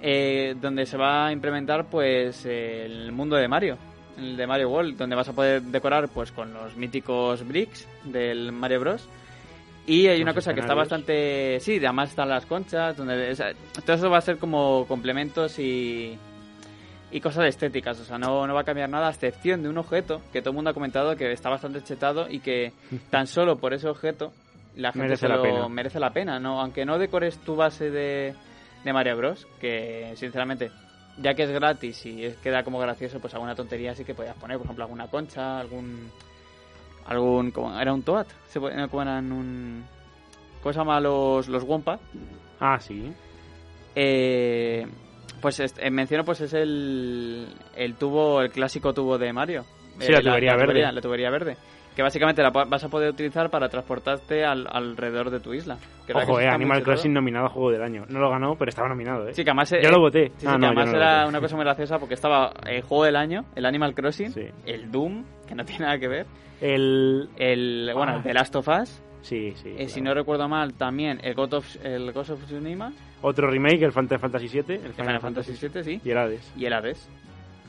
eh, 0.01 0.55
donde 0.59 0.85
se 0.85 0.97
va 0.97 1.27
a 1.27 1.31
implementar 1.31 1.85
pues 1.89 2.45
el 2.45 3.11
mundo 3.11 3.35
de 3.35 3.47
Mario, 3.47 3.77
el 4.17 4.35
de 4.35 4.47
Mario 4.47 4.69
World, 4.69 4.97
donde 4.97 5.15
vas 5.15 5.29
a 5.29 5.33
poder 5.33 5.61
decorar 5.61 6.09
pues 6.09 6.31
con 6.31 6.53
los 6.53 6.75
míticos 6.75 7.47
bricks 7.47 7.87
del 8.03 8.51
Mario 8.51 8.79
Bros. 8.79 9.07
Y 9.85 10.07
hay 10.07 10.21
una 10.21 10.33
cosa 10.33 10.53
que 10.53 10.59
está 10.59 10.73
bastante... 10.73 11.61
Sí, 11.61 11.77
además 11.77 12.09
están 12.09 12.27
las 12.27 12.45
conchas, 12.45 12.97
donde... 12.97 13.31
o 13.31 13.35
sea, 13.35 13.53
todo 13.85 13.95
eso 13.95 14.09
va 14.09 14.17
a 14.17 14.21
ser 14.21 14.37
como 14.37 14.85
complementos 14.85 15.57
y... 15.59 16.17
Y 17.09 17.21
cosas 17.21 17.45
estéticas, 17.45 17.97
o 18.01 18.03
sea, 18.03 18.17
no, 18.17 18.45
no 18.45 18.53
va 18.53 18.61
a 18.61 18.65
cambiar 18.65 18.89
nada, 18.89 19.07
a 19.07 19.11
excepción 19.11 19.63
de 19.63 19.69
un 19.69 19.77
objeto 19.77 20.21
que 20.33 20.41
todo 20.41 20.49
el 20.49 20.55
mundo 20.55 20.71
ha 20.71 20.73
comentado 20.73 21.15
que 21.15 21.31
está 21.31 21.49
bastante 21.49 21.81
chetado 21.81 22.29
y 22.29 22.39
que 22.39 22.73
tan 23.09 23.27
solo 23.27 23.59
por 23.59 23.73
ese 23.73 23.87
objeto 23.87 24.33
la 24.77 24.91
gente 24.91 25.07
Merece 25.07 25.21
se 25.21 25.27
la 25.27 25.35
lo- 25.37 25.43
pena. 25.43 25.67
merece 25.69 25.99
la 25.99 26.11
pena, 26.11 26.39
¿no? 26.39 26.61
Aunque 26.61 26.85
no 26.85 26.97
decores 26.97 27.37
tu 27.39 27.55
base 27.55 27.91
de, 27.91 28.33
de 28.83 28.93
Mario 28.93 29.17
Bros, 29.17 29.45
que 29.59 30.13
sinceramente, 30.15 30.71
ya 31.17 31.33
que 31.33 31.43
es 31.43 31.51
gratis 31.51 32.05
y 32.05 32.23
es- 32.25 32.37
queda 32.37 32.63
como 32.63 32.79
gracioso, 32.79 33.19
pues 33.19 33.33
alguna 33.33 33.55
tontería 33.55 33.93
sí 33.95 34.05
que 34.05 34.13
podías 34.15 34.35
poner, 34.37 34.57
por 34.57 34.65
ejemplo, 34.67 34.85
alguna 34.85 35.07
concha, 35.07 35.59
algún... 35.59 36.09
algún 37.07 37.51
como, 37.51 37.79
¿Era 37.79 37.93
un 37.93 38.03
Toad? 38.03 38.27
Se 38.47 38.59
¿Cómo 38.59 39.01
eran 39.01 39.31
un...? 39.31 39.83
¿Cómo 40.61 40.73
se 40.73 40.79
llama 40.79 40.99
los, 40.99 41.47
los 41.47 41.63
Wompat? 41.63 41.99
Ah, 42.59 42.79
sí. 42.79 43.13
Eh, 43.95 44.85
pues 45.41 45.59
est- 45.59 45.77
eh, 45.79 45.89
menciono, 45.89 46.23
pues 46.25 46.41
es 46.41 46.53
el, 46.53 47.47
el 47.75 47.95
tubo, 47.95 48.41
el 48.41 48.49
clásico 48.51 48.93
tubo 48.93 49.17
de 49.17 49.31
Mario. 49.33 49.63
Sí, 49.99 50.11
la 50.11 50.21
tubería 50.21 50.55
verde. 50.55 50.91
la 50.91 51.01
tubería 51.01 51.29
verde. 51.29 51.57
Que 51.97 52.03
básicamente 52.03 52.43
la 52.43 52.51
vas 52.51 52.83
a 52.83 52.89
poder 52.89 53.09
utilizar 53.09 53.49
para 53.49 53.69
transportarte 53.69 54.45
al, 54.45 54.67
alrededor 54.69 55.31
de 55.31 55.39
tu 55.39 55.51
isla. 55.55 55.79
Que 56.05 56.13
Ojo, 56.13 56.39
eh, 56.39 56.47
Animal. 56.47 56.83
Crossing 56.83 57.11
nominado 57.11 57.47
a 57.47 57.49
Juego 57.49 57.71
del 57.71 57.81
Año. 57.81 58.05
No 58.07 58.19
lo 58.19 58.29
ganó, 58.29 58.55
pero 58.55 58.69
estaba 58.69 58.87
nominado, 58.87 59.27
eh. 59.27 59.33
Sí, 59.33 59.43
que 59.43 59.49
además... 59.49 59.71
Yo 59.71 59.77
eh, 59.77 59.91
lo 59.91 59.99
voté. 59.99 60.31
Sí, 60.37 60.45
Ah, 60.47 60.59
no, 60.59 60.59
yo 60.59 60.65
además 60.67 60.91
no 60.91 60.95
era 60.97 61.27
una 61.27 61.41
cosa 61.41 61.55
muy 61.55 61.65
graciosa 61.65 61.97
porque 61.97 62.13
estaba 62.13 62.53
el 62.67 62.83
juego 62.83 63.03
del 63.05 63.15
año, 63.15 63.45
el 63.55 63.65
Animal 63.65 63.95
Crossing, 63.95 64.29
Sí. 64.31 64.45
el 64.67 64.91
Doom, 64.91 65.25
que 65.47 65.55
no 65.55 65.65
tiene 65.65 65.85
nada 65.85 65.97
que 65.97 66.07
ver, 66.07 66.27
El... 66.61 67.29
el, 67.35 67.89
bueno, 67.95 68.11
el 68.13 68.19
Ah. 68.19 68.23
The 68.23 68.33
Last 68.35 68.55
of 68.57 68.67
Us, 68.67 69.01
Sí, 69.21 69.53
sí. 69.55 69.73
eh, 69.75 69.89
si 69.89 69.99
no 69.99 70.13
recuerdo 70.13 70.47
mal, 70.47 70.75
también 70.75 71.19
el 71.23 71.33
God 71.33 71.53
of, 71.55 71.75
el 71.83 72.11
Ghost 72.13 72.29
of 72.29 72.45
Tsushima, 72.45 72.93
Otro 73.23 73.49
remake, 73.49 73.81
el 73.81 73.91
Final 73.91 74.19
Fantasy 74.19 74.47
VII. 74.49 74.75
El 74.75 74.85
el 74.85 74.93
Final 74.93 75.19
Fantasy 75.19 75.67
VII, 75.67 75.83
sí. 75.83 76.01
Y 76.05 76.11
el 76.11 76.17
Hades. 76.19 76.53
y 76.55 76.65
el 76.67 76.73
Hades. 76.73 77.09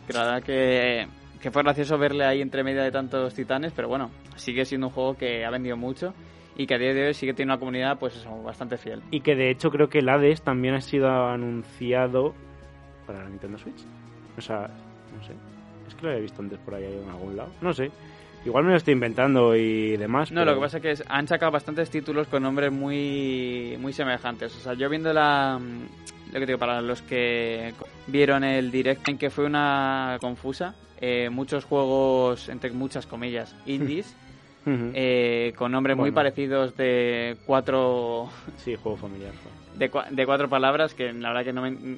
Que 0.07 0.12
la 0.12 0.22
verdad 0.24 0.43
que, 0.43 1.07
que 1.41 1.51
fue 1.51 1.62
gracioso 1.62 1.97
verle 1.99 2.24
ahí 2.24 2.41
entre 2.43 2.62
media 2.64 2.82
de 2.82 2.91
tantos 2.91 3.34
titanes, 3.34 3.72
pero 3.74 3.89
bueno, 3.89 4.11
sigue 4.36 4.64
siendo 4.64 4.89
un 4.89 4.93
juego 4.93 5.16
que 5.16 5.45
ha 5.45 5.51
vendido 5.51 5.76
mucho 5.76 6.14
y 6.57 6.66
que 6.66 6.74
a 6.74 6.78
día 6.78 6.93
de 6.93 7.07
hoy 7.09 7.14
sigue 7.14 7.32
teniendo 7.34 7.55
una 7.55 7.61
comunidad 7.61 7.99
pues 7.99 8.16
eso, 8.16 8.43
bastante 8.43 8.76
fiel. 8.76 9.01
Y 9.11 9.20
que 9.20 9.36
de 9.36 9.51
hecho 9.51 9.70
creo 9.70 9.89
que 9.89 9.99
el 10.01 10.09
Hades 10.09 10.43
también 10.43 10.74
ha 10.74 10.80
sido 10.80 11.09
anunciado 11.28 12.34
para 13.07 13.22
la 13.22 13.28
Nintendo 13.30 13.59
Switch. 13.59 13.80
O 14.36 14.41
sea, 14.41 14.68
no 15.16 15.22
sé. 15.24 15.32
Es 15.86 15.95
que 15.95 16.03
lo 16.03 16.09
había 16.11 16.22
visto 16.22 16.43
antes 16.43 16.59
por 16.59 16.74
ahí 16.74 16.84
en 16.84 17.09
algún 17.09 17.36
lado. 17.36 17.51
No 17.61 17.72
sé. 17.72 17.91
Igual 18.45 18.64
me 18.64 18.70
lo 18.70 18.76
estoy 18.76 18.93
inventando 18.93 19.57
y 19.57 19.97
demás. 19.97 20.30
No, 20.30 20.41
pero- 20.43 20.53
lo 20.53 20.57
que 20.59 20.64
pasa 20.64 20.76
es 20.78 20.82
que 20.82 20.91
es- 20.93 21.05
han 21.09 21.26
sacado 21.26 21.53
bastantes 21.53 21.91
títulos 21.91 22.28
con 22.28 22.43
nombres 22.43 22.70
muy 22.72 23.76
muy 23.80 23.93
semejantes. 23.93 24.55
O 24.57 24.61
sea, 24.61 24.74
yo 24.74 24.89
viendo 24.89 25.12
la... 25.12 25.59
mm, 25.61 26.32
Lo 26.34 26.41
que 26.41 26.47
digo, 26.47 26.59
para 26.59 26.82
los 26.82 27.01
que 27.03 27.72
vieron 28.07 28.45
el 28.45 28.70
direct 28.70 29.09
en 29.09 29.16
que 29.16 29.30
fue 29.30 29.47
una 29.47 30.18
confusa, 30.20 30.74
eh, 31.01 31.28
muchos 31.30 31.64
juegos, 31.64 32.49
entre 32.49 32.70
muchas 32.72 33.07
comillas, 33.07 33.55
indies, 33.66 34.14
eh, 34.66 35.53
con 35.57 35.72
nombres 35.72 35.96
muy 35.96 36.11
parecidos 36.11 36.76
de 36.76 37.36
cuatro 37.46 38.28
Sí, 38.59 38.74
juego 38.76 38.96
familiar. 38.99 39.32
de, 39.76 39.90
cua- 39.90 40.09
de 40.11 40.26
cuatro 40.26 40.49
palabras 40.49 40.94
que 40.94 41.12
la 41.12 41.28
verdad 41.28 41.44
que 41.44 41.53
no 41.53 41.62
me... 41.62 41.96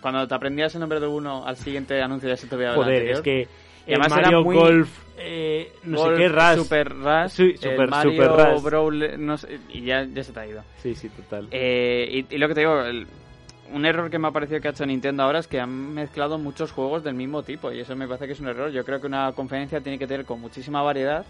Cuando 0.00 0.26
te 0.26 0.34
aprendías 0.34 0.74
el 0.74 0.80
nombre 0.80 0.98
de 0.98 1.06
uno, 1.06 1.46
al 1.46 1.56
siguiente 1.56 2.00
anuncio 2.00 2.28
ya 2.28 2.36
se 2.36 2.46
te 2.46 2.54
olvidaba 2.54 2.76
el 2.76 2.82
Joder, 2.82 2.94
anterior. 2.96 3.16
es 3.16 3.22
que 3.22 3.40
el 3.86 4.00
además 4.00 4.12
era 4.12 4.22
Mario 4.30 4.44
muy- 4.44 4.56
Golf, 4.56 4.98
eh, 5.18 5.72
no 5.84 5.98
Golf, 5.98 6.16
sé 6.16 6.22
qué, 6.22 6.28
Rush. 6.28 6.56
Super 6.56 6.88
Rush, 6.94 7.28
Sí, 7.30 7.42
el 7.42 7.58
Super- 7.58 7.90
Mario 7.90 8.12
Super. 8.12 8.60
Brawl, 8.62 9.26
no 9.26 9.36
sé, 9.36 9.58
y 9.68 9.82
ya, 9.82 10.04
ya 10.04 10.24
se 10.24 10.32
te 10.32 10.40
ha 10.40 10.46
ido. 10.46 10.62
Sí, 10.82 10.94
sí, 10.94 11.10
total. 11.10 11.48
Eh, 11.50 12.24
y, 12.30 12.34
y 12.34 12.38
lo 12.38 12.48
que 12.48 12.54
te 12.54 12.60
digo, 12.60 12.80
el- 12.80 13.06
un 13.72 13.86
error 13.86 14.10
que 14.10 14.18
me 14.18 14.28
ha 14.28 14.30
parecido 14.30 14.60
que 14.60 14.68
ha 14.68 14.70
hecho 14.70 14.86
Nintendo 14.86 15.22
ahora 15.22 15.38
es 15.38 15.46
que 15.46 15.60
han 15.60 15.94
mezclado 15.94 16.38
muchos 16.38 16.72
juegos 16.72 17.04
del 17.04 17.14
mismo 17.14 17.42
tipo 17.42 17.72
y 17.72 17.80
eso 17.80 17.94
me 17.96 18.06
parece 18.06 18.26
que 18.26 18.32
es 18.32 18.40
un 18.40 18.48
error. 18.48 18.70
Yo 18.70 18.84
creo 18.84 19.00
que 19.00 19.06
una 19.06 19.32
conferencia 19.32 19.80
tiene 19.80 19.98
que 19.98 20.06
tener 20.06 20.26
con 20.26 20.40
muchísima 20.40 20.82
variedad 20.82 21.24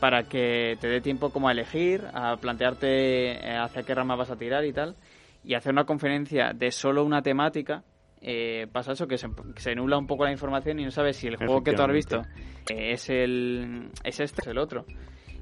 para 0.00 0.24
que 0.24 0.76
te 0.80 0.88
dé 0.88 1.00
tiempo 1.00 1.30
como 1.30 1.48
a 1.48 1.52
elegir, 1.52 2.04
a 2.14 2.36
plantearte 2.36 3.32
eh, 3.32 3.56
hacia 3.56 3.82
qué 3.82 3.94
rama 3.94 4.16
vas 4.16 4.30
a 4.30 4.36
tirar 4.36 4.64
y 4.64 4.72
tal. 4.72 4.96
Y 5.44 5.54
hacer 5.54 5.72
una 5.72 5.84
conferencia 5.84 6.52
de 6.52 6.70
solo 6.70 7.04
una 7.04 7.22
temática, 7.22 7.82
eh, 8.20 8.66
pasa 8.72 8.92
eso, 8.92 9.06
que 9.06 9.18
se, 9.18 9.28
que 9.54 9.60
se 9.60 9.74
nubla 9.74 9.98
un 9.98 10.06
poco 10.06 10.24
la 10.24 10.32
información 10.32 10.78
y 10.80 10.84
no 10.84 10.90
sabes 10.90 11.16
si 11.16 11.28
el 11.28 11.36
juego 11.36 11.62
que 11.62 11.72
tú 11.72 11.82
has 11.82 11.92
visto 11.92 12.22
eh, 12.68 12.92
es, 12.92 13.08
el, 13.08 13.90
es 14.04 14.20
este 14.20 14.40
o 14.40 14.42
es 14.42 14.48
el 14.48 14.58
otro. 14.58 14.84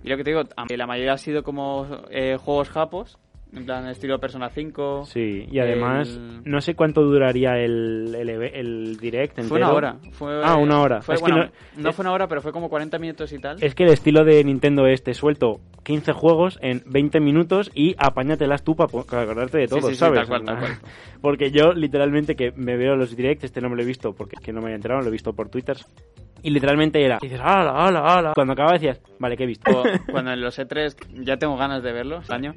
Y 0.03 0.09
lo 0.09 0.17
que 0.17 0.25
te 0.25 0.31
digo, 0.31 0.43
la 0.69 0.87
mayoría 0.87 1.15
ha 1.15 1.19
sido 1.19 1.43
como 1.43 1.87
eh, 2.11 2.37
juegos 2.37 2.71
japos, 2.71 3.19
En 3.55 3.65
plan, 3.65 3.87
estilo 3.87 4.19
Persona 4.19 4.51
5. 4.51 5.05
Sí, 5.07 5.47
y 5.51 5.59
además, 5.61 6.09
El- 6.09 6.43
no 6.45 6.61
sé 6.61 6.75
cuánto 6.75 7.03
duraría 7.03 7.57
el, 7.59 8.15
el, 8.15 8.29
el 8.29 8.97
direct 8.99 9.39
entero. 9.39 9.49
Fue 9.49 9.59
una 9.59 9.73
hora. 9.73 9.97
Fue, 10.13 10.45
Ah, 10.45 10.57
una 10.57 10.81
hora. 10.81 11.01
Fue, 11.01 11.15
Es 11.15 11.23
que 11.23 11.31
bueno, 11.31 11.49
no- 11.77 11.83
no, 11.83 11.93
fue 11.93 12.03
una 12.03 12.13
hora, 12.13 12.27
pero 12.29 12.43
fue 12.43 12.53
como 12.53 12.69
40 12.69 12.99
minutos 12.99 13.33
y 13.33 13.39
tal. 13.39 13.57
Es 13.63 13.75
que 13.75 13.85
el 13.85 13.91
estilo 13.91 14.25
de 14.25 14.43
Nintendo 14.45 14.87
es, 14.87 15.03
te 15.03 15.15
suelto 15.15 15.61
15 15.85 16.13
juegos 16.13 16.59
en 16.61 16.83
20 16.87 17.21
minutos 17.21 17.71
y 17.75 17.95
apáñatelas 17.99 18.63
tú 18.63 18.75
para 18.77 18.91
acordarte 18.91 19.59
de 19.59 19.69
Sí, 19.69 19.71
todo, 19.79 19.89
sí, 19.89 19.95
sí, 19.95 20.01
¿sabes? 20.01 20.21
tal 20.21 20.29
cual, 20.29 20.45
tal 20.45 20.59
cual. 20.59 20.73
Porque 21.23 21.51
yo, 21.51 21.73
literalmente, 21.73 22.35
que 22.37 22.53
me 22.57 22.77
veo 22.77 22.97
los 22.97 23.17
directs, 23.17 23.45
este 23.45 23.61
no 23.61 23.71
me 23.71 23.77
lo 23.77 23.83
he 23.83 23.87
visto 23.87 24.13
porque 24.13 24.37
es 24.37 24.43
que 24.43 24.53
no 24.53 24.61
me 24.61 24.67
había 24.67 24.77
enterado, 24.77 25.01
lo 25.01 25.09
he 25.09 25.13
visto 25.13 25.33
por 25.33 25.49
Twitter. 25.49 25.77
Y 26.43 26.51
literalmente 26.51 27.03
era, 27.03 27.19
dices, 27.23 27.41
hala, 27.43 27.71
hala, 27.71 28.01
hala. 28.01 28.33
Cuando 28.35 28.53
acababa 28.53 28.75
decías, 28.75 29.01
vale, 29.19 29.37
¿qué 29.37 29.45
he 29.45 29.47
visto? 29.47 29.71
O 29.81 29.85
Cuando 30.11 30.33
en 30.33 30.41
los 30.43 30.59
E3, 30.59 30.95
ya 31.25 31.39
tengo 31.39 31.57
ganas 31.57 31.83
de 31.83 31.93
verlo 31.93 32.19
este 32.19 32.35
año. 32.35 32.55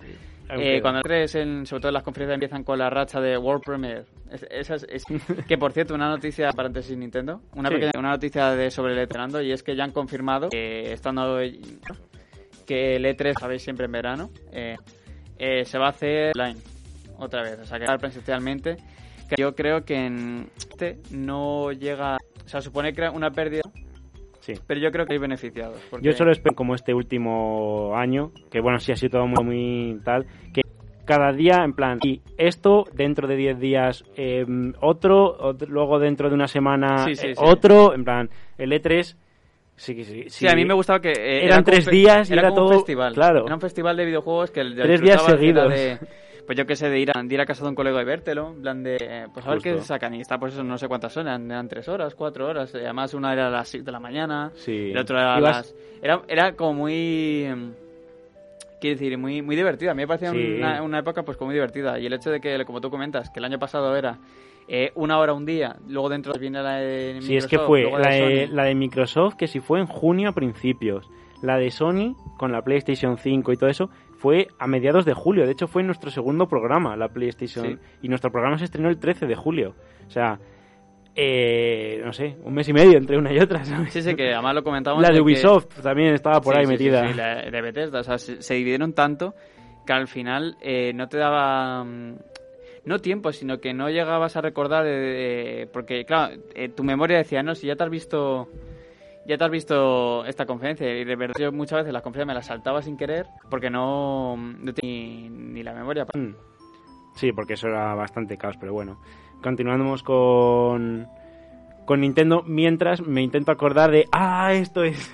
Eh, 0.50 0.82
cuando 0.82 1.00
el 1.00 1.06
E3, 1.06 1.40
en, 1.42 1.66
sobre 1.66 1.82
todo 1.82 1.90
en 1.90 1.94
las 1.94 2.04
conferencias, 2.04 2.36
empiezan 2.36 2.64
con 2.64 2.80
la 2.80 2.90
racha 2.90 3.22
de 3.22 3.38
World 3.38 3.64
Premiere. 3.64 4.06
Es- 4.32 4.48
esas- 4.50 4.86
es- 4.90 5.04
que 5.48 5.58
por 5.58 5.72
cierto, 5.74 5.94
una 5.94 6.10
noticia, 6.10 6.52
paréntesis 6.52 6.98
Nintendo, 6.98 7.42
una, 7.56 7.70
Sí. 7.70 7.76
pequeña, 7.76 7.92
una 7.98 8.10
noticia 8.12 8.52
de 8.56 8.72
sobre 8.72 8.94
el 8.94 9.08
E3 9.08 9.46
y 9.46 9.52
es 9.52 9.62
que 9.64 9.76
ya 9.76 9.84
han 9.84 9.92
confirmado 9.92 10.50
que 10.50 10.92
estando 10.94 11.38
que 12.66 12.96
el 12.96 13.06
E3, 13.06 13.34
sabéis, 13.40 13.62
siempre 13.64 13.86
en 13.86 13.92
verano, 13.92 14.30
eh, 14.52 14.76
eh, 15.38 15.66
se 15.66 15.78
va 15.78 15.88
a 15.88 15.90
hacer 15.90 16.32
online 16.36 16.60
otra 17.18 17.42
vez, 17.44 17.60
o 17.60 17.66
sea, 17.66 17.80
que 17.80 17.86
va 17.86 17.94
a 17.94 17.98
ser 17.98 18.02
presencialmente. 18.02 18.78
Que 19.30 19.36
yo 19.42 19.54
creo 19.54 19.84
que 19.86 20.06
en 20.06 20.50
este 20.58 20.98
no 21.12 21.72
llega, 21.72 22.18
o 22.46 22.48
sea, 22.50 22.62
supone 22.62 22.94
que 22.94 23.08
una 23.10 23.30
pérdida, 23.32 23.62
Sí. 24.42 24.54
pero 24.66 24.80
yo 24.80 24.92
creo 24.92 25.06
que 25.06 25.14
hay 25.14 25.20
beneficiados. 25.20 25.80
porque- 25.90 26.06
Yo 26.06 26.12
solo 26.14 26.32
espero 26.32 26.56
como 26.56 26.76
este 26.76 26.94
último 26.94 27.94
año, 27.96 28.32
que 28.50 28.62
bueno, 28.62 28.80
sí 28.80 28.92
ha 28.92 28.96
sido 28.96 29.12
todo 29.20 29.28
muy, 29.28 29.44
muy 29.44 30.00
tal, 30.04 30.26
que 30.54 30.62
cada 31.06 31.32
día, 31.32 31.64
en 31.64 31.74
plan, 31.74 31.98
y 32.04 32.22
esto 32.38 32.86
dentro 32.94 33.28
de 33.28 33.36
10 33.36 33.60
días, 33.60 34.04
eh, 34.16 34.46
otro, 34.80 35.36
otro, 35.40 35.68
luego 35.68 35.98
dentro 36.00 36.30
de 36.30 36.36
una 36.36 36.48
semana, 36.48 37.00
Sí, 37.06 37.16
sí, 37.16 37.28
eh, 37.28 37.36
sí. 37.36 37.42
otro, 37.44 37.94
en 37.96 38.04
plan, 38.04 38.30
el 38.60 38.72
E3, 38.72 39.18
sí, 39.76 39.96
sí, 39.96 40.04
sí. 40.04 40.24
Sí, 40.30 40.48
a 40.48 40.54
mí 40.56 40.66
me 40.66 40.74
gustaba 40.76 41.00
que... 41.00 41.12
eh, 41.12 41.46
Eran 41.46 41.64
como 41.64 41.72
tres 41.76 41.88
un 41.88 41.92
días 41.94 42.30
y 42.30 42.34
era 42.34 42.44
como 42.50 42.54
un 42.54 42.68
todo- 42.70 42.78
festival. 42.78 43.14
claro. 43.14 43.46
Era 43.46 43.56
un 43.56 43.62
festival 43.62 43.98
de 43.98 44.06
videojuegos 44.06 44.52
que 44.52 44.62
el 44.62 44.76
Tres 44.76 45.02
días 45.02 45.24
era 45.28 45.36
seguidos. 45.38 45.70
De, 45.74 45.98
pues 46.50 46.58
yo 46.58 46.66
qué 46.66 46.76
sé, 46.76 46.90
de 46.90 47.00
ir, 47.00 47.12
a, 47.16 47.22
de 47.22 47.32
ir 47.32 47.40
a 47.40 47.46
casa 47.46 47.62
de 47.62 47.70
un 47.70 47.76
colega 47.76 48.02
y 48.02 48.06
vértelo. 48.06 48.48
En 48.56 48.62
plan 48.64 48.82
de... 48.82 48.98
eh, 49.00 49.28
Pues 49.32 49.46
a 49.46 49.52
ver 49.52 49.60
qué 49.62 49.78
sacan. 49.82 50.16
Y 50.16 50.22
está 50.22 50.40
pues 50.40 50.54
eso, 50.54 50.64
no 50.64 50.80
sé 50.80 50.88
cuántas 50.88 51.14
son. 51.14 51.28
Eran, 51.28 51.46
eran 51.52 51.68
tres 51.68 51.88
horas, 51.88 52.16
cuatro 52.16 52.48
horas. 52.48 52.74
Además 52.74 53.14
una 53.14 53.34
era 53.34 53.50
a 53.50 53.50
las 53.52 53.68
6 53.70 53.86
de 53.86 53.92
la 53.92 54.00
mañana. 54.00 54.50
Sí. 54.56 54.90
El 54.90 54.98
otro 54.98 55.20
era 55.20 55.36
a 55.36 55.40
las... 55.40 55.76
Era, 56.02 56.24
era 56.28 56.54
como 56.56 56.74
muy... 56.74 57.44
em, 57.44 57.74
Quiero 58.82 58.98
decir, 58.98 59.16
muy, 59.20 59.44
muy 59.44 59.56
divertida. 59.56 59.92
A 59.92 59.94
mí 59.94 60.02
me 60.02 60.08
parecía 60.08 60.32
Sí. 60.32 60.56
una, 60.58 60.82
una 60.82 61.00
época 61.00 61.22
pues 61.22 61.38
como 61.38 61.50
muy 61.50 61.54
divertida. 61.54 62.00
Y 62.00 62.08
el 62.08 62.14
hecho 62.14 62.32
de 62.32 62.42
que, 62.42 62.66
como 62.66 62.82
tú 62.82 62.90
comentas, 62.90 63.30
que 63.30 63.38
el 63.40 63.46
año 63.46 63.60
pasado 63.60 63.96
era 63.96 64.18
eh, 64.68 64.92
una 64.96 65.20
hora 65.20 65.34
un 65.34 65.46
día, 65.46 65.76
luego 65.88 66.10
dentro 66.10 66.34
viene 66.40 66.64
la 66.64 66.78
de 66.78 67.20
Sí, 67.22 67.36
es 67.36 67.46
que 67.46 67.58
Microsoft, 67.58 67.68
fue 67.68 67.82
luego 67.84 68.00
la 68.00 68.10
de, 68.10 68.48
la 68.48 68.64
de 68.64 68.74
Microsoft, 68.76 69.36
que 69.36 69.46
si 69.48 69.60
fue 69.60 69.80
en 69.82 69.86
junio 69.86 70.30
a 70.30 70.32
principios. 70.34 71.08
La 71.44 71.58
de 71.58 71.70
Sony, 71.72 72.16
con 72.38 72.52
la 72.52 72.62
PlayStation 72.64 73.18
5 73.18 73.52
y 73.54 73.58
todo 73.58 73.70
eso, 73.70 73.90
fue 74.20 74.48
a 74.60 74.68
mediados 74.68 75.06
de 75.06 75.14
julio. 75.14 75.46
De 75.46 75.52
hecho, 75.54 75.68
fue 75.68 75.82
nuestro 75.82 76.12
segundo 76.12 76.48
programa, 76.48 76.96
la 76.96 77.08
PlayStation. 77.10 77.66
Sí. 77.66 77.78
Y 78.04 78.08
nuestro 78.10 78.32
programa 78.32 78.58
se 78.58 78.66
estrenó 78.66 78.90
el 78.90 79.00
13 79.00 79.26
de 79.26 79.36
julio. 79.36 79.74
O 80.08 80.12
sea, 80.12 80.38
eh, 81.16 82.02
no 82.06 82.14
sé, 82.14 82.38
un 82.44 82.54
mes 82.54 82.68
y 82.70 82.74
medio 82.74 82.98
entre 82.98 83.18
una 83.18 83.34
y 83.34 83.40
otra, 83.40 83.66
¿sabes? 83.66 83.92
Sí, 83.92 84.02
sí, 84.02 84.16
que 84.16 84.34
además 84.34 84.56
lo 84.56 84.64
comentábamos. 84.64 85.02
La 85.04 85.10
de 85.10 85.16
que- 85.16 85.22
Ubisoft 85.22 85.82
también 85.82 86.14
estaba 86.14 86.40
por 86.40 86.54
Sí, 86.54 86.60
ahí 86.60 86.66
sí, 86.66 86.72
metida. 86.72 87.08
Sí, 87.08 87.14
la 87.18 87.42
de 87.50 87.62
Bethesda. 87.62 88.00
O 88.00 88.04
sea, 88.04 88.18
se, 88.18 88.42
se 88.42 88.54
dividieron 88.54 88.94
tanto 88.94 89.34
que 89.86 89.94
al 89.94 90.08
final 90.08 90.56
eh, 90.62 90.94
no 90.94 91.08
te 91.08 91.18
daba. 91.18 91.84
mm, 91.84 92.16
No 92.86 93.00
tiempo, 93.00 93.32
sino 93.34 93.60
que 93.60 93.74
no 93.74 93.90
llegabas 93.90 94.36
a 94.38 94.42
recordar. 94.42 94.86
de- 94.86 95.68
porque, 95.74 96.06
claro, 96.06 96.36
eh, 96.56 96.70
tu 96.70 96.84
memoria 96.84 97.18
decía, 97.18 97.44
no, 97.44 97.54
si 97.56 97.68
ya 97.68 97.76
te 97.76 97.84
has 97.84 97.90
visto. 97.90 98.48
Ya 99.30 99.38
te 99.38 99.44
has 99.44 99.52
visto 99.52 100.26
esta 100.26 100.48
conferencia 100.48 100.92
y 100.98 101.04
de 101.06 101.16
verdad 101.16 101.36
yo 101.40 101.52
muchas 101.52 101.78
veces 101.82 101.94
las 101.94 102.02
conferencias 102.02 102.28
me 102.28 102.34
las 102.34 102.48
saltaba 102.48 102.82
sin 102.82 102.98
querer 102.98 103.28
porque 103.50 103.70
no, 103.70 104.36
no 104.36 104.74
tenía 104.74 105.30
ni, 105.30 105.30
ni 105.30 105.62
la 105.64 105.74
memoria. 105.74 106.04
para- 106.06 106.20
Mm. 106.20 106.36
Sí, 107.16 107.32
porque 107.32 107.54
eso 107.54 107.68
era 107.68 107.94
bastante 107.94 108.38
caos, 108.38 108.58
pero 108.60 108.74
bueno. 108.74 109.00
Continuamos 109.44 110.02
con, 110.02 111.08
con 111.86 112.02
Nintendo, 112.02 112.44
mientras 112.48 113.02
me 113.06 113.22
intento 113.22 113.52
acordar 113.52 113.92
de, 113.92 114.06
ah, 114.12 114.54
esto 114.54 114.84
es, 114.84 115.12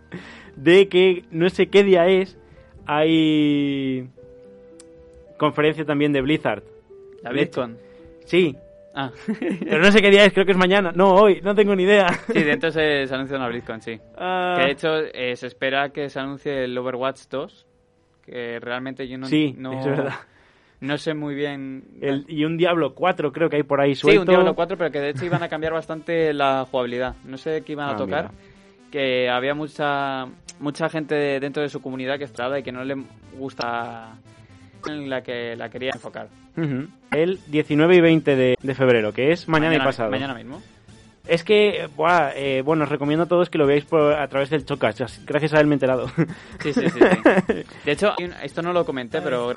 de 0.56 0.88
que 0.88 1.24
no 1.30 1.48
sé 1.48 1.68
qué 1.68 1.82
día 1.82 2.06
es, 2.08 2.36
hay 2.84 4.06
conferencia 5.38 5.84
también 5.86 6.12
de 6.12 6.20
Blizzard. 6.20 6.62
La. 7.22 7.30
BlizzCon. 7.30 7.78
Sí, 8.26 8.54
Ah, 8.98 9.10
pero 9.60 9.78
no 9.82 9.92
sé 9.92 10.00
qué 10.00 10.10
día 10.10 10.24
es, 10.24 10.32
creo 10.32 10.46
que 10.46 10.52
es 10.52 10.58
mañana. 10.58 10.90
No, 10.94 11.14
hoy, 11.14 11.40
no 11.42 11.54
tengo 11.54 11.76
ni 11.76 11.82
idea. 11.82 12.08
sí, 12.32 12.42
dentro 12.42 12.70
se, 12.70 13.06
se 13.06 13.14
anuncia 13.14 13.36
una 13.36 13.48
BlizzCon, 13.48 13.82
sí. 13.82 14.00
Ah, 14.16 14.54
Que 14.56 14.64
de 14.64 14.70
hecho 14.70 14.88
eh, 15.12 15.36
se 15.36 15.46
espera 15.48 15.90
que 15.90 16.08
se 16.08 16.18
anuncie 16.18 16.64
el 16.64 16.76
Overwatch 16.78 17.22
2. 17.30 17.66
Que 18.24 18.58
realmente 18.58 19.06
yo 19.06 19.18
no, 19.18 19.26
sí, 19.26 19.54
no, 19.56 19.78
es 19.78 19.84
verdad. 19.84 20.14
no 20.80 20.96
sé 20.98 21.12
muy 21.14 21.34
bien. 21.34 21.84
El- 22.00 22.24
y 22.26 22.44
un 22.44 22.56
Diablo 22.56 22.94
4 22.94 23.30
creo 23.32 23.48
que 23.50 23.56
hay 23.56 23.62
por 23.62 23.80
ahí 23.80 23.94
sí, 23.94 24.00
suelto. 24.00 24.22
un 24.22 24.26
Diablo 24.28 24.54
4, 24.54 24.76
pero 24.78 24.90
que 24.90 24.98
de 25.00 25.10
hecho 25.10 25.24
iban 25.26 25.42
a 25.42 25.48
cambiar 25.48 25.74
bastante 25.74 26.32
la 26.32 26.66
jugabilidad. 26.70 27.14
No 27.24 27.36
sé 27.36 27.62
qué 27.64 27.72
iban 27.72 27.88
a 27.90 27.92
Ah, 27.92 27.96
tocar. 27.96 28.30
mira. 28.32 28.90
Que 28.90 29.28
había 29.28 29.54
mucha 29.54 30.26
mucha 30.58 30.88
gente 30.88 31.38
dentro 31.38 31.62
de 31.62 31.68
su 31.68 31.82
comunidad 31.82 32.16
que 32.18 32.24
estaba 32.24 32.58
y 32.58 32.62
que 32.62 32.72
no 32.72 32.82
le 32.82 32.96
gusta 33.36 34.14
en 34.88 35.10
la 35.10 35.22
que 35.22 35.56
la 35.56 35.68
quería 35.68 35.90
enfocar. 35.94 36.28
El 37.10 37.38
19 37.46 37.96
y 37.96 38.00
20 38.00 38.36
de, 38.36 38.54
de 38.60 38.74
febrero, 38.74 39.12
que 39.12 39.32
es 39.32 39.48
mañana, 39.48 39.76
y 39.76 39.78
pasado. 39.78 40.10
Mañana 40.10 40.34
mismo. 40.34 40.62
Es 41.26 41.42
que, 41.42 41.88
buah, 41.96 42.30
eh, 42.36 42.62
bueno, 42.62 42.84
os 42.84 42.88
recomiendo 42.88 43.24
a 43.24 43.26
todos 43.26 43.50
que 43.50 43.58
lo 43.58 43.66
veáis 43.66 43.84
por, 43.84 44.12
a 44.12 44.28
través 44.28 44.48
del 44.48 44.64
Chocas. 44.64 45.20
Gracias 45.26 45.54
a 45.54 45.60
él 45.60 45.66
me 45.66 45.74
he 45.74 45.76
enterado. 45.76 46.08
Sí, 46.60 46.72
sí, 46.72 46.88
sí. 46.88 47.00
sí. 47.00 47.54
De 47.84 47.92
hecho, 47.92 48.14
esto 48.42 48.62
no 48.62 48.72
lo 48.72 48.84
comenté, 48.84 49.20
pero. 49.20 49.52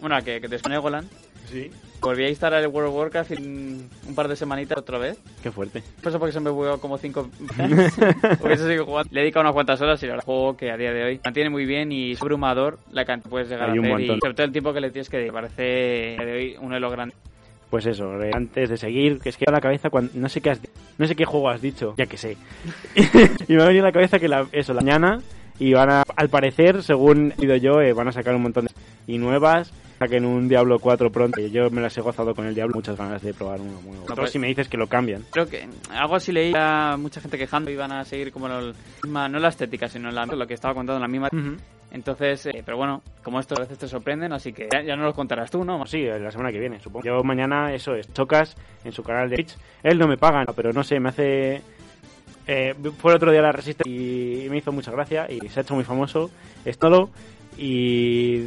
Bueno, 0.00 0.16
que, 0.24 0.40
que 0.40 0.48
de 0.48 0.78
Golan 0.78 1.08
Sí. 1.50 1.70
volví 2.00 2.24
a 2.24 2.28
instalar 2.28 2.62
el 2.62 2.68
World 2.68 2.90
of 2.90 2.96
Warcraft 2.96 3.32
un 3.32 4.14
par 4.14 4.28
de 4.28 4.36
semanitas 4.36 4.78
otra 4.78 4.98
vez. 4.98 5.18
Qué 5.42 5.50
fuerte. 5.50 5.82
Por 6.02 6.10
eso 6.10 6.18
porque 6.18 6.32
se 6.32 6.40
me 6.40 6.50
bugueó 6.50 6.80
como 6.80 6.96
5 6.96 7.30
Porque 8.40 8.54
eso 8.54 8.68
sigo 8.68 8.84
jugando. 8.86 9.10
Le 9.12 9.20
he 9.20 9.22
dedicado 9.24 9.42
unas 9.42 9.54
cuantas 9.54 9.80
horas 9.80 10.02
y 10.02 10.08
ahora 10.08 10.22
juego 10.22 10.56
que 10.56 10.70
a 10.70 10.76
día 10.76 10.92
de 10.92 11.04
hoy 11.04 11.20
mantiene 11.24 11.50
muy 11.50 11.66
bien 11.66 11.92
y 11.92 12.12
es 12.12 12.22
abrumador 12.22 12.78
la 12.92 13.04
cantidad 13.04 13.24
que 13.24 13.30
puedes 13.30 13.48
llegar 13.48 13.70
Hay 13.70 13.78
a 13.78 13.82
hacer 13.82 14.00
y 14.00 14.06
sobre 14.06 14.34
todo 14.34 14.46
el 14.46 14.52
tiempo 14.52 14.72
que 14.72 14.80
le 14.80 14.90
tienes 14.90 15.08
que 15.08 15.16
dedicar. 15.18 15.42
Parece 15.42 15.62
de 15.62 16.32
hoy 16.32 16.56
uno 16.60 16.74
de 16.74 16.80
los 16.80 16.92
grandes. 16.92 17.16
Pues 17.70 17.86
eso, 17.86 18.20
eh, 18.20 18.32
antes 18.34 18.68
de 18.68 18.76
seguir, 18.76 19.20
que 19.20 19.28
es 19.28 19.36
que 19.36 19.44
a 19.46 19.52
la 19.52 19.60
cabeza 19.60 19.90
cuando, 19.90 20.10
no 20.14 20.28
sé 20.28 20.40
qué 20.40 20.50
has 20.50 20.60
no 20.98 21.06
sé 21.06 21.14
qué 21.14 21.24
juego 21.24 21.48
has 21.48 21.62
dicho, 21.62 21.94
ya 21.96 22.06
que 22.06 22.16
sé. 22.16 22.36
y 23.48 23.54
me 23.54 23.62
ha 23.62 23.66
venido 23.66 23.84
a 23.84 23.88
la 23.88 23.92
cabeza 23.92 24.18
que 24.18 24.26
la, 24.26 24.46
eso, 24.50 24.74
la 24.74 24.80
mañana 24.80 25.20
y 25.60 25.72
van 25.74 25.90
a, 25.90 26.02
al 26.16 26.28
parecer, 26.28 26.82
según 26.82 27.32
he 27.38 27.44
ido 27.44 27.54
yo, 27.56 27.80
eh, 27.80 27.92
van 27.92 28.08
a 28.08 28.12
sacar 28.12 28.34
un 28.34 28.42
montón 28.42 28.64
de 28.64 28.72
y 29.06 29.18
nuevas, 29.18 29.72
saquen 30.00 30.24
un 30.24 30.48
Diablo 30.48 30.78
4 30.78 31.12
pronto. 31.12 31.40
Yo 31.42 31.70
me 31.70 31.82
las 31.82 31.96
he 31.98 32.00
gozado 32.00 32.34
con 32.34 32.46
el 32.46 32.54
Diablo, 32.54 32.74
muchas 32.74 32.96
ganas 32.96 33.20
de 33.20 33.34
probar 33.34 33.60
uno 33.60 33.78
nuevo. 33.82 34.04
Todo 34.06 34.16
pues- 34.16 34.30
si 34.30 34.38
me 34.38 34.48
dices 34.48 34.66
que 34.68 34.78
lo 34.78 34.86
cambian. 34.86 35.22
Creo 35.30 35.46
que 35.46 35.68
algo 35.90 36.16
así 36.16 36.32
leí 36.32 36.52
a 36.56 36.96
mucha 36.98 37.20
gente 37.20 37.36
quejando 37.36 37.70
y 37.70 37.76
van 37.76 37.92
a 37.92 38.04
seguir 38.04 38.32
como 38.32 38.46
el- 38.48 38.74
no 39.06 39.28
la 39.28 39.48
estética, 39.48 39.88
sino 39.88 40.10
la, 40.10 40.24
lo 40.24 40.46
que 40.46 40.54
estaba 40.54 40.72
contando 40.74 40.96
en 40.96 41.02
la 41.02 41.08
misma. 41.08 41.28
Entonces, 41.92 42.46
eh, 42.46 42.62
pero 42.64 42.78
bueno, 42.78 43.02
como 43.22 43.40
esto 43.40 43.54
a 43.56 43.60
veces 43.60 43.76
te 43.76 43.88
sorprenden, 43.88 44.32
así 44.32 44.52
que 44.52 44.68
ya, 44.72 44.80
ya 44.82 44.96
no 44.96 45.02
lo 45.04 45.12
contarás 45.12 45.50
tú, 45.50 45.64
¿no? 45.64 45.84
Sí, 45.86 46.02
la 46.04 46.30
semana 46.30 46.50
que 46.52 46.60
viene, 46.60 46.78
supongo. 46.80 47.04
Yo 47.04 47.22
mañana, 47.24 47.74
eso 47.74 47.94
es, 47.94 48.10
Chocas 48.14 48.56
en 48.84 48.92
su 48.92 49.02
canal 49.02 49.28
de 49.28 49.36
Twitch. 49.36 49.56
Él 49.82 49.98
no 49.98 50.06
me 50.08 50.16
paga, 50.16 50.44
pero 50.54 50.72
no 50.72 50.82
sé, 50.82 50.98
me 51.00 51.10
hace... 51.10 51.60
Eh, 52.46 52.74
fue 52.98 53.12
el 53.12 53.16
otro 53.16 53.30
día 53.32 53.40
a 53.40 53.44
la 53.44 53.52
Resistance 53.52 53.90
y 53.90 54.46
me 54.48 54.58
hizo 54.58 54.72
mucha 54.72 54.90
gracia 54.92 55.26
y 55.30 55.46
se 55.48 55.60
ha 55.60 55.62
hecho 55.62 55.74
muy 55.74 55.84
famoso. 55.84 56.30
Es 56.64 56.78
todo. 56.78 57.10
Y 57.58 58.46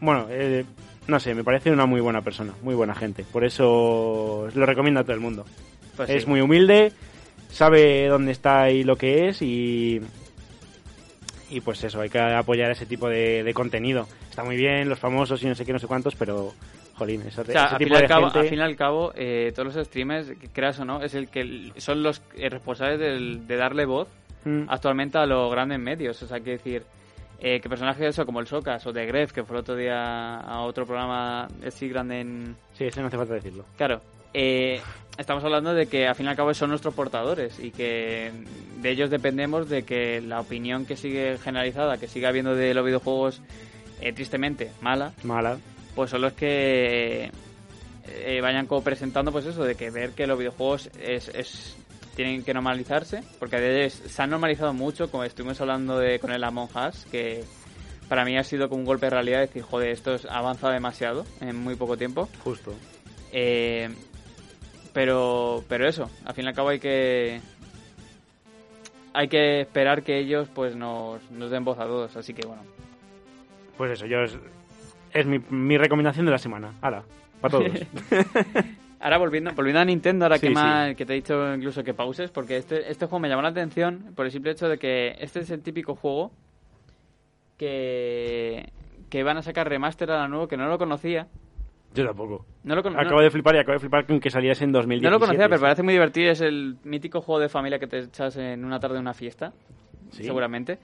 bueno, 0.00 0.26
eh, 0.30 0.64
no 1.08 1.18
sé, 1.18 1.34
me 1.34 1.42
parece 1.42 1.70
una 1.72 1.86
muy 1.86 2.00
buena 2.00 2.22
persona, 2.22 2.52
muy 2.62 2.74
buena 2.76 2.94
gente. 2.94 3.24
Por 3.24 3.44
eso 3.44 4.48
lo 4.54 4.66
recomiendo 4.66 5.00
a 5.00 5.02
todo 5.02 5.14
el 5.14 5.20
mundo. 5.20 5.44
Pues 5.96 6.08
es 6.10 6.22
sí. 6.22 6.28
muy 6.28 6.40
humilde, 6.40 6.92
sabe 7.50 8.06
dónde 8.06 8.30
está 8.32 8.70
y 8.70 8.84
lo 8.84 8.94
que 8.96 9.28
es 9.28 9.42
y... 9.42 10.00
Y 11.50 11.62
pues 11.62 11.82
eso, 11.82 12.00
hay 12.02 12.10
que 12.10 12.18
apoyar 12.20 12.70
ese 12.70 12.84
tipo 12.84 13.08
de, 13.08 13.42
de 13.42 13.54
contenido. 13.54 14.06
Está 14.28 14.44
muy 14.44 14.56
bien, 14.56 14.86
los 14.88 14.98
famosos 14.98 15.42
y 15.42 15.46
no 15.46 15.54
sé 15.54 15.64
qué, 15.64 15.72
no 15.72 15.78
sé 15.78 15.86
cuántos, 15.86 16.14
pero, 16.14 16.52
jolín, 16.94 17.22
esa- 17.22 17.40
O 17.40 17.44
sea, 17.46 17.64
ese 17.64 17.74
al 17.74 17.78
tipo 17.78 17.88
fin, 17.88 17.92
y 17.92 17.96
al 17.96 18.02
de 18.02 18.08
cabo, 18.08 18.24
gente... 18.26 18.38
al 18.40 18.48
fin 18.48 18.58
y 18.58 18.62
al 18.62 18.76
cabo, 18.76 19.12
eh, 19.16 19.52
todos 19.56 19.74
los 19.74 19.86
streamers, 19.86 20.30
creas 20.52 20.78
o 20.80 20.84
no, 20.84 21.02
es 21.02 21.14
el 21.14 21.28
que 21.30 21.72
son 21.78 22.02
los 22.02 22.20
eh, 22.36 22.50
responsables 22.50 23.00
del- 23.00 23.46
de 23.46 23.56
darle 23.56 23.86
voz 23.86 24.08
Mm, 24.44 24.66
actualmente 24.68 25.18
a 25.18 25.26
los 25.26 25.50
grandes 25.50 25.80
medios. 25.80 26.22
O 26.22 26.26
sea, 26.28 26.38
que 26.38 26.50
decir, 26.52 26.84
eh, 27.40 27.60
que 27.60 27.68
personajes 27.68 28.06
eso, 28.06 28.26
como 28.26 28.40
el 28.40 28.46
Socas 28.46 28.86
o 28.86 28.92
de 28.92 29.06
Gref, 29.06 29.32
que 29.32 29.44
fue 29.44 29.56
el 29.56 29.60
otro 29.60 29.76
día 29.76 30.38
a 30.38 30.60
otro 30.62 30.86
programa 30.86 31.48
así 31.66 31.88
grande 31.88 32.20
en... 32.20 32.56
Sí, 32.74 32.84
eso 32.84 33.00
no 33.00 33.06
hace 33.06 33.16
falta 33.16 33.34
decirlo. 33.34 33.64
Claro, 33.76 34.00
eh, 34.34 34.80
estamos 35.16 35.42
hablando 35.44 35.72
de 35.72 35.86
que 35.86 36.06
al 36.06 36.14
fin 36.14 36.26
y 36.26 36.28
al 36.28 36.36
cabo 36.36 36.52
son 36.52 36.70
nuestros 36.70 36.94
portadores 36.94 37.58
y 37.58 37.70
que 37.70 38.32
de 38.80 38.90
ellos 38.90 39.10
dependemos 39.10 39.68
de 39.68 39.84
que 39.84 40.20
la 40.20 40.40
opinión 40.40 40.84
que 40.84 40.96
sigue 40.96 41.38
generalizada, 41.38 41.98
que 41.98 42.08
sigue 42.08 42.26
habiendo 42.26 42.54
de 42.54 42.74
los 42.74 42.84
videojuegos, 42.84 43.40
eh, 44.00 44.12
tristemente, 44.12 44.70
mala, 44.80 45.12
Mala. 45.22 45.58
pues 45.94 46.10
son 46.10 46.22
los 46.22 46.32
que 46.34 47.30
eh, 48.06 48.40
vayan 48.40 48.66
como 48.66 48.82
presentando 48.82 49.32
pues 49.32 49.46
eso, 49.46 49.64
de 49.64 49.74
que 49.74 49.90
ver 49.90 50.10
que 50.10 50.26
los 50.26 50.38
videojuegos 50.38 50.90
es, 51.00 51.28
es 51.28 51.76
tienen 52.18 52.42
que 52.42 52.52
normalizarse, 52.52 53.22
porque 53.38 53.88
se 53.90 54.22
han 54.22 54.30
normalizado 54.30 54.74
mucho, 54.74 55.08
como 55.08 55.22
estuvimos 55.22 55.60
hablando 55.60 56.00
de 56.00 56.18
con 56.18 56.32
el 56.32 56.42
Among 56.42 56.68
Us, 56.76 57.06
que 57.12 57.44
para 58.08 58.24
mí 58.24 58.36
ha 58.36 58.42
sido 58.42 58.68
como 58.68 58.80
un 58.80 58.86
golpe 58.86 59.06
de 59.06 59.10
realidad 59.10 59.38
decir, 59.38 59.62
joder, 59.62 59.90
esto 59.90 60.16
avanzado 60.28 60.72
demasiado 60.72 61.24
en 61.40 61.54
muy 61.54 61.76
poco 61.76 61.96
tiempo. 61.96 62.28
Justo. 62.42 62.74
Eh, 63.30 63.88
pero, 64.92 65.62
pero 65.68 65.86
eso, 65.86 66.10
al 66.24 66.34
fin 66.34 66.46
y 66.46 66.48
al 66.48 66.54
cabo 66.54 66.70
hay 66.70 66.80
que 66.80 67.40
hay 69.14 69.28
que 69.28 69.60
esperar 69.60 70.02
que 70.02 70.18
ellos 70.18 70.48
pues 70.52 70.74
nos, 70.74 71.22
nos 71.30 71.52
den 71.52 71.62
voz 71.62 71.78
a 71.78 71.84
todos, 71.84 72.16
así 72.16 72.34
que 72.34 72.44
bueno. 72.44 72.62
Pues 73.76 73.92
eso, 73.92 74.06
yo 74.06 74.24
es, 74.24 74.36
es 75.12 75.24
mi, 75.24 75.38
mi 75.50 75.78
recomendación 75.78 76.26
de 76.26 76.32
la 76.32 76.38
semana. 76.38 76.72
Hala, 76.82 77.04
para 77.40 77.52
todos. 77.52 77.70
Ahora 79.00 79.18
volviendo, 79.18 79.52
volviendo 79.52 79.80
a 79.80 79.84
Nintendo, 79.84 80.24
ahora 80.24 80.38
Sí, 80.38 80.48
que, 80.48 80.54
más, 80.54 80.94
que 80.96 81.06
te 81.06 81.12
he 81.12 81.16
dicho 81.16 81.54
incluso 81.54 81.84
que 81.84 81.94
pauses, 81.94 82.30
porque 82.30 82.56
este, 82.56 82.90
este 82.90 83.06
juego 83.06 83.20
me 83.20 83.28
llamó 83.28 83.42
la 83.42 83.48
atención 83.48 84.12
por 84.16 84.26
el 84.26 84.32
simple 84.32 84.50
hecho 84.52 84.68
de 84.68 84.76
que 84.78 85.14
este 85.20 85.40
es 85.40 85.50
el 85.50 85.62
típico 85.62 85.94
juego 85.94 86.32
que, 87.56 88.70
que 89.10 89.22
van 89.22 89.36
a 89.36 89.42
sacar 89.42 89.68
remaster 89.68 90.10
a 90.10 90.18
la 90.18 90.28
nuevo, 90.28 90.48
que 90.48 90.56
no 90.56 90.68
lo 90.68 90.78
conocía. 90.78 91.26
yo 91.94 92.06
tampoco. 92.06 92.44
No 92.64 92.74
lo, 92.76 92.82
no- 92.90 92.98
Acabo 93.00 93.20
de 93.20 93.30
flipar 93.30 93.54
y 93.56 93.58
acabo 93.58 93.74
de 93.74 93.80
flipar 93.80 94.06
con 94.06 94.20
que 94.20 94.30
saliese 94.30 94.64
en 94.64 94.72
2017. 94.72 95.04
no 95.10 95.16
lo 95.16 95.20
conocía, 95.20 95.48
pero 95.48 95.60
parece 95.60 95.82
muy 95.82 95.94
divertido. 95.94 96.30
Es 96.30 96.40
el 96.40 96.76
mítico 96.84 97.20
juego 97.20 97.40
de 97.40 97.48
familia 97.48 97.78
que 97.78 97.86
te 97.86 98.00
echas 98.00 98.36
en 98.36 98.64
una 98.64 98.78
tarde 98.80 98.94
de 98.96 99.00
una 99.00 99.14
fiesta, 99.14 99.52
Sí. 100.10 100.24
seguramente. 100.24 100.78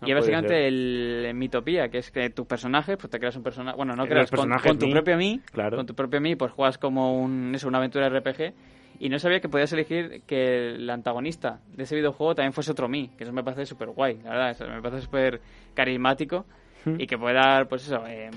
Ah, 0.00 0.06
y 0.08 0.14
básicamente 0.14 0.54
ser. 0.54 0.64
el 0.64 1.32
Mitopía, 1.34 1.88
que 1.88 1.98
es 1.98 2.10
que 2.10 2.30
tus 2.30 2.46
personajes, 2.46 2.96
pues 2.96 3.10
te 3.10 3.18
creas 3.18 3.36
un 3.36 3.42
personaje. 3.42 3.76
Bueno, 3.76 3.94
no 3.94 4.06
creas, 4.06 4.30
con, 4.30 4.48
tu 4.78 4.90
propio 4.90 5.16
mí. 5.16 5.40
claro. 5.52 5.76
Con 5.76 5.86
tu 5.86 5.94
propio 5.94 6.20
mí, 6.20 6.36
pues 6.36 6.52
juegas 6.52 6.78
como 6.78 7.20
un, 7.20 7.54
eso, 7.54 7.68
una 7.68 7.78
aventura 7.78 8.08
RPG. 8.08 8.52
Y 8.98 9.08
no 9.08 9.18
sabía 9.18 9.40
que 9.40 9.48
podías 9.48 9.72
elegir 9.72 10.22
que 10.26 10.74
el 10.74 10.90
antagonista 10.90 11.60
de 11.74 11.84
ese 11.84 11.96
videojuego 11.96 12.34
también 12.34 12.52
fuese 12.52 12.72
otro 12.72 12.86
mí, 12.86 13.10
que 13.16 13.24
eso 13.24 13.32
me 13.32 13.42
parece 13.42 13.64
súper 13.64 13.88
guay, 13.88 14.20
la 14.22 14.30
verdad. 14.30 14.50
Eso 14.50 14.66
me 14.68 14.82
parece 14.82 15.02
súper 15.02 15.40
carismático 15.74 16.44
Hmm. 16.84 16.96
y 16.98 17.06
que 17.06 17.18
puede 17.18 17.34
dar, 17.34 17.68
pues 17.68 17.86
eso, 17.86 18.06
eh, 18.06 18.30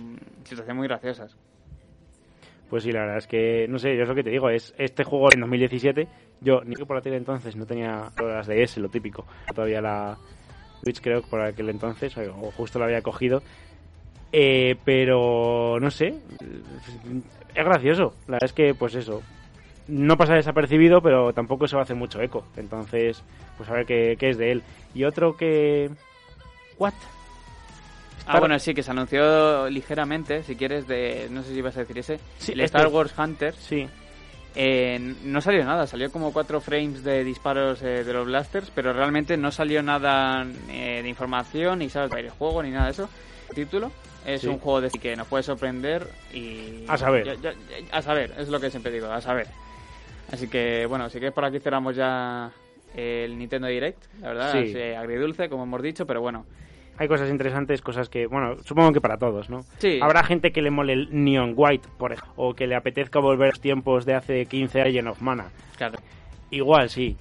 situaciones 0.43 0.75
muy 0.75 0.87
graciosas. 0.87 1.37
Pues 2.69 2.83
sí, 2.83 2.91
la 2.91 3.01
verdad 3.01 3.17
es 3.17 3.27
que, 3.27 3.67
no 3.69 3.77
sé, 3.77 3.95
yo 3.95 4.03
es 4.03 4.09
lo 4.09 4.15
que 4.15 4.23
te 4.23 4.31
digo, 4.31 4.49
es 4.49 4.73
este 4.77 5.03
juego 5.03 5.27
en 5.33 5.41
2017, 5.41 6.07
yo 6.41 6.61
ni 6.63 6.75
que 6.75 6.85
por 6.85 6.97
aquel 6.97 7.13
entonces 7.13 7.55
no 7.55 7.65
tenía 7.65 8.09
las 8.17 8.47
de 8.47 8.63
S, 8.63 8.79
lo 8.79 8.89
típico, 8.89 9.25
todavía 9.53 9.79
la 9.79 10.17
Switch 10.83 11.01
creo 11.01 11.21
por 11.21 11.41
aquel 11.41 11.69
entonces, 11.69 12.15
o 12.17 12.51
justo 12.51 12.77
la 12.79 12.85
había 12.85 13.01
cogido, 13.01 13.41
Eh, 14.35 14.75
pero 14.83 15.77
no 15.79 15.91
sé, 15.91 16.15
es 17.55 17.65
gracioso, 17.65 18.15
la 18.27 18.33
verdad 18.33 18.45
es 18.49 18.53
que 18.53 18.73
pues 18.73 18.95
eso, 18.95 19.21
no 19.87 20.17
pasa 20.17 20.33
desapercibido, 20.33 21.01
pero 21.01 21.33
tampoco 21.33 21.67
se 21.67 21.75
va 21.75 21.81
a 21.81 21.83
hacer 21.83 21.95
mucho 21.95 22.19
eco, 22.21 22.43
entonces 22.57 23.21
pues 23.57 23.69
a 23.69 23.73
ver 23.73 23.85
qué, 23.85 24.15
qué 24.19 24.29
es 24.31 24.37
de 24.39 24.51
él. 24.51 24.63
Y 24.95 25.03
otro 25.03 25.37
que... 25.37 25.91
¿What? 26.79 26.93
Ah, 28.25 28.39
bueno, 28.39 28.57
sí, 28.57 28.73
que 28.73 28.81
se 28.81 28.89
anunció 28.91 29.69
ligeramente, 29.69 30.43
si 30.43 30.55
quieres, 30.55 30.87
de. 30.87 31.27
No 31.29 31.43
sé 31.43 31.49
si 31.49 31.57
ibas 31.57 31.75
a 31.75 31.81
decir 31.81 31.97
ese. 31.99 32.19
Sí, 32.39 32.53
el 32.53 32.61
este 32.61 32.77
Star 32.77 32.87
es- 32.87 32.93
Wars 32.93 33.13
Hunter. 33.17 33.53
Sí, 33.53 33.85
eh, 34.55 35.15
no 35.23 35.41
salió 35.41 35.63
nada, 35.65 35.87
salió 35.87 36.11
como 36.11 36.31
cuatro 36.33 36.61
frames 36.61 37.03
de 37.03 37.23
disparos 37.23 37.81
eh, 37.81 38.03
de 38.03 38.13
los 38.13 38.25
blasters, 38.25 38.71
pero 38.73 38.93
realmente 38.93 39.35
no 39.37 39.51
salió 39.51 39.81
nada 39.81 40.45
eh, 40.69 40.99
de 41.01 41.09
información, 41.09 41.79
ni 41.79 41.89
sabes 41.89 42.11
el 42.13 42.29
juego, 42.29 42.61
ni 42.63 42.69
nada 42.69 42.85
de 42.85 42.91
eso. 42.91 43.09
El 43.49 43.55
título 43.55 43.91
es 44.25 44.41
Sí. 44.41 44.47
un 44.47 44.59
juego 44.59 44.81
de 44.81 44.89
que 44.89 45.15
nos 45.15 45.27
puede 45.27 45.43
sorprender 45.43 46.07
y. 46.33 46.85
A 46.87 46.97
saber. 46.97 47.37
A 47.91 48.01
saber, 48.01 48.33
es 48.37 48.47
lo 48.49 48.59
que 48.59 48.69
siempre 48.69 48.91
digo, 48.91 49.07
a 49.11 49.21
saber. 49.21 49.47
Así 50.31 50.47
que, 50.47 50.85
bueno, 50.87 51.09
si 51.09 51.19
quieres 51.19 51.33
por 51.33 51.45
aquí 51.45 51.59
cerramos 51.59 51.95
ya 51.95 52.51
el 52.95 53.37
Nintendo 53.37 53.67
Direct, 53.67 54.01
la 54.21 54.27
verdad, 54.29 54.51
Sí. 54.53 54.57
es 54.69 54.75
eh, 54.75 54.95
agridulce, 54.95 55.49
como 55.49 55.63
hemos 55.63 55.81
dicho, 55.81 56.05
pero 56.05 56.21
bueno. 56.21 56.45
Hay 56.97 57.07
cosas 57.07 57.29
interesantes, 57.29 57.81
cosas 57.81 58.07
que, 58.09 58.27
bueno, 58.27 58.55
supongo 58.63 58.91
que 58.93 59.01
para 59.01 59.17
todos, 59.17 59.49
¿no? 59.49 59.61
Sí. 59.79 59.99
Habrá 60.01 60.23
gente 60.23 60.51
que 60.51 60.61
le 60.61 60.69
mole 60.71 60.93
el 60.93 61.09
Neon 61.11 61.53
White, 61.55 61.87
por 61.97 62.11
ejemplo, 62.13 62.33
o 62.35 62.53
que 62.53 62.67
le 62.67 62.75
apetezca 62.75 63.19
volver 63.19 63.47
a 63.47 63.49
los 63.51 63.59
tiempos 63.61 64.05
de 64.05 64.13
hace 64.15 64.45
15 64.45 64.79
años 64.81 64.93
Legend 64.93 65.07
of 65.09 65.21
Mana. 65.21 65.45
Claro. 65.77 65.97
Igual, 66.51 66.89
sí. 66.89 67.17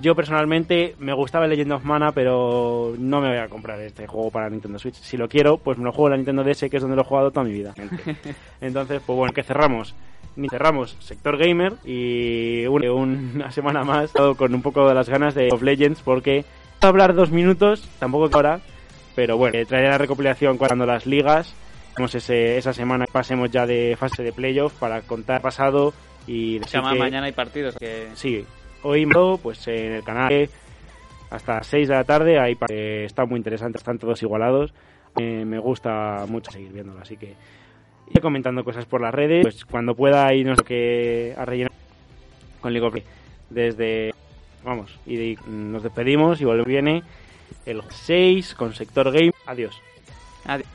Yo 0.00 0.14
personalmente 0.16 0.96
me 0.98 1.12
gustaba 1.12 1.44
el 1.44 1.50
Legend 1.50 1.72
of 1.72 1.84
Mana, 1.84 2.12
pero 2.12 2.94
no 2.98 3.20
me 3.20 3.28
voy 3.28 3.38
a 3.38 3.48
comprar 3.48 3.80
este 3.80 4.06
juego 4.06 4.30
para 4.30 4.50
Nintendo 4.50 4.78
Switch. 4.78 4.94
Si 4.96 5.16
lo 5.16 5.28
quiero, 5.28 5.58
pues 5.58 5.78
me 5.78 5.84
lo 5.84 5.92
juego 5.92 6.08
en 6.08 6.10
la 6.12 6.16
Nintendo 6.18 6.42
DS, 6.44 6.68
que 6.70 6.76
es 6.76 6.82
donde 6.82 6.96
lo 6.96 7.02
he 7.02 7.04
jugado 7.04 7.30
toda 7.30 7.44
mi 7.46 7.52
vida. 7.52 7.72
Entonces, 8.60 9.00
pues 9.04 9.16
bueno, 9.16 9.32
que 9.32 9.42
cerramos. 9.42 9.94
Ni 10.36 10.48
cerramos 10.50 10.96
sector 11.00 11.38
gamer 11.38 11.72
y 11.84 12.66
un- 12.66 13.32
una 13.36 13.50
semana 13.52 13.84
más 13.84 14.12
con 14.36 14.54
un 14.54 14.60
poco 14.60 14.86
de 14.86 14.94
las 14.94 15.08
ganas 15.08 15.34
de 15.34 15.48
of 15.50 15.62
Legends 15.62 16.02
porque 16.02 16.44
hablar 16.82 17.14
dos 17.14 17.30
minutos, 17.30 17.88
tampoco 17.98 18.28
que 18.28 18.34
ahora, 18.36 18.60
pero 19.16 19.36
bueno, 19.36 19.58
traeré 19.66 19.88
la 19.88 19.98
recopilación 19.98 20.58
cuando 20.58 20.86
las 20.86 21.06
ligas, 21.06 21.52
tenemos 21.94 22.14
ese, 22.14 22.58
esa 22.58 22.72
semana 22.72 23.06
pasemos 23.10 23.50
ya 23.50 23.66
de 23.66 23.96
fase 23.98 24.22
de 24.22 24.32
playoff 24.32 24.74
para 24.74 25.00
contar 25.00 25.40
pasado 25.40 25.92
y 26.26 26.60
Se 26.66 26.76
llama 26.76 26.92
que- 26.92 26.98
mañana 26.98 27.26
hay 27.26 27.32
partidos. 27.32 27.74
Que... 27.76 28.08
Sí, 28.14 28.44
hoy 28.82 29.06
pues 29.42 29.66
en 29.68 29.92
el 29.94 30.04
canal 30.04 30.48
hasta 31.30 31.54
las 31.56 31.66
6 31.66 31.88
de 31.88 31.94
la 31.94 32.04
tarde, 32.04 32.38
ahí 32.38 32.56
eh, 32.68 33.04
está 33.06 33.24
muy 33.24 33.38
interesante, 33.38 33.78
están 33.78 33.98
todos 33.98 34.22
igualados. 34.22 34.72
Eh, 35.18 35.44
me 35.46 35.58
gusta 35.58 36.24
mucho 36.28 36.50
seguir 36.50 36.72
viéndolo, 36.72 37.00
así 37.00 37.16
que 37.16 37.34
iré 38.10 38.20
comentando 38.20 38.62
cosas 38.62 38.84
por 38.84 39.00
las 39.00 39.14
redes, 39.14 39.42
pues 39.42 39.64
cuando 39.64 39.94
pueda 39.94 40.32
irnos 40.34 40.60
que 40.60 41.34
a 41.36 41.44
rellenar 41.46 41.72
con 42.60 42.72
Legends. 42.72 43.02
Desde, 43.48 44.12
vamos, 44.62 44.98
y 45.06 45.36
nos 45.48 45.82
despedimos 45.82 46.40
y 46.40 46.44
volvemos 46.44 46.66
viene 46.66 47.02
el 47.64 47.82
6 47.90 48.54
con 48.54 48.74
Sector 48.74 49.12
Game. 49.12 49.32
Adiós. 49.46 49.76
Adiós. 50.44 50.68